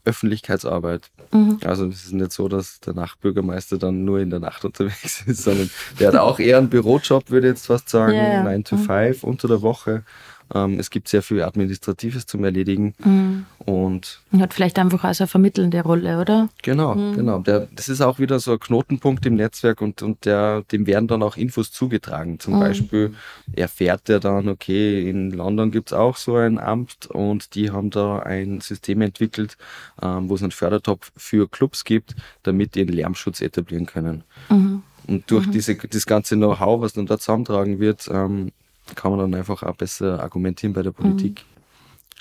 Öffentlichkeitsarbeit. 0.05 1.11
Mhm. 1.33 1.59
Also 1.65 1.87
es 1.87 2.05
ist 2.05 2.13
nicht 2.13 2.33
so, 2.33 2.49
dass 2.49 2.81
der 2.81 2.95
Nachtbürgermeister 2.95 3.79
dann 3.79 4.05
nur 4.05 4.21
in 4.21 4.31
der 4.31 4.41
Nacht 4.41 4.65
unterwegs 4.65 5.23
ist, 5.27 5.45
sondern 5.45 5.71
der 5.99 6.09
hat 6.09 6.17
auch 6.17 6.39
eher 6.39 6.59
einen 6.59 6.69
Bürojob, 6.69 7.31
würde 7.31 7.49
ich 7.49 7.53
jetzt 7.53 7.67
fast 7.67 7.89
sagen, 7.89 8.15
ja. 8.15 8.43
9 8.43 8.65
to 8.65 8.77
5 8.77 9.23
mhm. 9.23 9.29
unter 9.29 9.49
der 9.49 9.63
Woche. 9.63 10.05
Ähm, 10.53 10.79
es 10.79 10.91
gibt 10.91 11.09
sehr 11.09 11.23
viel 11.23 11.43
Administratives 11.43 12.27
zum 12.27 12.45
Erledigen. 12.45 12.95
Mhm. 12.99 13.47
Und 13.59 14.21
hat 14.39 14.53
vielleicht 14.53 14.79
einfach 14.79 15.05
also 15.05 15.25
eine 15.25 15.29
vermittelnde 15.29 15.81
Rolle, 15.83 16.21
oder? 16.21 16.49
Genau, 16.63 16.95
mhm. 16.95 17.15
genau. 17.15 17.39
Der, 17.39 17.69
das 17.75 17.89
ist 17.89 18.01
auch 18.01 18.19
wieder 18.19 18.39
so 18.39 18.53
ein 18.53 18.61
Knotenpunkt 18.61 19.25
im 19.27 19.37
Netzwerk 19.37 19.81
und, 19.81 20.03
und 20.03 20.25
der, 20.25 20.63
dem 20.71 20.87
werden 20.87 21.09
dann 21.09 21.23
auch 21.23 21.37
Infos 21.37 21.73
zugetragen. 21.73 22.39
Zum 22.39 22.55
mhm. 22.55 22.61
Beispiel 22.61 23.15
erfährt 23.55 24.09
er 24.09 24.21
dann, 24.21 24.49
okay, 24.49 25.09
in 25.09 25.31
London 25.31 25.71
gibt 25.71 25.91
es 25.91 25.93
auch 25.93 26.17
so 26.17 26.37
ein 26.37 26.59
Amt 26.59 27.07
und 27.07 27.55
die 27.55 27.71
haben 27.71 27.91
da 27.91 28.19
ein 28.19 28.61
System 28.61 29.01
entwickelt, 29.01 29.57
ähm, 30.03 30.29
wo 30.29 30.35
es 30.35 30.43
einen 30.43 30.53
Fördertopf 30.53 31.11
für 31.17 31.49
Clubs 31.49 31.85
gibt, 31.85 32.15
damit 32.43 32.75
die 32.75 32.85
den 32.85 32.95
Lärmschutz 32.95 33.41
etablieren 33.41 33.87
können. 33.87 34.25
Mhm. 34.49 34.83
Und 35.07 35.31
durch 35.31 35.47
mhm. 35.47 35.53
diese, 35.53 35.75
das 35.75 36.07
ganze 36.07 36.37
Know-how, 36.37 36.81
was 36.81 36.95
dann 36.95 37.07
da 37.07 37.19
zusammentragen 37.19 37.79
wird, 37.79 38.09
ähm, 38.11 38.53
kann 38.95 39.11
man 39.11 39.21
dann 39.21 39.35
einfach 39.35 39.63
auch 39.63 39.77
besser 39.77 40.23
argumentieren 40.23 40.73
bei 40.73 40.83
der 40.83 40.93
Politik. 40.93 41.45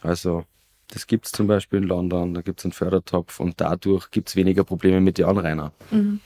Mhm. 0.02 0.10
Also 0.10 0.46
das 0.90 1.08
gibt 1.08 1.26
es 1.26 1.32
zum 1.32 1.48
Beispiel 1.48 1.82
in 1.82 1.88
London, 1.88 2.34
da 2.34 2.42
gibt 2.42 2.60
es 2.60 2.66
einen 2.66 2.72
Fördertopf 2.72 3.40
und 3.40 3.60
dadurch 3.60 4.12
gibt 4.12 4.30
es 4.30 4.36
weniger 4.36 4.64
Probleme 4.64 5.02
mit 5.02 5.18
den 5.18 5.26
Anrainern. 5.26 5.72
Mhm. 5.92 6.20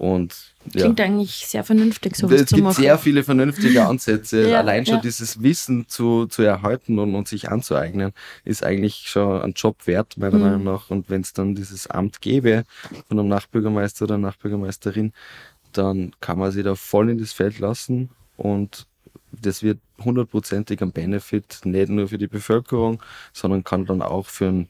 Und, 0.00 0.54
ja. 0.72 0.84
Klingt 0.84 1.00
eigentlich 1.02 1.46
sehr 1.46 1.62
vernünftig, 1.62 2.16
sowas 2.16 2.40
es 2.40 2.46
zu 2.46 2.56
machen. 2.56 2.70
Es 2.70 2.76
gibt 2.76 2.86
sehr 2.86 2.96
viele 2.96 3.22
vernünftige 3.22 3.84
Ansätze. 3.86 4.48
ja, 4.48 4.60
Allein 4.60 4.86
schon 4.86 4.94
ja. 4.94 5.00
dieses 5.02 5.42
Wissen 5.42 5.88
zu, 5.88 6.24
zu 6.24 6.40
erhalten 6.40 6.98
und, 6.98 7.14
und 7.14 7.28
sich 7.28 7.50
anzueignen, 7.50 8.12
ist 8.46 8.64
eigentlich 8.64 9.10
schon 9.10 9.42
ein 9.42 9.52
Job 9.52 9.86
wert, 9.86 10.16
meiner 10.16 10.36
mhm. 10.36 10.42
Meinung 10.42 10.64
nach. 10.64 10.88
Und 10.88 11.10
wenn 11.10 11.20
es 11.20 11.34
dann 11.34 11.54
dieses 11.54 11.86
Amt 11.86 12.22
gäbe 12.22 12.64
von 13.08 13.18
einem 13.18 13.28
Nachbürgermeister 13.28 14.06
oder 14.06 14.16
Nachbürgermeisterin, 14.16 15.12
dann 15.72 16.12
kann 16.20 16.38
man 16.38 16.50
sich 16.50 16.64
da 16.64 16.76
voll 16.76 17.10
in 17.10 17.18
das 17.18 17.34
Feld 17.34 17.58
lassen 17.58 18.08
und 18.38 18.86
das 19.40 19.62
wird 19.62 19.78
hundertprozentig 20.02 20.82
ein 20.82 20.92
Benefit, 20.92 21.60
nicht 21.64 21.88
nur 21.88 22.08
für 22.08 22.18
die 22.18 22.26
Bevölkerung, 22.26 23.02
sondern 23.32 23.64
kann 23.64 23.86
dann 23.86 24.02
auch 24.02 24.26
für 24.26 24.46
den 24.46 24.68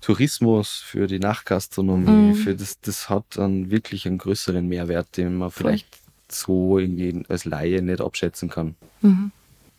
Tourismus, 0.00 0.82
für 0.84 1.06
die 1.06 1.18
Nachtgastronomie, 1.18 2.32
mhm. 2.32 2.34
für 2.34 2.54
das, 2.54 2.80
das 2.80 3.08
hat 3.08 3.24
dann 3.36 3.70
wirklich 3.70 4.06
einen 4.06 4.18
größeren 4.18 4.66
Mehrwert, 4.66 5.16
den 5.16 5.36
man 5.36 5.50
vielleicht 5.50 5.98
so 6.30 6.78
irgendwie 6.78 7.22
als 7.28 7.44
Laie 7.44 7.82
nicht 7.82 8.00
abschätzen 8.00 8.48
kann. 8.48 8.74
Mhm. 9.02 9.30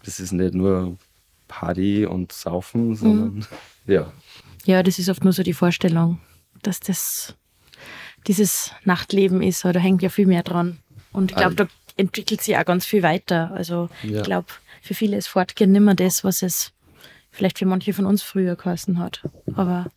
Das 0.03 0.19
ist 0.19 0.31
nicht 0.31 0.53
nur 0.53 0.97
Party 1.47 2.05
und 2.05 2.31
Saufen, 2.31 2.89
mhm. 2.89 2.95
sondern 2.95 3.33
mhm. 3.35 3.45
ja. 3.87 4.11
Ja, 4.65 4.83
das 4.83 4.99
ist 4.99 5.09
oft 5.09 5.23
nur 5.23 5.33
so 5.33 5.43
die 5.43 5.53
Vorstellung, 5.53 6.19
dass 6.61 6.79
das 6.79 7.35
dieses 8.27 8.71
Nachtleben 8.83 9.41
ist, 9.41 9.65
aber 9.65 9.73
da 9.73 9.79
hängt 9.79 10.01
ja 10.01 10.09
viel 10.09 10.25
mehr 10.25 10.43
dran. 10.43 10.79
Und 11.11 11.31
ich 11.31 11.37
glaube, 11.37 11.55
da 11.55 11.67
entwickelt 11.97 12.41
sich 12.41 12.57
auch 12.57 12.65
ganz 12.65 12.85
viel 12.85 13.03
weiter. 13.03 13.51
Also 13.53 13.89
ja. 14.03 14.17
ich 14.17 14.23
glaube, 14.23 14.47
für 14.81 14.93
viele 14.93 15.17
ist 15.17 15.27
Fortgehen 15.27 15.71
nicht 15.71 15.81
mehr 15.81 15.95
das, 15.95 16.23
was 16.23 16.41
es 16.41 16.71
vielleicht 17.31 17.59
für 17.59 17.65
manche 17.65 17.93
von 17.93 18.05
uns 18.05 18.21
früher 18.21 18.55
geheißen 18.55 18.99
hat. 18.99 19.21
Aber 19.55 19.87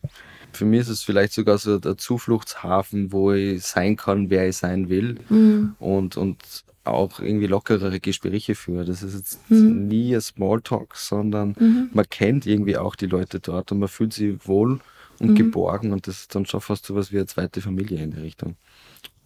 für 0.51 0.65
mich 0.65 0.81
ist 0.81 0.89
es 0.89 1.03
vielleicht 1.03 1.33
sogar 1.33 1.57
so 1.57 1.77
der 1.79 1.97
Zufluchtshafen, 1.97 3.11
wo 3.11 3.31
ich 3.31 3.63
sein 3.63 3.95
kann, 3.95 4.29
wer 4.29 4.49
ich 4.49 4.57
sein 4.57 4.89
will 4.89 5.17
mhm. 5.29 5.75
und, 5.79 6.17
und 6.17 6.37
auch 6.83 7.19
irgendwie 7.19 7.47
lockerere 7.47 7.99
Gespräche 7.99 8.55
führe. 8.55 8.85
Das 8.85 9.03
ist 9.03 9.13
jetzt 9.13 9.51
mhm. 9.51 9.87
nie 9.87 10.15
ein 10.15 10.21
Smalltalk, 10.21 10.95
sondern 10.95 11.55
mhm. 11.59 11.89
man 11.93 12.05
kennt 12.09 12.45
irgendwie 12.45 12.77
auch 12.77 12.95
die 12.95 13.05
Leute 13.05 13.39
dort 13.39 13.71
und 13.71 13.79
man 13.79 13.89
fühlt 13.89 14.13
sich 14.13 14.47
wohl 14.47 14.79
und 15.19 15.31
mhm. 15.31 15.35
geborgen 15.35 15.91
und 15.91 16.07
das 16.07 16.21
ist 16.21 16.35
dann 16.35 16.45
schon 16.45 16.61
fast 16.61 16.85
so 16.85 16.95
was 16.95 17.11
wie 17.11 17.17
eine 17.17 17.27
zweite 17.27 17.61
Familie 17.61 18.01
in 18.01 18.11
der 18.11 18.23
Richtung. 18.23 18.55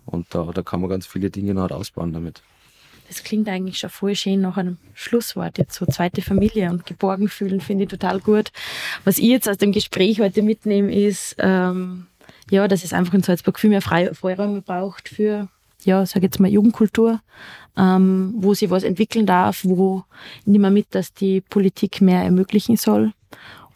Und 0.06 0.28
da, 0.32 0.52
da 0.54 0.62
kann 0.62 0.82
man 0.82 0.90
ganz 0.90 1.08
viele 1.08 1.30
Dinge 1.30 1.54
noch 1.54 1.72
ausbauen 1.72 2.12
damit. 2.12 2.44
Das 3.14 3.24
klingt 3.24 3.48
eigentlich 3.48 3.78
schon 3.78 3.92
voll 3.92 4.16
schön 4.16 4.42
nach 4.42 4.58
einem 4.58 4.78
Schlusswort. 4.96 5.60
Jetzt 5.60 5.76
so 5.76 5.86
zweite 5.86 6.24
Familie 6.24 6.72
und 6.72 6.88
geborgen 6.88 7.28
fühlen 7.28 7.62
finde 7.62 7.84
ich 7.84 7.92
total 7.92 8.20
gut. 8.20 8.52
Was 9.04 9.20
ich 9.20 9.26
jetzt 9.26 9.48
aus 9.48 9.58
dem 9.58 9.72
Gespräch 9.72 10.20
heute 10.20 10.42
mitnehme, 10.42 10.92
ist, 10.92 11.36
ähm, 11.38 12.08
ja, 12.50 12.68
dass 12.68 12.84
es 12.84 12.92
einfach 12.92 13.14
in 13.14 13.22
Salzburg 13.22 13.60
viel 13.60 13.70
mehr 13.70 13.84
Freiräume 13.84 14.62
braucht 14.62 15.10
für, 15.10 15.48
ja, 15.84 16.04
sag 16.08 16.24
jetzt 16.24 16.40
mal 16.40 16.50
Jugendkultur, 16.50 17.22
ähm, 17.78 18.34
wo 18.38 18.56
sie 18.56 18.72
was 18.72 18.82
entwickeln 18.82 19.28
darf, 19.28 19.60
wo 19.64 20.06
nehmen 20.46 20.64
wir 20.64 20.72
mit, 20.72 20.88
dass 20.96 21.14
die 21.14 21.42
Politik 21.42 22.02
mehr 22.02 22.24
ermöglichen 22.24 22.78
soll 22.78 23.14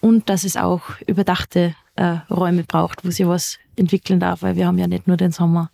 und 0.01 0.29
dass 0.29 0.45
es 0.45 0.57
auch 0.57 0.81
überdachte 1.05 1.75
äh, 1.95 2.17
Räume 2.31 2.63
braucht, 2.63 3.05
wo 3.05 3.11
sie 3.11 3.27
was 3.27 3.59
entwickeln 3.75 4.19
darf, 4.19 4.41
weil 4.41 4.55
wir 4.55 4.65
haben 4.65 4.79
ja 4.79 4.87
nicht 4.87 5.07
nur 5.07 5.17
den 5.17 5.31
Sommer. 5.31 5.69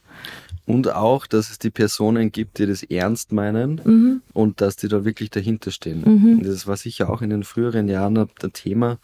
Und 0.66 0.94
auch, 0.94 1.28
dass 1.28 1.50
es 1.50 1.60
die 1.60 1.72
Personen 1.72 2.32
gibt, 2.32 2.58
die 2.58 2.66
das 2.66 2.84
ernst 2.84 3.34
meinen 3.34 3.82
mhm. 3.84 4.22
und 4.32 4.62
dass 4.62 4.78
die 4.78 4.88
da 4.88 5.04
wirklich 5.04 5.30
dahinter 5.30 5.72
stehen. 5.72 6.04
Mhm. 6.06 6.44
Das 6.44 6.68
war 6.68 6.78
sicher 6.78 7.10
auch 7.10 7.22
in 7.22 7.32
den 7.32 7.44
früheren 7.44 7.90
Jahren 7.90 8.18
ein 8.18 8.54
Thema, 8.54 8.98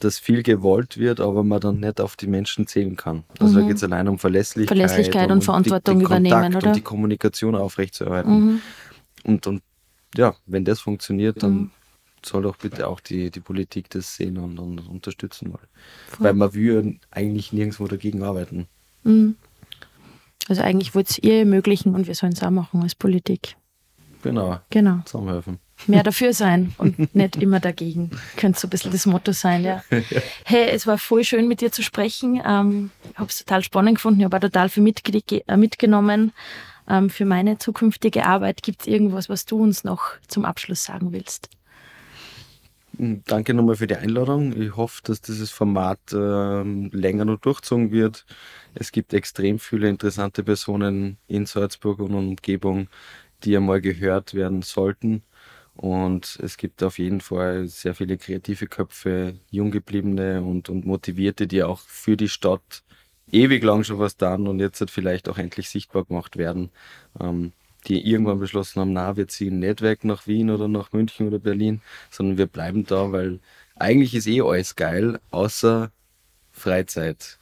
dass 0.00 0.18
viel 0.18 0.42
gewollt 0.42 0.98
wird, 0.98 1.20
aber 1.20 1.44
man 1.44 1.60
dann 1.60 1.80
nicht 1.80 2.00
auf 2.00 2.16
die 2.16 2.26
Menschen 2.26 2.66
zählen 2.66 2.94
kann. 2.96 3.24
Also 3.38 3.54
mhm. 3.54 3.62
da 3.62 3.66
geht 3.68 3.76
es 3.78 3.84
allein 3.84 4.06
um 4.08 4.18
Verlässlichkeit, 4.18 4.76
Verlässlichkeit 4.76 5.30
und, 5.30 5.38
und 5.38 5.44
Verantwortung 5.44 5.98
die, 5.98 6.04
übernehmen, 6.04 6.54
oder? 6.54 6.68
Und 6.68 6.76
die 6.76 6.82
Kommunikation 6.82 7.54
aufrechtzuerhalten. 7.54 8.40
Mhm. 8.40 8.60
Und, 9.24 9.46
und 9.46 9.62
ja, 10.14 10.34
wenn 10.46 10.64
das 10.64 10.80
funktioniert, 10.80 11.42
dann 11.42 11.52
mhm. 11.52 11.70
soll 12.22 12.42
doch 12.42 12.56
bitte 12.56 12.86
auch 12.86 13.00
die, 13.00 13.30
die 13.30 13.40
Politik 13.40 13.88
das 13.90 14.14
sehen 14.14 14.36
und, 14.36 14.58
und 14.58 14.86
unterstützen. 14.88 15.52
Weil, 15.52 15.68
weil 16.18 16.34
man 16.34 16.52
will 16.54 16.98
eigentlich 17.10 17.52
nirgendwo 17.52 17.86
dagegen 17.86 18.22
arbeiten. 18.22 18.66
Mhm. 19.04 19.36
Also 20.48 20.62
eigentlich 20.62 20.94
wollt 20.94 21.18
ihr 21.18 21.40
ermöglichen 21.40 21.94
und 21.94 22.06
wir 22.06 22.14
sollen 22.14 22.32
es 22.32 22.42
auch 22.42 22.50
machen 22.50 22.82
als 22.82 22.94
Politik. 22.94 23.56
Genau. 24.22 24.58
Genau. 24.70 25.00
Zusammenhelfen. 25.04 25.58
Mehr 25.86 26.02
dafür 26.02 26.32
sein 26.32 26.74
und 26.78 27.14
nicht 27.14 27.36
immer 27.36 27.60
dagegen. 27.60 28.10
Könnte 28.36 28.58
so 28.58 28.66
ein 28.66 28.70
bisschen 28.70 28.90
das 28.90 29.06
Motto 29.06 29.32
sein, 29.32 29.62
ja. 29.62 29.82
Hey, 30.44 30.70
es 30.70 30.86
war 30.88 30.98
voll 30.98 31.22
schön 31.22 31.46
mit 31.46 31.60
dir 31.60 31.70
zu 31.70 31.82
sprechen. 31.82 32.42
Ähm, 32.44 32.90
ich 33.12 33.18
habe 33.18 33.28
es 33.28 33.38
total 33.38 33.62
spannend 33.62 33.96
gefunden. 33.96 34.20
Ich 34.20 34.24
habe 34.24 34.36
auch 34.36 34.40
total 34.40 34.68
viel 34.68 34.92
äh, 35.46 35.56
mitgenommen. 35.56 36.32
Ähm, 36.88 37.10
für 37.10 37.26
meine 37.26 37.58
zukünftige 37.58 38.26
Arbeit 38.26 38.62
gibt 38.62 38.82
es 38.82 38.86
irgendwas, 38.88 39.28
was 39.28 39.44
du 39.44 39.62
uns 39.62 39.84
noch 39.84 40.14
zum 40.26 40.44
Abschluss 40.44 40.82
sagen 40.82 41.12
willst? 41.12 41.48
Hm, 42.98 43.22
danke 43.26 43.54
nochmal 43.54 43.76
für 43.76 43.86
die 43.86 43.96
Einladung. 43.96 44.60
Ich 44.60 44.74
hoffe, 44.76 45.00
dass 45.04 45.20
dieses 45.20 45.50
Format 45.50 46.00
ähm, 46.12 46.90
länger 46.92 47.24
noch 47.24 47.38
durchzogen 47.38 47.92
wird. 47.92 48.26
Es 48.74 48.90
gibt 48.92 49.12
extrem 49.14 49.58
viele 49.60 49.88
interessante 49.88 50.42
Personen 50.42 51.18
in 51.28 51.46
Salzburg 51.46 52.00
und 52.00 52.14
Umgebung, 52.14 52.88
die 53.44 53.56
einmal 53.56 53.80
gehört 53.80 54.34
werden 54.34 54.62
sollten. 54.62 55.22
Und 55.76 56.38
es 56.42 56.56
gibt 56.56 56.82
auf 56.82 56.98
jeden 56.98 57.20
Fall 57.20 57.68
sehr 57.68 57.94
viele 57.94 58.18
kreative 58.18 58.66
Köpfe, 58.66 59.38
junggebliebene 59.50 60.42
und, 60.42 60.68
und 60.68 60.84
motivierte, 60.86 61.46
die 61.46 61.62
auch 61.62 61.78
für 61.80 62.16
die 62.16 62.28
Stadt 62.28 62.82
ewig 63.30 63.62
lang 63.62 63.84
schon 63.84 63.98
was 64.00 64.16
tun 64.16 64.48
und 64.48 64.58
jetzt 64.60 64.80
halt 64.80 64.90
vielleicht 64.90 65.28
auch 65.28 65.38
endlich 65.38 65.68
sichtbar 65.70 66.04
gemacht 66.04 66.36
werden. 66.36 66.70
Ähm, 67.20 67.52
die 67.88 68.06
irgendwann 68.08 68.38
beschlossen 68.38 68.80
haben, 68.80 68.92
na, 68.92 69.16
wir 69.16 69.28
ziehen 69.28 69.58
nicht 69.58 69.80
weg 69.80 70.04
nach 70.04 70.26
Wien 70.26 70.50
oder 70.50 70.68
nach 70.68 70.92
München 70.92 71.26
oder 71.26 71.38
Berlin, 71.38 71.80
sondern 72.10 72.38
wir 72.38 72.46
bleiben 72.46 72.84
da, 72.84 73.12
weil 73.12 73.40
eigentlich 73.76 74.14
ist 74.14 74.26
eh 74.26 74.42
alles 74.42 74.76
geil, 74.76 75.18
außer 75.30 75.90
Freizeit, 76.52 77.38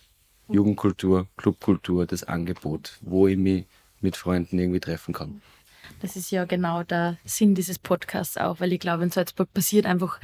Jugendkultur, 0.49 1.27
Clubkultur, 1.37 2.07
das 2.07 2.25
Angebot, 2.25 2.99
wo 3.01 3.27
ich 3.27 3.37
mich 3.37 3.66
mit 4.01 4.16
Freunden 4.16 4.59
irgendwie 4.59 4.81
treffen 4.81 5.12
kann. 5.12 5.43
Das 6.01 6.14
ist 6.14 6.31
ja 6.31 6.45
genau 6.45 6.83
der 6.83 7.16
Sinn 7.25 7.55
dieses 7.55 7.79
Podcasts 7.79 8.37
auch, 8.37 8.61
weil 8.61 8.73
ich 8.73 8.81
glaube, 8.81 9.03
in 9.03 9.11
Salzburg 9.11 9.53
passiert 9.53 9.87
einfach 9.87 10.20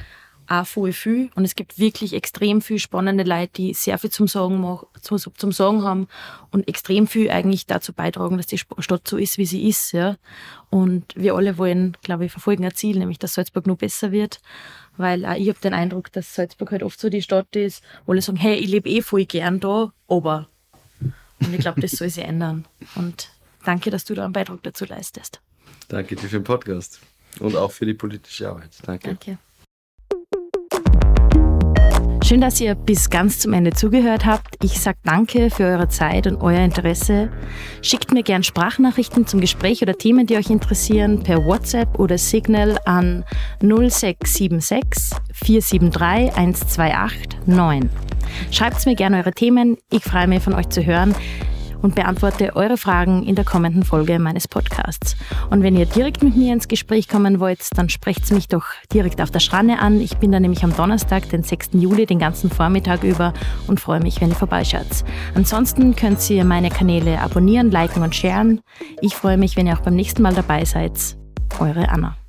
auch 0.47 0.65
voll 0.65 0.93
viel. 0.93 1.29
Und 1.35 1.45
es 1.45 1.55
gibt 1.55 1.79
wirklich 1.79 2.13
extrem 2.13 2.61
viel 2.61 2.79
spannende 2.79 3.23
Leute, 3.23 3.51
die 3.53 3.73
sehr 3.73 3.97
viel 3.97 4.09
zum 4.09 4.27
Sagen, 4.27 4.79
zum, 5.01 5.17
zum 5.17 5.51
Sagen 5.51 5.83
haben 5.83 6.07
und 6.51 6.67
extrem 6.67 7.07
viel 7.07 7.29
eigentlich 7.29 7.65
dazu 7.65 7.93
beitragen, 7.93 8.37
dass 8.37 8.47
die 8.47 8.57
Stadt 8.57 9.07
so 9.07 9.17
ist, 9.17 9.37
wie 9.37 9.45
sie 9.45 9.67
ist. 9.67 9.91
Ja. 9.91 10.17
Und 10.69 11.05
wir 11.15 11.35
alle 11.35 11.57
wollen, 11.57 11.97
glaube 12.03 12.25
ich, 12.25 12.31
verfolgen 12.31 12.65
ein 12.65 12.75
Ziel, 12.75 12.97
nämlich 12.97 13.19
dass 13.19 13.33
Salzburg 13.33 13.67
noch 13.67 13.77
besser 13.77 14.11
wird. 14.11 14.41
Weil 14.97 15.25
auch 15.25 15.35
ich 15.35 15.49
habe 15.49 15.59
den 15.59 15.73
Eindruck, 15.73 16.11
dass 16.11 16.35
Salzburg 16.35 16.71
halt 16.71 16.83
oft 16.83 16.99
so 16.99 17.09
die 17.09 17.21
Stadt 17.21 17.55
ist, 17.55 17.83
wo 18.05 18.11
alle 18.11 18.21
sagen, 18.21 18.37
hey, 18.37 18.55
ich 18.55 18.67
lebe 18.67 18.89
eh 18.89 19.01
voll 19.01 19.25
gern 19.25 19.59
da, 19.59 19.91
aber 20.07 20.47
Und 21.45 21.53
ich 21.53 21.59
glaube, 21.59 21.81
das 21.81 21.91
soll 21.91 22.09
sich 22.09 22.23
ändern. 22.23 22.65
Und 22.95 23.29
danke, 23.65 23.89
dass 23.89 24.05
du 24.05 24.13
da 24.13 24.23
einen 24.23 24.33
Beitrag 24.33 24.61
dazu 24.63 24.85
leistest. 24.85 25.41
Danke 25.87 26.15
dir 26.15 26.27
für 26.27 26.39
den 26.39 26.43
Podcast 26.43 26.99
und 27.39 27.55
auch 27.55 27.71
für 27.71 27.85
die 27.85 27.93
politische 27.93 28.49
Arbeit. 28.49 28.71
Danke. 28.83 29.09
Danke. 29.09 29.37
Schön, 32.23 32.39
dass 32.39 32.61
ihr 32.61 32.75
bis 32.75 33.09
ganz 33.09 33.39
zum 33.39 33.51
Ende 33.51 33.71
zugehört 33.71 34.25
habt. 34.25 34.63
Ich 34.63 34.79
sage 34.79 34.97
danke 35.03 35.49
für 35.49 35.65
eure 35.65 35.89
Zeit 35.89 36.25
und 36.25 36.37
euer 36.37 36.61
Interesse. 36.63 37.29
Schickt 37.81 38.13
mir 38.13 38.23
gern 38.23 38.43
Sprachnachrichten 38.43 39.27
zum 39.27 39.41
Gespräch 39.41 39.81
oder 39.81 39.97
Themen, 39.97 40.25
die 40.25 40.37
euch 40.37 40.49
interessieren, 40.49 41.21
per 41.23 41.43
WhatsApp 41.43 41.99
oder 41.99 42.17
Signal 42.17 42.79
an 42.85 43.25
0676 43.59 45.19
473 45.33 46.33
128 46.33 47.39
9. 47.45 47.89
Schreibt 48.51 48.85
mir 48.85 48.95
gerne 48.95 49.17
eure 49.17 49.33
Themen. 49.33 49.77
Ich 49.91 50.03
freue 50.03 50.27
mich 50.27 50.41
von 50.41 50.53
euch 50.53 50.69
zu 50.69 50.85
hören 50.85 51.13
und 51.83 51.93
beantworte 51.93 52.55
eure 52.55 52.77
Fragen 52.77 53.21
in 53.23 53.35
der 53.35 53.45
kommenden 53.45 53.83
Folge 53.83 54.17
meines 54.17 54.47
Podcasts. 54.47 55.15
Und 55.51 55.61
wenn 55.61 55.75
ihr 55.75 55.85
direkt 55.85 56.23
mit 56.23 56.35
mir 56.35 56.53
ins 56.53 56.67
Gespräch 56.67 57.07
kommen 57.07 57.39
wollt, 57.39 57.67
dann 57.77 57.89
sprecht 57.89 58.31
mich 58.31 58.47
doch 58.47 58.63
direkt 58.91 59.21
auf 59.21 59.29
der 59.29 59.39
Schranne 59.39 59.79
an. 59.79 60.01
Ich 60.01 60.17
bin 60.17 60.31
da 60.31 60.39
nämlich 60.39 60.63
am 60.63 60.75
Donnerstag, 60.75 61.29
den 61.29 61.43
6. 61.43 61.71
Juli, 61.73 62.07
den 62.07 62.19
ganzen 62.19 62.49
Vormittag 62.49 63.03
über 63.03 63.33
und 63.67 63.79
freue 63.79 63.99
mich, 63.99 64.21
wenn 64.21 64.29
ihr 64.29 64.35
vorbeischaut. 64.35 65.03
Ansonsten 65.35 65.95
könnt 65.95 66.27
ihr 66.29 66.45
meine 66.45 66.69
Kanäle 66.69 67.19
abonnieren, 67.19 67.69
liken 67.69 68.01
und 68.01 68.15
sharen. 68.15 68.61
Ich 69.01 69.15
freue 69.15 69.37
mich, 69.37 69.57
wenn 69.57 69.67
ihr 69.67 69.73
auch 69.73 69.81
beim 69.81 69.95
nächsten 69.95 70.21
Mal 70.21 70.33
dabei 70.33 70.65
seid. 70.65 71.17
Eure 71.59 71.89
Anna. 71.89 72.22